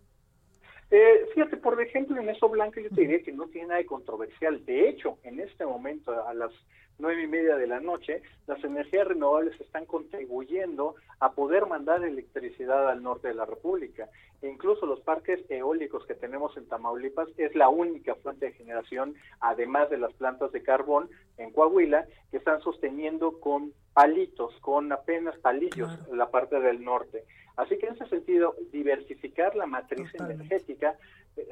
Eh, 0.91 1.27
fíjate, 1.35 1.57
por 1.57 1.81
ejemplo, 1.81 2.21
en 2.21 2.29
eso, 2.29 2.51
Blanca, 2.51 2.81
yo 2.81 2.91
te 2.91 3.01
diría 3.01 3.23
que 3.23 3.33
no 3.33 3.49
tiene 3.49 3.69
nada 3.69 3.79
de 3.79 3.87
controversial. 3.87 4.63
De 4.67 4.91
hecho, 4.91 5.19
en 5.23 5.41
este 5.41 5.65
momento, 5.65 6.13
a 6.27 6.35
las 6.35 6.53
nueve 6.99 7.23
y 7.23 7.27
media 7.27 7.57
de 7.57 7.67
la 7.67 7.81
noche, 7.81 8.23
las 8.47 8.63
energías 8.65 9.07
renovables 9.07 9.61
están 9.61 9.87
contribuyendo 9.87 10.95
a 11.21 11.33
poder 11.33 11.67
mandar 11.67 12.05
electricidad 12.05 12.89
al 12.89 13.03
norte 13.03 13.29
de 13.29 13.35
la 13.35 13.45
República. 13.45 14.09
E 14.43 14.49
incluso 14.49 14.87
los 14.87 15.01
parques 15.01 15.41
eólicos 15.51 16.07
que 16.07 16.15
tenemos 16.15 16.57
en 16.57 16.69
Tamaulipas 16.69 17.29
es 17.37 17.55
la 17.55 17.69
única 17.69 18.15
fuente 18.17 18.47
de 18.47 18.53
generación, 18.53 19.15
además 19.41 19.91
de 19.91 19.99
las 19.99 20.13
plantas 20.15 20.53
de 20.53 20.63
carbón 20.63 21.09
en 21.39 21.53
Coahuila, 21.53 22.07
que 22.31 22.37
están 22.37 22.61
sosteniendo 22.61 23.41
con 23.41 23.73
palitos, 23.95 24.55
con 24.61 24.93
apenas 24.93 25.39
palillos 25.39 25.91
la 26.13 26.31
parte 26.31 26.61
del 26.61 26.85
norte. 26.85 27.25
Así 27.57 27.79
que 27.79 27.87
en 27.87 27.95
ese 27.95 28.07
sentido, 28.09 28.55
diversificar 28.71 29.57
la 29.57 29.67
matriz 29.67 30.15
energética 30.15 30.99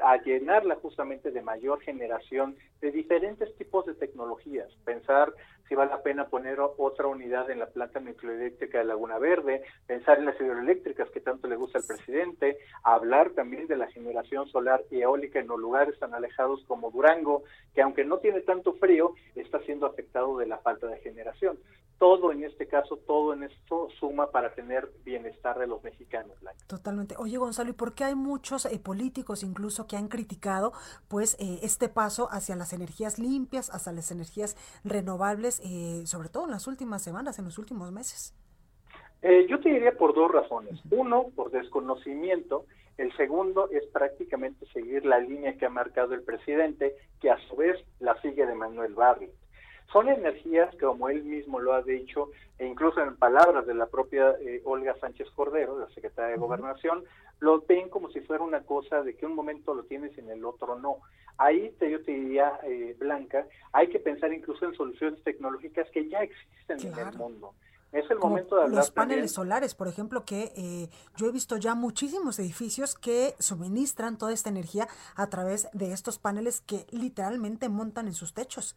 a 0.03 0.16
llenarla 0.22 0.76
justamente 0.76 1.30
de 1.30 1.43
mayor 1.43 1.80
generación 1.80 2.57
de 2.80 2.91
diferentes 2.91 3.55
tipos 3.57 3.87
de 3.87 3.95
tecnologías, 3.95 4.72
pensar 4.85 5.32
si 5.69 5.75
vale 5.75 5.91
la 5.91 6.03
pena 6.03 6.29
poner 6.29 6.59
otra 6.61 7.07
unidad 7.07 7.51
en 7.51 7.59
la 7.59 7.67
planta 7.67 8.01
nucleoeléctrica 8.01 8.79
de 8.79 8.85
Laguna 8.85 9.19
Verde, 9.19 9.62
pensar 9.87 10.19
en 10.19 10.27
las 10.27 10.41
hidroeléctricas 10.41 11.11
que 11.11 11.21
tanto 11.21 11.49
le 11.49 11.57
gusta 11.57 11.79
al 11.79 11.87
presidente, 11.87 12.59
hablar 12.83 13.31
también 13.31 13.67
de 13.67 13.77
la 13.77 13.89
generación 13.89 14.49
solar 14.49 14.83
y 14.91 15.01
eólica 15.01 15.39
en 15.39 15.49
los 15.49 15.59
lugares 15.59 15.99
tan 15.99 16.15
alejados 16.15 16.65
como 16.67 16.91
Durango, 16.91 17.45
que 17.75 17.83
aunque 17.83 18.05
no 18.05 18.19
tiene 18.19 18.41
tanto 18.43 18.75
frío, 18.75 19.15
está 19.35 19.61
siendo 19.61 19.87
afectado 19.87 20.37
de 20.39 20.47
la 20.47 20.59
falta 20.59 20.87
de 20.87 20.99
generación 20.99 21.59
todo 21.99 22.33
en 22.33 22.45
este 22.45 22.67
caso, 22.67 22.99
todo 23.07 23.33
en 23.33 23.45
esto 23.45 23.89
suma 23.99 24.31
para 24.31 24.55
tener 24.55 24.91
bienestar 25.05 25.59
de 25.59 25.67
los 25.67 25.83
mexicanos. 25.83 26.37
Totalmente. 26.67 27.15
Oye, 27.19 27.39
Gonzalo, 27.39 27.71
¿y 27.71 27.73
por 27.75 27.95
qué 27.95 28.05
hay 28.05 28.15
muchos 28.15 28.67
eh, 28.67 28.79
políticos 28.79 29.43
incluso 29.43 29.87
que 29.87 29.97
han 29.97 30.09
criticado 30.09 30.73
pues 31.09 31.37
eh, 31.39 31.61
este 31.62 31.89
paso 31.89 32.29
hacia 32.31 32.57
las 32.57 32.73
energías 32.73 33.19
limpias, 33.19 33.71
hacia 33.71 33.93
las 33.93 34.11
energías 34.11 34.57
renovables, 34.85 35.54
eh, 35.65 36.03
sobre 36.07 36.29
todo 36.29 36.45
en 36.45 36.51
las 36.51 36.67
últimas 36.67 37.03
semanas, 37.03 37.39
en 37.39 37.45
los 37.45 37.59
últimos 37.59 37.91
meses? 37.93 38.35
yo 39.49 39.59
te 39.59 39.71
diría 39.71 39.97
por 39.97 40.15
dos 40.15 40.31
razones. 40.31 40.79
Uno, 40.91 41.31
por 41.35 41.51
desconocimiento. 41.51 42.67
El 42.99 43.11
segundo 43.17 43.71
es 43.71 43.83
prácticamente 43.87 44.67
seguir 44.67 45.07
la 45.07 45.19
línea 45.19 45.57
que 45.57 45.65
ha 45.65 45.71
marcado 45.71 46.13
el 46.13 46.23
presidente, 46.23 46.95
que 47.23 47.31
a 47.31 47.39
su 47.49 47.57
vez 47.57 47.83
la 48.01 48.21
sigue 48.21 48.45
de 48.45 48.55
Manuel 48.55 48.95
Barrio. 48.95 49.31
Son 49.93 50.09
energías 50.09 50.70
que, 50.72 50.87
como 50.87 51.09
él 51.09 51.22
mismo 51.24 51.61
lo 51.61 51.72
ha 51.72 51.82
dicho, 51.82 52.30
e 52.59 52.66
incluso 52.66 53.01
en 53.01 53.16
palabras 53.16 53.66
de 53.66 53.74
la 53.74 53.87
propia 53.87 54.30
eh, 54.41 54.61
Olga 54.64 54.97
Sánchez 55.01 55.28
Cordero, 55.35 55.78
la 55.78 55.89
secretaria 55.95 56.32
de 56.32 56.39
Gobernación, 56.39 57.05
lo 57.41 57.61
ven 57.61 57.89
como 57.89 58.11
si 58.11 58.20
fuera 58.20 58.43
una 58.43 58.62
cosa 58.62 59.03
de 59.03 59.14
que 59.16 59.26
un 59.26 59.35
momento 59.35 59.74
lo 59.74 59.85
tienes 59.85 60.16
y 60.16 60.20
en 60.20 60.30
el 60.30 60.45
otro 60.45 60.78
no. 60.78 60.97
Ahí 61.37 61.74
te, 61.78 61.91
yo 61.91 62.03
te 62.03 62.12
diría, 62.12 62.61
eh, 62.64 62.97
Blanca, 62.99 63.47
hay 63.72 63.89
que 63.89 63.99
pensar 63.99 64.32
incluso 64.32 64.64
en 64.64 64.74
soluciones 64.74 65.22
tecnológicas 65.22 65.89
que 65.91 66.09
ya 66.09 66.20
existen 66.20 66.93
en 66.93 66.99
el 66.99 67.16
mundo. 67.16 67.55
Es 67.95 68.11
el 68.11 68.18
momento 68.18 68.57
de 68.57 68.62
hablar. 68.62 68.78
Los 68.78 68.91
paneles 68.91 69.32
solares, 69.32 69.74
por 69.76 69.87
ejemplo, 69.87 70.24
que 70.24 70.53
eh, 70.57 70.89
yo 71.16 71.28
he 71.28 71.32
visto 71.32 71.57
ya 71.59 71.76
muchísimos 71.76 72.41
edificios 72.41 72.97
que 72.97 73.37
suministran 73.39 74.18
toda 74.18 74.32
esta 74.32 74.49
energía 74.49 74.89
a 75.14 75.28
través 75.28 75.68
de 75.72 75.93
estos 75.93 76.18
paneles 76.18 76.61
que 76.61 76.87
literalmente 76.91 77.68
montan 77.68 78.09
en 78.09 78.14
sus 78.14 78.35
techos. 78.35 78.76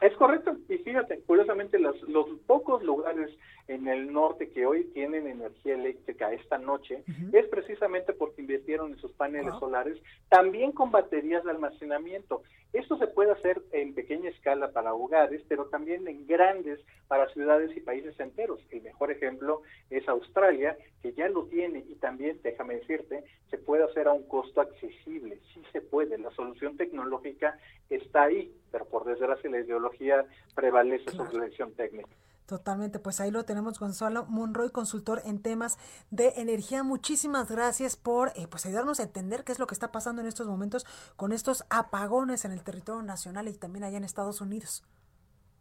Es 0.00 0.14
correcto, 0.16 0.56
y 0.68 0.78
fíjate, 0.78 1.20
curiosamente 1.26 1.78
los, 1.78 2.00
los 2.08 2.26
pocos 2.46 2.82
lugares 2.82 3.30
en 3.70 3.86
el 3.86 4.12
norte 4.12 4.50
que 4.50 4.66
hoy 4.66 4.82
tienen 4.86 5.28
energía 5.28 5.74
eléctrica 5.74 6.32
esta 6.32 6.58
noche 6.58 7.04
es 7.32 7.46
precisamente 7.46 8.12
porque 8.12 8.40
invirtieron 8.40 8.90
en 8.90 8.98
sus 8.98 9.12
paneles 9.12 9.54
solares, 9.60 9.96
también 10.28 10.72
con 10.72 10.90
baterías 10.90 11.44
de 11.44 11.52
almacenamiento. 11.52 12.42
Esto 12.72 12.98
se 12.98 13.06
puede 13.06 13.30
hacer 13.30 13.62
en 13.70 13.94
pequeña 13.94 14.30
escala 14.30 14.72
para 14.72 14.92
hogares, 14.92 15.42
pero 15.48 15.66
también 15.66 16.08
en 16.08 16.26
grandes 16.26 16.80
para 17.06 17.28
ciudades 17.28 17.76
y 17.76 17.80
países 17.80 18.18
enteros. 18.18 18.60
El 18.70 18.82
mejor 18.82 19.12
ejemplo 19.12 19.62
es 19.88 20.08
Australia, 20.08 20.76
que 21.00 21.12
ya 21.12 21.28
lo 21.28 21.44
tiene 21.44 21.84
y 21.88 21.94
también, 21.94 22.40
déjame 22.42 22.74
decirte, 22.74 23.22
se 23.50 23.58
puede 23.58 23.84
hacer 23.84 24.08
a 24.08 24.12
un 24.12 24.26
costo 24.26 24.60
accesible. 24.60 25.38
Sí 25.54 25.62
se 25.70 25.80
puede, 25.80 26.18
la 26.18 26.32
solución 26.32 26.76
tecnológica 26.76 27.56
está 27.88 28.24
ahí, 28.24 28.52
pero 28.72 28.84
por 28.86 29.04
desgracia 29.04 29.48
la 29.48 29.60
ideología 29.60 30.24
prevalece 30.56 31.12
sobre 31.12 31.34
la 31.34 31.44
elección 31.44 31.72
técnica. 31.74 32.10
Totalmente, 32.50 32.98
pues 32.98 33.20
ahí 33.20 33.30
lo 33.30 33.44
tenemos 33.44 33.78
Gonzalo 33.78 34.26
Monroy, 34.26 34.70
consultor 34.70 35.22
en 35.24 35.40
temas 35.40 35.78
de 36.10 36.32
energía. 36.34 36.82
Muchísimas 36.82 37.48
gracias 37.48 37.96
por 37.96 38.30
eh, 38.30 38.48
pues 38.50 38.66
ayudarnos 38.66 38.98
a 38.98 39.04
entender 39.04 39.44
qué 39.44 39.52
es 39.52 39.60
lo 39.60 39.68
que 39.68 39.74
está 39.74 39.92
pasando 39.92 40.20
en 40.20 40.26
estos 40.26 40.48
momentos 40.48 40.84
con 41.14 41.30
estos 41.30 41.64
apagones 41.70 42.44
en 42.44 42.50
el 42.50 42.64
territorio 42.64 43.02
nacional 43.02 43.46
y 43.46 43.54
también 43.54 43.84
allá 43.84 43.98
en 43.98 44.02
Estados 44.02 44.40
Unidos. 44.40 44.82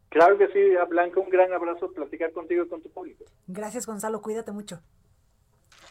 Claro 0.10 0.40
que 0.40 0.48
sí, 0.48 0.60
Blanca, 0.90 1.20
un 1.20 1.30
gran 1.30 1.54
abrazo, 1.54 1.92
platicar 1.92 2.32
contigo 2.32 2.64
y 2.64 2.68
con 2.68 2.82
tu 2.82 2.90
público. 2.90 3.24
Gracias 3.46 3.86
Gonzalo, 3.86 4.24
cuídate 4.24 4.52
mucho. 4.52 4.82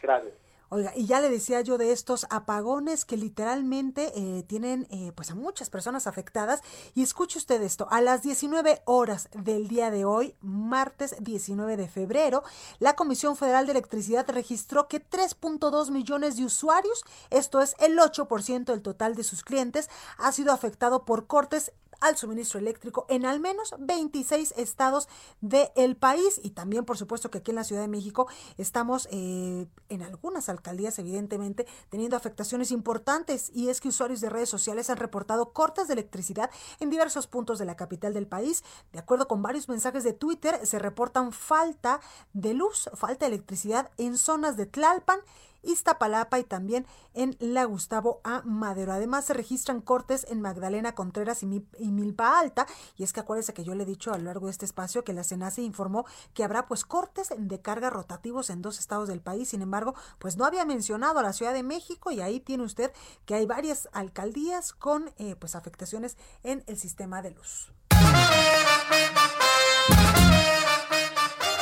Gracias. 0.01 0.33
Oiga, 0.71 0.93
y 0.95 1.07
ya 1.07 1.19
le 1.19 1.29
decía 1.29 1.61
yo 1.61 1.79
de 1.79 1.91
estos 1.91 2.27
apagones 2.29 3.03
que 3.03 3.17
literalmente 3.17 4.11
eh, 4.15 4.43
tienen 4.43 4.85
eh, 4.91 5.11
pues 5.15 5.31
a 5.31 5.35
muchas 5.35 5.71
personas 5.71 6.05
afectadas. 6.05 6.61
Y 6.93 7.01
escuche 7.01 7.39
usted 7.39 7.59
esto, 7.63 7.87
a 7.89 8.01
las 8.01 8.21
19 8.21 8.83
horas 8.85 9.29
del 9.33 9.67
día 9.67 9.89
de 9.89 10.05
hoy, 10.05 10.35
martes 10.41 11.15
19 11.21 11.75
de 11.75 11.87
febrero, 11.87 12.43
la 12.77 12.95
Comisión 12.95 13.35
Federal 13.35 13.65
de 13.65 13.71
Electricidad 13.71 14.29
registró 14.29 14.87
que 14.87 15.03
3.2 15.03 15.89
millones 15.89 16.37
de 16.37 16.45
usuarios, 16.45 17.03
esto 17.31 17.61
es 17.61 17.75
el 17.79 17.97
8% 17.97 18.65
del 18.65 18.83
total 18.83 19.15
de 19.15 19.23
sus 19.23 19.43
clientes, 19.43 19.89
ha 20.19 20.31
sido 20.31 20.53
afectado 20.53 21.03
por 21.03 21.25
cortes 21.25 21.71
al 22.01 22.17
suministro 22.17 22.59
eléctrico 22.59 23.05
en 23.09 23.25
al 23.25 23.39
menos 23.39 23.75
26 23.79 24.53
estados 24.57 25.07
del 25.41 25.95
país 25.95 26.39
y 26.43 26.51
también 26.51 26.85
por 26.85 26.97
supuesto 26.97 27.29
que 27.29 27.39
aquí 27.39 27.51
en 27.51 27.55
la 27.55 27.63
Ciudad 27.63 27.81
de 27.81 27.87
México 27.87 28.27
estamos 28.57 29.07
eh, 29.11 29.67
en 29.89 30.01
algunas 30.01 30.49
alcaldías 30.49 30.97
evidentemente 30.99 31.67
teniendo 31.89 32.17
afectaciones 32.17 32.71
importantes 32.71 33.51
y 33.53 33.69
es 33.69 33.81
que 33.81 33.89
usuarios 33.89 34.21
de 34.21 34.29
redes 34.29 34.49
sociales 34.49 34.89
han 34.89 34.97
reportado 34.97 35.51
cortes 35.53 35.87
de 35.87 35.93
electricidad 35.93 36.49
en 36.79 36.89
diversos 36.89 37.27
puntos 37.27 37.59
de 37.59 37.65
la 37.65 37.75
capital 37.75 38.13
del 38.13 38.27
país. 38.27 38.63
De 38.91 38.99
acuerdo 38.99 39.27
con 39.27 39.41
varios 39.41 39.69
mensajes 39.69 40.03
de 40.03 40.13
Twitter 40.13 40.65
se 40.65 40.79
reportan 40.79 41.31
falta 41.31 41.99
de 42.33 42.53
luz, 42.53 42.89
falta 42.93 43.25
de 43.25 43.35
electricidad 43.35 43.91
en 43.97 44.17
zonas 44.17 44.57
de 44.57 44.65
Tlalpan 44.65 45.19
Iztapalapa 45.63 46.39
y 46.39 46.43
también 46.43 46.85
en 47.13 47.35
la 47.39 47.65
Gustavo 47.65 48.21
A. 48.23 48.41
Madero. 48.43 48.93
Además 48.93 49.25
se 49.25 49.33
registran 49.33 49.81
cortes 49.81 50.25
en 50.29 50.41
Magdalena 50.41 50.95
Contreras 50.95 51.43
y, 51.43 51.45
Milpa 51.45 52.39
Alta. 52.39 52.65
Y 52.97 53.03
es 53.03 53.13
que 53.13 53.19
acuérdense 53.19 53.53
que 53.53 53.63
yo 53.63 53.75
le 53.75 53.83
he 53.83 53.85
dicho 53.85 54.13
a 54.13 54.17
lo 54.17 54.25
largo 54.25 54.47
de 54.47 54.51
este 54.51 54.65
espacio 54.65 55.03
que 55.03 55.13
la 55.13 55.23
CENACE 55.23 55.61
informó 55.61 56.05
que 56.33 56.43
habrá 56.43 56.67
pues 56.67 56.85
cortes 56.85 57.29
de 57.37 57.61
carga 57.61 57.89
rotativos 57.89 58.49
en 58.49 58.61
dos 58.61 58.79
estados 58.79 59.07
del 59.07 59.21
país. 59.21 59.49
Sin 59.49 59.61
embargo, 59.61 59.95
pues 60.19 60.37
no 60.37 60.45
había 60.45 60.65
mencionado 60.65 61.19
a 61.19 61.23
la 61.23 61.33
Ciudad 61.33 61.53
de 61.53 61.63
México 61.63 62.11
y 62.11 62.21
ahí 62.21 62.39
tiene 62.39 62.63
usted 62.63 62.91
que 63.25 63.35
hay 63.35 63.45
varias 63.45 63.89
alcaldías 63.91 64.73
con 64.73 65.11
eh, 65.17 65.35
pues 65.35 65.55
afectaciones 65.55 66.17
en 66.43 66.63
el 66.67 66.77
sistema 66.77 67.21
de 67.21 67.31
luz. 67.31 67.71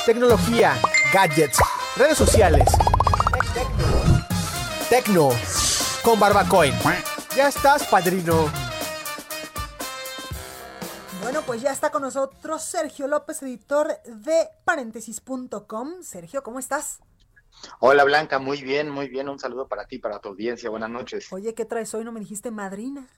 Tecnología, 0.05 0.79
gadgets, 1.11 1.59
redes 1.97 2.17
sociales 2.17 2.69
Tecno 4.89 5.31
con 6.01 6.17
Barbacoin. 6.17 6.73
Ya 7.35 7.49
estás, 7.49 7.85
padrino. 7.87 8.49
Bueno, 11.21 11.41
pues 11.45 11.61
ya 11.61 11.73
está 11.73 11.91
con 11.91 12.03
nosotros 12.03 12.63
Sergio 12.63 13.07
López, 13.07 13.43
editor 13.43 14.01
de 14.05 14.47
paréntesis.com. 14.63 16.03
Sergio, 16.03 16.41
¿cómo 16.41 16.59
estás? 16.59 16.99
Hola 17.79 18.05
Blanca, 18.05 18.39
muy 18.39 18.61
bien, 18.61 18.89
muy 18.89 19.09
bien. 19.09 19.27
Un 19.27 19.39
saludo 19.39 19.67
para 19.67 19.85
ti, 19.87 19.99
para 19.99 20.19
tu 20.19 20.29
audiencia. 20.29 20.69
Buenas 20.69 20.89
noches. 20.89 21.33
Oye, 21.33 21.53
¿qué 21.53 21.65
traes 21.65 21.93
hoy? 21.93 22.05
No 22.05 22.13
me 22.13 22.21
dijiste 22.21 22.49
madrina. 22.49 23.09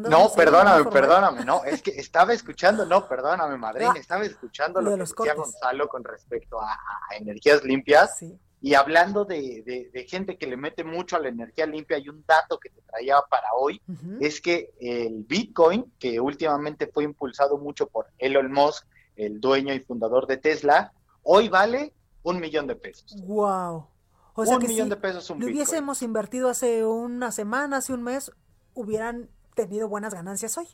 No, 0.00 0.30
perdóname, 0.34 0.84
perdóname, 0.90 1.44
no, 1.44 1.64
es 1.64 1.82
que 1.82 1.90
estaba 1.90 2.32
escuchando, 2.32 2.86
no, 2.86 3.06
perdóname, 3.06 3.58
madrina, 3.58 3.92
estaba 3.96 4.24
escuchando 4.24 4.80
lo, 4.80 4.92
que 4.92 5.02
decía 5.02 5.34
Gonzalo 5.34 5.88
con 5.88 6.02
respecto 6.04 6.58
a, 6.58 6.78
energías 7.18 7.62
limpias. 7.62 8.16
Sí. 8.18 8.38
Y 8.64 8.74
hablando 8.74 9.24
de, 9.24 10.06
gente 10.08 10.38
que 10.38 10.46
le 10.46 10.56
mete 10.56 10.84
mucho 10.84 11.16
a 11.16 11.18
la 11.18 11.28
energía 11.28 11.66
limpia, 11.66 11.96
hay 11.96 12.08
un 12.08 12.24
dato 12.26 12.60
que 12.60 12.70
te 12.70 12.80
traía 12.82 13.16
para 13.28 13.48
hoy, 13.58 13.82
es 14.20 14.40
que 14.40 14.70
el 14.80 15.24
Bitcoin, 15.24 15.92
que 15.98 16.20
últimamente 16.20 16.86
fue 16.86 17.02
impulsado 17.02 17.58
mucho 17.58 17.88
por 17.88 18.06
Elon 18.18 18.52
Musk, 18.52 18.86
el 19.16 19.40
dueño 19.40 19.74
y 19.74 19.80
fundador 19.80 20.28
de 20.28 20.36
Tesla, 20.36 20.92
hoy 21.24 21.48
vale 21.48 21.92
un 22.22 22.38
millón 22.38 22.68
de 22.68 22.76
pesos. 22.76 23.16
¡Wow! 23.24 23.88
un 24.34 24.58
millón 24.58 24.88
de 24.88 24.96
pesos 24.96 25.28
un 25.28 25.40
lo 25.40 25.46
hubiésemos 25.46 26.00
invertido 26.00 26.48
hace 26.48 26.86
una 26.86 27.32
semana, 27.32 27.78
hace 27.78 27.92
un 27.92 28.02
mes, 28.02 28.32
hubieran 28.74 29.28
tenido 29.54 29.88
buenas 29.88 30.14
ganancias 30.14 30.56
hoy. 30.56 30.68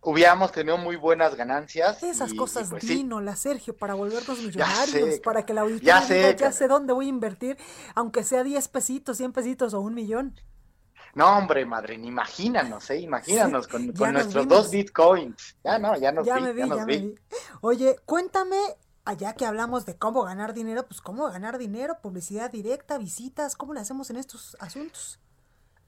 Hubiéramos 0.00 0.52
tenido 0.52 0.78
muy 0.78 0.96
buenas 0.96 1.34
ganancias. 1.34 2.02
Esas 2.02 2.32
cosas 2.34 2.70
pues, 2.70 2.86
vino 2.86 3.20
la 3.20 3.34
Sergio 3.34 3.76
para 3.76 3.94
volvernos 3.94 4.38
millonarios, 4.40 5.18
para 5.20 5.44
que 5.44 5.52
la 5.52 5.62
auditoría 5.62 6.00
ya 6.00 6.14
diga, 6.14 6.36
ya 6.36 6.52
sé 6.52 6.68
dónde 6.68 6.92
voy 6.92 7.06
a 7.06 7.08
invertir, 7.08 7.58
aunque 7.96 8.22
sea 8.22 8.44
10 8.44 8.68
pesitos, 8.68 9.16
100 9.16 9.32
pesitos 9.32 9.74
o 9.74 9.80
un 9.80 9.94
millón. 9.94 10.34
No, 11.14 11.36
hombre, 11.36 11.64
madre, 11.66 11.94
imagínanos, 11.94 12.90
¿eh? 12.90 13.00
Imagínanos 13.00 13.66
con, 13.66 13.86
nuestros 13.86 14.46
dos 14.46 14.70
bitcoins. 14.70 15.56
Ya 15.64 15.78
no, 15.78 15.96
ya 15.96 16.12
nos 16.12 16.24
ya 16.24 16.38
vi, 16.38 16.68
ya, 16.68 16.84
vi. 16.84 17.14
Oye, 17.60 17.96
cuéntame, 18.04 18.60
allá 19.04 19.32
que 19.34 19.46
hablamos 19.46 19.84
de 19.84 19.96
cómo 19.96 20.22
ganar 20.22 20.54
dinero, 20.54 20.86
pues 20.86 21.00
cómo 21.00 21.28
ganar 21.28 21.58
dinero, 21.58 21.98
publicidad 22.00 22.52
directa, 22.52 22.98
visitas, 22.98 23.56
¿cómo 23.56 23.74
le 23.74 23.80
hacemos 23.80 24.10
en 24.10 24.16
estos 24.16 24.56
asuntos? 24.60 25.18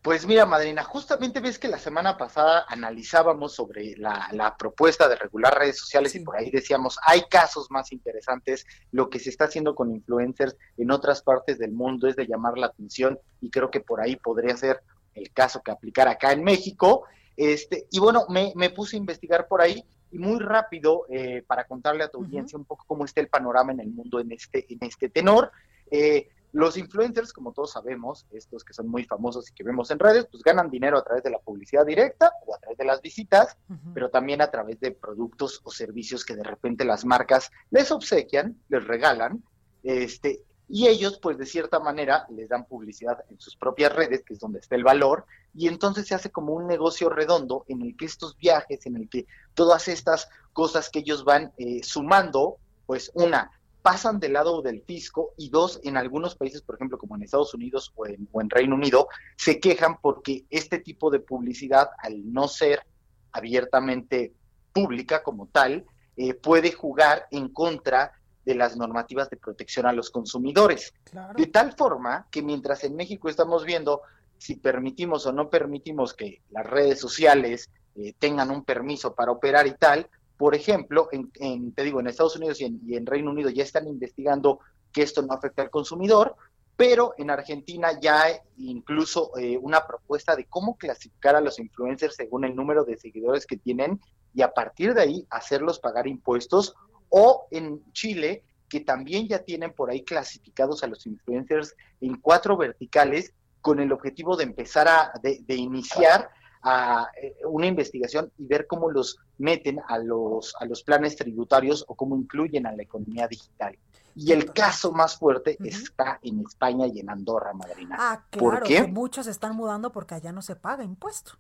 Pues 0.03 0.27
mira, 0.27 0.47
madrina, 0.47 0.83
justamente 0.83 1.41
ves 1.41 1.59
que 1.59 1.69
la 1.69 1.79
semana 1.79 2.17
pasada 2.17 2.65
analizábamos 2.69 3.55
sobre 3.55 3.99
la, 3.99 4.57
propuesta 4.59 5.07
de 5.07 5.17
regular 5.17 5.59
redes 5.59 5.79
sociales 5.79 6.15
y 6.15 6.21
por 6.21 6.39
ahí 6.39 6.51
decíamos, 6.51 6.99
hay 7.07 7.25
casos 7.29 7.71
más 7.71 7.93
interesantes, 7.93 8.65
lo 8.93 9.11
que 9.11 9.19
se 9.19 9.29
está 9.29 9.45
haciendo 9.45 9.75
con 9.75 9.91
influencers 9.91 10.57
en 10.79 10.91
otras 10.91 11.21
partes 11.21 11.59
del 11.59 11.73
mundo 11.73 12.09
es 12.09 12.17
de 12.17 12.27
llamar 12.27 12.57
la 12.57 12.69
atención 12.69 13.19
y 13.43 13.51
creo 13.51 13.71
que 13.71 13.81
por 13.81 14.01
ahí 14.01 14.17
podría 14.17 14.57
ser 14.57 14.81
el 15.15 15.31
caso 15.33 15.61
que 15.63 15.71
aplicar 15.71 16.09
acá 16.09 16.33
en 16.33 16.45
México. 16.45 17.05
Este, 17.37 17.87
y 17.91 17.99
bueno, 17.99 18.25
me, 18.31 18.71
puse 18.71 18.97
a 18.97 19.01
investigar 19.01 19.49
por 19.49 19.61
ahí 19.61 19.85
y 20.11 20.19
muy 20.19 20.39
rápido 20.39 21.05
eh, 21.11 21.45
para 21.47 21.65
contarle 21.65 22.05
a 22.05 22.09
tu 22.09 22.19
audiencia 22.19 22.59
un 22.59 22.65
poco 22.65 22.85
cómo 22.87 23.05
está 23.05 23.21
el 23.21 23.29
panorama 23.29 23.73
en 23.73 23.81
el 23.81 23.91
mundo 23.91 24.19
en 24.19 24.33
este, 24.33 24.65
en 24.71 24.79
este 24.81 25.11
tenor. 25.11 25.53
Eh, 25.91 26.31
los 26.53 26.77
influencers, 26.77 27.33
como 27.33 27.53
todos 27.53 27.73
sabemos, 27.73 28.27
estos 28.33 28.65
que 28.65 28.73
son 28.73 28.89
muy 28.89 29.05
famosos 29.05 29.49
y 29.49 29.55
que 29.55 29.63
vemos 29.63 29.91
en 29.91 29.99
redes, 29.99 30.27
pues 30.31 30.43
ganan 30.43 30.71
dinero 30.71 30.99
a 30.99 31.05
través 31.05 31.23
de 31.23 31.31
la 31.31 31.39
publicidad 31.39 31.87
directa 31.87 32.33
o 32.47 32.55
a 32.55 32.59
través 32.59 32.79
de 32.79 32.85
las 32.85 33.01
visitas, 33.01 33.57
pero 33.95 34.11
también 34.11 34.43
a 34.43 34.51
través 34.51 34.81
de 34.81 34.93
productos 34.93 35.61
o 35.65 35.71
servicios 35.71 36.25
que 36.25 36.35
de 36.35 36.43
repente 36.43 36.85
las 36.85 37.05
marcas 37.05 37.51
les 37.71 37.91
obsequian, 37.93 38.57
les 38.69 38.85
regalan, 38.87 39.43
este, 39.83 40.43
y 40.73 40.87
ellos, 40.87 41.19
pues 41.21 41.37
de 41.37 41.47
cierta 41.47 41.81
manera, 41.81 42.27
les 42.31 42.49
dan 42.49 42.65
publicidad 42.65 43.25
en 43.29 43.41
sus 43.41 43.57
propias 43.57 43.93
redes, 43.93 44.23
que 44.25 44.35
es 44.35 44.39
donde 44.39 44.61
está 44.61 44.77
el 44.77 44.85
valor, 44.85 45.27
y 45.53 45.67
entonces 45.67 46.07
se 46.07 46.15
hace 46.15 46.31
como 46.31 46.53
un 46.53 46.69
negocio 46.69 47.09
redondo 47.09 47.65
en 47.67 47.83
el 47.83 47.97
que 47.97 48.05
estos 48.05 48.37
viajes, 48.37 48.87
en 48.87 48.97
el 48.97 49.09
que 49.09 49.27
todas 49.55 49.89
estas 49.89 50.29
cosas 50.53 50.89
que 50.89 51.01
ellos 51.01 51.25
van 51.25 51.53
eh, 51.59 51.81
sumando, 51.83 52.59
pues 52.87 53.11
una, 53.15 53.51
pasan 53.83 54.21
del 54.21 54.35
lado 54.35 54.63
del 54.63 54.83
fisco 54.83 55.33
y 55.37 55.51
dos, 55.51 55.81
en 55.83 55.97
algunos 55.97 56.35
países, 56.37 56.63
por 56.63 56.77
ejemplo, 56.77 56.99
como 56.99 57.17
en 57.17 57.23
Estados 57.23 57.55
Unidos 57.55 57.93
o 57.95 58.07
en, 58.07 58.51
Reino 58.51 58.75
Unido, 58.75 59.09
se 59.37 59.61
quejan 59.61 59.99
porque 60.01 60.45
este 60.51 60.79
tipo 60.79 61.11
de 61.11 61.21
publicidad, 61.21 61.91
al 61.99 62.33
no 62.33 62.49
ser 62.49 62.85
abiertamente 63.33 64.33
pública 64.73 65.23
como 65.23 65.47
tal, 65.47 65.85
eh, 66.17 66.35
puede 66.35 66.73
jugar 66.73 67.27
en 67.31 67.49
contra 67.49 68.13
de 68.45 68.55
las 68.55 68.77
normativas 68.77 69.31
de 69.31 69.37
protección 69.37 69.87
a 69.87 69.93
los 69.93 70.11
consumidores. 70.11 70.93
De 71.37 71.47
tal 71.47 71.75
forma 71.77 72.27
que 72.31 72.43
mientras 72.43 72.85
en 72.85 72.97
México 72.97 73.29
estamos 73.29 73.65
viendo 73.65 74.03
si 74.39 74.57
permitimos 74.57 75.27
o 75.27 75.33
no 75.33 75.51
permitimos 75.51 76.15
que 76.15 76.41
las 76.51 76.67
redes 76.67 76.99
sociales 76.99 77.69
eh, 77.95 78.15
tengan 78.19 78.51
un 78.51 78.65
permiso 78.65 79.15
para 79.15 79.33
operar 79.33 79.67
y 79.67 79.75
tal, 79.75 80.09
por 80.41 80.55
ejemplo, 80.55 81.11
en, 81.13 81.75
te 81.75 81.83
digo, 81.83 82.01
en 82.01 82.07
Estados 82.07 82.35
Unidos 82.35 82.63
y 82.63 82.97
en, 82.97 83.05
Reino 83.05 83.31
Unido 83.31 83.51
ya 83.51 83.63
están 83.63 83.87
investigando 83.87 84.61
que 84.91 85.03
esto 85.03 85.21
no 85.21 85.35
afecta 85.35 85.61
al 85.61 85.69
consumidor, 85.69 86.35
pero 86.79 87.13
en 87.19 87.29
Argentina 87.29 88.01
ya 88.01 88.23
hay 88.23 88.37
incluso 88.57 89.37
eh, 89.37 89.59
una 89.59 89.87
propuesta 89.87 90.35
de 90.37 90.47
cómo 90.47 90.79
clasificar 90.79 91.37
a 91.37 91.43
los 91.43 91.59
influencers 91.59 92.17
según 92.17 92.47
el 92.47 92.57
número 92.57 92.85
de 92.85 92.97
seguidores 92.97 93.45
que 93.45 93.59
tienen 93.59 94.01
y 94.33 94.41
a 94.41 94.55
partir 94.55 94.95
de 94.95 95.03
ahí 95.03 95.27
hacerlos 95.29 95.79
pagar 95.79 96.07
impuestos, 96.07 96.75
o 97.11 97.47
en 97.51 97.93
Chile, 97.93 98.43
que 98.71 98.81
también 98.81 99.29
ya 99.29 99.41
tienen 99.41 99.75
por 99.75 99.91
ahí 99.91 100.05
clasificados 100.05 100.83
a 100.83 100.87
los 100.87 101.07
influencers 101.07 101.77
en 102.01 102.19
cuatro 102.19 102.57
verticales 102.57 103.35
con 103.61 103.79
el 103.79 103.93
objetivo 103.93 104.39
de 104.39 104.45
empezar 104.45 104.89
a, 104.89 105.13
de 105.23 105.55
iniciar 105.55 106.31
a 106.63 107.09
eh, 107.21 107.37
una 107.45 107.67
investigación 107.67 108.31
y 108.39 108.47
ver 108.47 108.67
cómo 108.67 108.91
los 108.91 109.19
meten 109.39 109.81
a 109.89 109.99
los, 109.99 110.55
a 110.61 110.65
los 110.67 110.83
planes 110.83 111.17
tributarios 111.17 111.85
o 111.89 111.95
cómo 111.95 112.17
incluyen 112.17 112.67
a 112.67 112.73
la 112.73 112.83
economía 112.83 113.27
digital. 113.29 113.79
Y 114.15 114.33
el 114.33 114.53
caso 114.53 114.93
más 114.93 115.17
fuerte 115.17 115.57
está 115.65 116.19
en 116.23 116.41
España 116.41 116.87
y 116.87 117.01
en 117.01 117.11
Andorra, 117.11 117.53
madrina. 117.55 117.97
Ah, 117.99 118.25
claro, 118.29 118.67
que 118.67 118.83
muchos 118.83 119.27
están 119.27 119.55
mudando 119.55 119.93
porque 119.93 120.15
allá 120.15 120.33
no 120.33 120.43
se 120.43 120.57
paga 120.57 120.85
impuesto. 120.85 121.33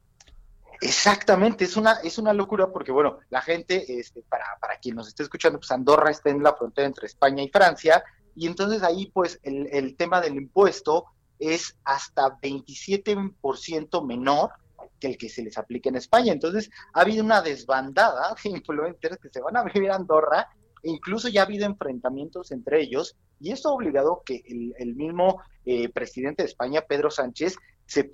Exactamente, 0.81 1.64
es 1.64 1.77
una, 1.77 1.95
es 2.03 2.16
una 2.16 2.33
locura 2.33 2.68
porque, 2.73 2.91
bueno, 2.91 3.18
la 3.29 3.43
gente, 3.43 3.99
este, 3.99 4.23
para, 4.23 4.45
para 4.61 4.79
quien 4.79 4.97
nos 4.97 5.09
esté 5.09 5.25
escuchando, 5.25 5.59
pues 5.59 5.71
Andorra 5.73 6.11
está 6.11 6.31
en 6.31 6.43
la 6.43 6.55
frontera 6.55 6.87
entre 6.87 7.07
España 7.07 7.43
y 7.43 7.51
Francia, 7.51 8.03
y 8.35 8.47
entonces 8.47 8.83
ahí, 8.83 9.11
pues, 9.12 9.39
el, 9.43 9.68
el 9.73 9.97
tema 9.97 10.23
del 10.23 10.37
impuesto 10.37 11.05
es 11.39 11.77
hasta 11.85 12.39
27% 12.41 14.07
menor 14.07 14.53
que 14.99 15.09
el 15.09 15.18
que 15.18 15.28
se 15.28 15.43
les 15.43 15.59
aplique 15.59 15.89
en 15.89 15.97
España. 15.97 16.33
Entonces, 16.33 16.70
ha 16.93 17.01
habido 17.01 17.24
una 17.24 17.43
desbandada 17.43 18.35
de 18.43 18.51
influencers 18.51 19.18
que 19.18 19.31
se 19.31 19.41
van 19.41 19.57
a 19.57 19.64
vivir 19.64 19.91
a 19.91 19.97
Andorra 19.97 20.49
e 20.83 20.91
incluso 20.91 21.28
ya 21.28 21.43
ha 21.43 21.45
habido 21.45 21.66
enfrentamientos 21.66 22.53
entre 22.53 22.81
ellos 22.81 23.16
y 23.39 23.53
esto 23.53 23.70
ha 23.70 23.72
obligado 23.72 24.22
que 24.24 24.43
el, 24.47 24.95
mismo 24.95 25.43
eh, 25.64 25.89
presidente 25.89 26.43
de 26.43 26.49
España, 26.49 26.83
Pedro 26.83 27.11
Sánchez, 27.11 27.57
se, 27.87 28.09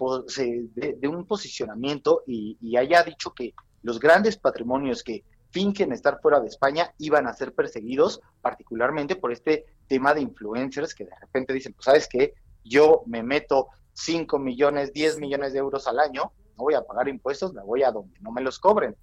de, 0.74 1.08
un 1.08 1.26
posicionamiento 1.26 2.22
y, 2.26 2.56
y 2.60 2.76
haya 2.76 3.02
dicho 3.02 3.34
que 3.34 3.52
los 3.82 4.00
grandes 4.00 4.36
patrimonios 4.36 5.02
que 5.02 5.24
fingen 5.50 5.92
estar 5.92 6.20
fuera 6.20 6.40
de 6.40 6.48
España 6.48 6.92
iban 6.98 7.26
a 7.26 7.34
ser 7.34 7.52
perseguidos, 7.52 8.20
particularmente 8.40 9.16
por 9.16 9.32
este 9.32 9.66
tema 9.86 10.14
de 10.14 10.22
influencers 10.22 10.94
que 10.94 11.04
de 11.04 11.14
repente 11.20 11.52
dicen, 11.52 11.72
pues 11.72 11.84
sabes 11.84 12.08
qué, 12.08 12.34
yo 12.64 13.02
me 13.06 13.22
meto 13.22 13.68
5 13.94 14.38
millones, 14.38 14.92
10 14.92 15.18
millones 15.18 15.52
de 15.52 15.58
euros 15.58 15.86
al 15.86 15.98
año 15.98 16.32
no 16.56 16.64
voy 16.64 16.74
a 16.74 16.82
pagar 16.82 17.08
impuestos, 17.08 17.52
me 17.52 17.62
voy 17.62 17.82
a 17.82 17.90
donde 17.90 18.18
no 18.20 18.30
me 18.32 18.40
los 18.40 18.58
cobren. 18.58 18.96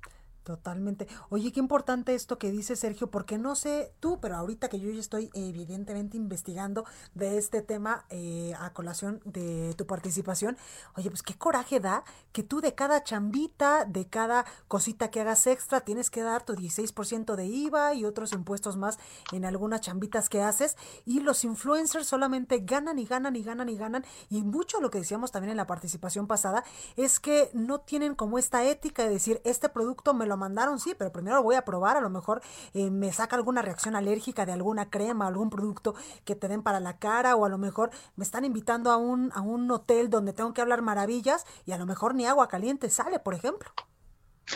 Totalmente. 0.44 1.08
Oye, 1.30 1.54
qué 1.54 1.62
importante 1.62 2.14
esto 2.16 2.38
que 2.38 2.52
dice 2.52 2.76
Sergio, 2.76 3.10
porque 3.10 3.38
no 3.38 3.56
sé 3.56 3.94
tú, 4.02 4.20
pero 4.20 4.36
ahorita 4.36 4.68
que 4.68 4.78
yo 4.78 4.92
ya 4.92 5.00
estoy 5.00 5.30
evidentemente 5.34 6.18
investigando 6.18 6.84
de 7.14 7.38
este 7.38 7.62
tema 7.62 8.06
eh, 8.10 8.54
a 8.60 8.74
colación 8.74 9.22
de 9.24 9.74
tu 9.78 9.88
participación, 9.88 10.58
oye, 10.98 11.10
pues 11.10 11.24
qué 11.24 11.38
coraje 11.38 11.80
da 11.80 12.04
que 12.34 12.44
tú 12.44 12.60
de 12.60 12.76
cada 12.76 13.06
chambita, 13.06 13.86
de 13.86 14.06
cada 14.10 14.46
cosita 14.68 15.10
que 15.10 15.22
hagas 15.22 15.48
extra, 15.48 15.80
tienes 15.82 16.10
que 16.10 16.24
dar 16.24 16.44
tu 16.44 16.56
16% 16.56 17.36
de 17.36 17.46
IVA 17.46 17.94
y 17.94 18.04
otros 18.04 18.34
impuestos 18.34 18.76
más 18.76 19.00
en 19.32 19.46
algunas 19.46 19.80
chambitas 19.80 20.28
que 20.28 20.42
haces, 20.42 20.76
y 21.06 21.22
los 21.22 21.46
influencers 21.46 22.06
solamente 22.06 22.60
ganan 22.60 23.00
y 23.00 23.06
ganan 23.06 23.38
y 23.38 23.44
ganan 23.44 23.70
y 23.70 23.78
ganan, 23.78 24.04
y 24.30 24.44
mucho 24.44 24.82
lo 24.82 24.92
que 24.92 24.98
decíamos 24.98 25.32
también 25.32 25.52
en 25.52 25.58
la 25.58 25.68
participación 25.68 26.28
pasada 26.28 26.66
es 26.98 27.22
que 27.22 27.50
no 27.54 27.80
tienen 27.80 28.14
como 28.14 28.38
esta 28.38 28.66
ética 28.66 29.04
de 29.04 29.10
decir, 29.10 29.40
este 29.46 29.70
producto 29.70 30.14
me 30.14 30.26
lo 30.26 30.33
mandaron, 30.38 30.80
sí, 30.80 30.96
pero 30.98 31.12
primero 31.12 31.38
lo 31.38 31.44
voy 31.44 31.56
a 31.56 31.66
probar, 31.66 31.98
a 31.98 32.02
lo 32.02 32.10
mejor 32.10 32.42
eh, 32.74 32.90
me 32.90 33.12
saca 33.14 33.36
alguna 33.36 33.62
reacción 33.62 33.96
alérgica 33.96 34.46
de 34.46 34.54
alguna 34.54 34.90
crema, 34.90 35.28
algún 35.28 35.50
producto 35.50 35.96
que 36.26 36.36
te 36.36 36.48
den 36.48 36.64
para 36.64 36.80
la 36.80 36.98
cara, 36.98 37.36
o 37.36 37.46
a 37.46 37.50
lo 37.50 37.58
mejor 37.58 37.92
me 38.16 38.24
están 38.24 38.46
invitando 38.46 38.92
a 38.92 38.98
un, 38.98 39.32
a 39.34 39.42
un 39.42 39.70
hotel 39.72 40.10
donde 40.10 40.34
tengo 40.34 40.54
que 40.54 40.62
hablar 40.62 40.82
maravillas 40.82 41.46
y 41.66 41.72
a 41.72 41.78
lo 41.78 41.86
mejor 41.86 42.16
ni 42.16 42.26
agua 42.26 42.48
caliente 42.48 42.90
sale, 42.90 43.20
por 43.20 43.34
ejemplo. 43.34 43.70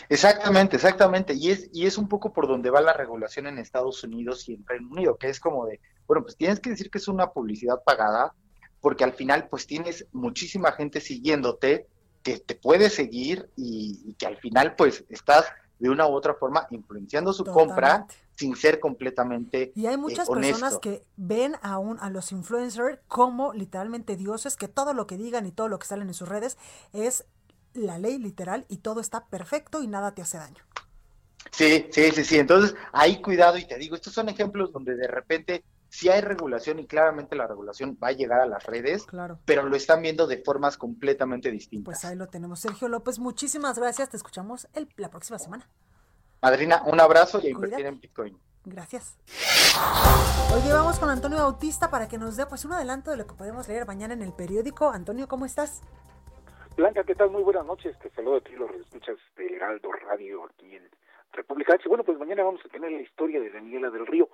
Exactamente, 0.10 0.76
exactamente. 0.76 1.34
Y 1.34 1.52
es, 1.52 1.70
y 1.74 1.86
es 1.86 1.98
un 1.98 2.08
poco 2.08 2.34
por 2.34 2.48
donde 2.48 2.70
va 2.70 2.82
la 2.82 2.94
regulación 2.94 3.48
en 3.48 3.58
Estados 3.58 4.04
Unidos 4.04 4.48
y 4.50 4.56
en 4.56 4.66
Reino 4.66 4.90
Unido, 4.92 5.18
que 5.18 5.30
es 5.30 5.40
como 5.40 5.66
de, 5.66 5.80
bueno, 6.06 6.24
pues 6.24 6.36
tienes 6.36 6.60
que 6.60 6.70
decir 6.70 6.90
que 6.90 6.98
es 6.98 7.08
una 7.08 7.32
publicidad 7.32 7.82
pagada, 7.84 8.34
porque 8.82 9.04
al 9.04 9.14
final 9.14 9.48
pues 9.50 9.66
tienes 9.66 10.06
muchísima 10.12 10.72
gente 10.72 11.02
siguiéndote 11.02 11.88
que 12.24 12.40
te 12.40 12.56
puede 12.56 12.90
seguir 12.90 13.50
y 13.56 14.14
que 14.16 14.28
al 14.28 14.38
final 14.38 14.76
pues 14.76 15.06
estás 15.10 15.46
de 15.80 15.90
una 15.90 16.08
u 16.08 16.14
otra 16.14 16.34
forma 16.34 16.68
influenciando 16.72 17.34
su 17.34 17.46
compra 17.46 18.08
sin 18.36 18.56
ser 18.56 18.80
completamente 18.80 19.72
Y 19.76 19.88
hay 19.88 19.98
muchas 19.98 20.30
eh, 20.30 20.32
personas 20.34 20.78
que 20.80 21.04
ven 21.16 21.56
a, 21.62 21.80
un, 21.80 22.00
a 22.00 22.10
los 22.10 22.32
influencers 22.32 23.00
como 23.08 23.54
literalmente 23.54 24.16
dioses, 24.16 24.56
que 24.56 24.68
todo 24.68 24.94
lo 24.94 25.08
que 25.08 25.18
digan 25.18 25.46
y 25.46 25.52
todo 25.52 25.68
lo 25.68 25.80
que 25.80 25.88
salen 25.88 26.08
en 26.08 26.14
sus 26.14 26.30
redes 26.30 26.58
es 26.94 27.26
la 27.74 27.98
ley 27.98 28.18
literal 28.18 28.66
y 28.70 28.78
todo 28.78 29.02
está 29.02 29.26
perfecto 29.26 29.82
y 29.82 29.88
nada 29.88 30.14
te 30.14 30.22
hace 30.22 30.38
daño. 30.38 30.64
Sí, 31.52 31.88
sí, 31.92 32.12
sí, 32.12 32.24
sí. 32.24 32.38
Entonces, 32.38 32.76
hay 32.92 33.22
cuidado 33.22 33.58
y 33.58 33.66
te 33.66 33.78
digo, 33.78 33.96
estos 33.96 34.14
son 34.14 34.30
ejemplos 34.30 34.72
donde 34.72 34.96
de 34.96 35.08
repente 35.08 35.64
sí 35.90 36.10
hay 36.10 36.22
regulación 36.22 36.80
y 36.80 36.88
claramente 36.88 37.36
la 37.36 37.48
regulación 37.48 37.98
va 38.02 38.10
a 38.10 38.12
llegar 38.12 38.42
a 38.42 38.46
las 38.46 38.66
redes, 38.66 39.06
claro. 39.06 39.40
pero 39.46 39.64
lo 39.64 39.76
están 39.76 40.02
viendo 40.02 40.28
de 40.28 40.38
formas 40.38 40.78
completamente 40.78 41.52
distintas. 41.52 41.86
Pues 41.86 42.06
ahí 42.06 42.16
lo 42.16 42.28
tenemos. 42.28 42.60
Sergio 42.60 42.88
López, 42.88 43.20
muchísimas 43.20 43.78
gracias. 43.78 44.10
Te 44.10 44.18
escuchamos 44.18 44.68
el, 44.74 44.90
la 44.98 45.10
próxima 45.10 45.40
semana. 45.40 45.68
Madrina, 46.42 46.84
un 46.86 47.00
abrazo 47.00 47.40
y 47.42 47.48
a 47.48 47.50
invertir 47.50 47.86
en 47.86 48.00
Bitcoin. 48.00 48.38
Gracias. 48.66 49.18
Hoy 50.54 50.62
vamos 50.72 51.00
con 51.00 51.10
Antonio 51.10 51.38
Bautista 51.38 51.90
para 51.90 52.08
que 52.08 52.18
nos 52.18 52.36
dé 52.36 52.46
pues 52.46 52.66
un 52.66 52.74
adelanto 52.74 53.12
de 53.12 53.18
lo 53.18 53.26
que 53.26 53.34
podemos 53.34 53.68
leer 53.68 53.88
mañana 53.88 54.14
en 54.14 54.22
el 54.22 54.34
periódico. 54.34 54.90
Antonio, 54.90 55.28
¿cómo 55.28 55.46
estás? 55.46 55.82
Blanca, 56.76 57.04
¿qué 57.04 57.16
tal? 57.16 57.32
Muy 57.32 57.44
buenas 57.44 57.66
noches. 57.66 57.98
Te 58.00 58.10
saludo 58.12 58.38
a 58.38 58.42
ti, 58.42 58.52
los 58.52 58.70
escuchas 58.72 59.18
de 59.38 59.56
Heraldo 59.56 59.92
Radio 59.94 60.46
aquí 60.46 60.76
en 60.76 60.84
República 61.32 61.76
H. 61.76 61.88
Bueno, 61.88 62.04
pues 62.04 62.20
mañana 62.20 62.44
vamos 62.44 62.62
a 62.66 62.70
tener 62.70 62.92
la 62.92 63.02
historia 63.02 63.40
de 63.40 63.50
Daniela 63.50 63.90
del 63.90 64.06
Río. 64.06 64.30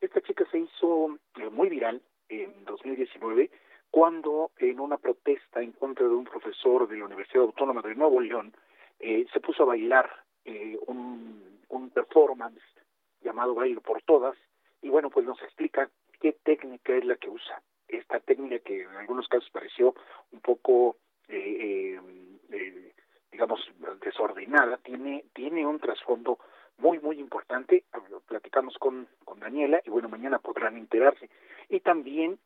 Esta 0.00 0.20
chica 0.20 0.44
se 0.50 0.58
hizo 0.58 1.18
eh, 1.36 1.48
muy 1.50 1.68
viral 1.68 2.00
en 2.28 2.64
2019 2.64 3.50
cuando 3.90 4.50
en 4.58 4.80
una 4.80 4.98
protesta 4.98 5.60
en 5.60 5.72
contra 5.72 6.06
de 6.06 6.14
un 6.14 6.24
profesor 6.24 6.86
de 6.88 6.98
la 6.98 7.06
Universidad 7.06 7.44
Autónoma 7.44 7.82
de 7.82 7.94
Nuevo 7.94 8.20
León 8.20 8.54
eh, 8.98 9.26
se 9.32 9.40
puso 9.40 9.62
a 9.62 9.66
bailar 9.66 10.10
eh, 10.44 10.78
un, 10.86 11.60
un 11.68 11.90
performance 11.90 12.62
llamado 13.22 13.54
Baile 13.54 13.80
por 13.80 14.02
Todas 14.02 14.36
y 14.82 14.88
bueno, 14.88 15.10
pues 15.10 15.26
nos 15.26 15.40
explica 15.42 15.90
qué 16.20 16.32
técnica 16.44 16.94
es 16.94 17.04
la 17.04 17.16
que 17.16 17.30
usa. 17.30 17.62
Esta 17.88 18.20
técnica 18.20 18.58
que 18.58 18.82
en 18.82 18.96
algunos 18.96 19.26
casos 19.28 19.48
pareció 19.50 19.94
un 20.32 20.40
poco 20.40 20.96
eh, 21.28 21.98
eh, 22.50 22.92
digamos, 23.30 23.60
desordenada, 24.00 24.78
tiene, 24.78 25.24
tiene 25.34 25.66
un 25.66 25.78
trasfondo 25.78 26.38
muy, 26.78 26.98
muy 27.00 27.18
importante. 27.18 27.84
Platicamos 28.26 28.76
con, 28.78 29.08
con 29.24 29.40
Daniela 29.40 29.80
y 29.84 29.90
bueno, 29.90 30.08
mañana 30.08 30.38
podrán 30.38 30.76
enterarse. 30.76 31.28
Y 31.68 31.80
también, 31.80 32.38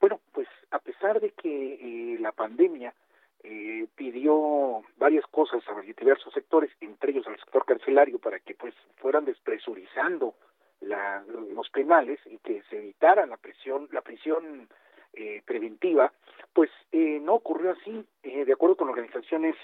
bueno, 0.00 0.20
pues 0.32 0.48
a 0.70 0.78
pesar 0.78 1.20
de 1.20 1.30
que 1.30 1.74
eh, 1.74 2.18
la 2.20 2.32
pandemia 2.32 2.94
eh, 3.42 3.86
pidió 3.94 4.82
varias 4.98 5.26
cosas 5.26 5.62
a 5.68 5.80
diversos 5.80 6.32
sectores, 6.32 6.70
entre 6.80 7.12
ellos 7.12 7.26
al 7.26 7.38
sector 7.38 7.64
carcelario, 7.64 8.18
para 8.18 8.38
que 8.38 8.54
pues 8.54 8.74
fueran 8.96 9.24
despresurizando 9.24 10.34
la, 10.80 11.22
los 11.54 11.68
penales 11.70 12.18
y 12.26 12.38
que 12.38 12.62
se 12.70 12.78
evitara 12.78 13.26
la 13.26 13.36
presión, 13.36 13.88
la 13.92 14.02
prisión 14.02 14.68
eh, 15.14 15.42
preventiva, 15.44 16.12
pues 16.52 16.70
eh, 16.92 17.18
no 17.22 17.34
ocurrió 17.34 17.72
así. 17.72 18.04
Eh, 18.22 18.44
de 18.44 18.52
acuerdo 18.52 18.76
con 18.76 18.88
organizaciones 18.88 19.56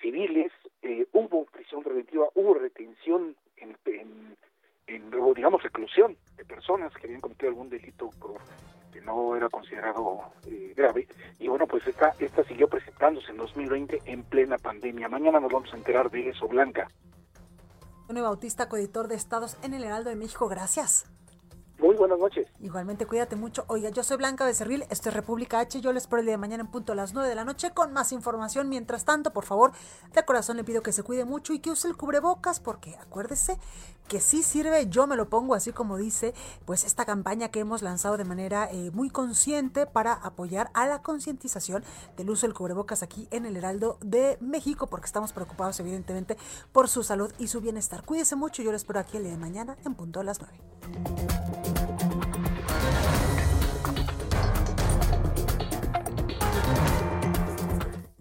civiles, 0.00 0.52
eh, 0.82 1.06
hubo 1.12 1.44
prisión 1.46 1.82
preventiva, 1.82 2.28
hubo 2.34 2.54
retención 2.54 3.36
en, 3.56 3.76
en, 3.86 4.36
en, 4.86 5.10
digamos, 5.34 5.62
reclusión 5.62 6.16
de 6.36 6.44
personas 6.44 6.92
que 6.94 7.06
habían 7.06 7.20
cometido 7.20 7.50
algún 7.50 7.68
delito 7.68 8.10
que 8.92 9.00
no 9.00 9.36
era 9.36 9.48
considerado 9.48 10.20
eh, 10.46 10.72
grave. 10.76 11.06
Y 11.38 11.48
bueno, 11.48 11.66
pues 11.66 11.86
esta, 11.86 12.14
esta 12.18 12.44
siguió 12.44 12.68
presentándose 12.68 13.30
en 13.30 13.36
2020 13.36 14.02
en 14.06 14.22
plena 14.24 14.56
pandemia. 14.58 15.08
Mañana 15.08 15.40
nos 15.40 15.52
vamos 15.52 15.72
a 15.72 15.76
enterar 15.76 16.10
de 16.10 16.30
eso, 16.30 16.48
Blanca. 16.48 16.88
Antonio 18.02 18.22
Bautista, 18.22 18.68
coeditor 18.68 19.08
de 19.08 19.16
Estados 19.16 19.56
en 19.62 19.74
el 19.74 19.84
Heraldo 19.84 20.10
de 20.10 20.16
México, 20.16 20.48
gracias. 20.48 21.10
Muy 21.78 21.94
buenas 21.94 22.18
noches. 22.18 22.48
Igualmente, 22.60 23.04
cuídate 23.04 23.36
mucho. 23.36 23.64
Oiga, 23.68 23.90
yo 23.90 24.02
soy 24.02 24.16
Blanca 24.16 24.46
Becerril, 24.46 24.84
esto 24.88 25.10
es 25.10 25.14
República 25.14 25.60
H. 25.60 25.80
Yo 25.82 25.92
les 25.92 26.04
espero 26.04 26.20
el 26.20 26.26
día 26.26 26.34
de 26.34 26.38
mañana 26.38 26.62
en 26.62 26.70
punto 26.70 26.92
a 26.92 26.94
las 26.94 27.12
9 27.12 27.28
de 27.28 27.34
la 27.34 27.44
noche 27.44 27.72
con 27.72 27.92
más 27.92 28.12
información. 28.12 28.70
Mientras 28.70 29.04
tanto, 29.04 29.32
por 29.32 29.44
favor, 29.44 29.72
de 30.14 30.24
corazón 30.24 30.56
le 30.56 30.64
pido 30.64 30.82
que 30.82 30.92
se 30.92 31.02
cuide 31.02 31.26
mucho 31.26 31.52
y 31.52 31.58
que 31.58 31.70
use 31.70 31.86
el 31.86 31.96
cubrebocas, 31.96 32.60
porque 32.60 32.96
acuérdese 32.96 33.58
que 34.08 34.20
sí 34.20 34.42
sirve, 34.42 34.88
yo 34.88 35.06
me 35.06 35.16
lo 35.16 35.28
pongo 35.28 35.54
así 35.54 35.72
como 35.72 35.96
dice, 35.96 36.32
pues 36.64 36.84
esta 36.84 37.04
campaña 37.04 37.50
que 37.50 37.60
hemos 37.60 37.82
lanzado 37.82 38.16
de 38.16 38.24
manera 38.24 38.68
eh, 38.70 38.90
muy 38.92 39.10
consciente 39.10 39.84
para 39.84 40.12
apoyar 40.12 40.70
a 40.74 40.86
la 40.86 41.02
concientización 41.02 41.84
del 42.16 42.30
uso 42.30 42.46
del 42.46 42.54
cubrebocas 42.54 43.02
aquí 43.02 43.28
en 43.30 43.46
el 43.46 43.56
Heraldo 43.56 43.98
de 44.00 44.38
México, 44.40 44.86
porque 44.86 45.06
estamos 45.06 45.32
preocupados 45.32 45.78
evidentemente 45.80 46.36
por 46.72 46.88
su 46.88 47.02
salud 47.02 47.32
y 47.38 47.48
su 47.48 47.60
bienestar. 47.60 48.04
Cuídese 48.04 48.36
mucho, 48.36 48.62
yo 48.62 48.72
les 48.72 48.82
espero 48.82 49.00
aquí 49.00 49.16
el 49.16 49.24
día 49.24 49.32
de 49.32 49.38
mañana 49.38 49.76
en 49.84 49.94
punto 49.94 50.20
a 50.20 50.24
las 50.24 50.40
9. 50.40 51.65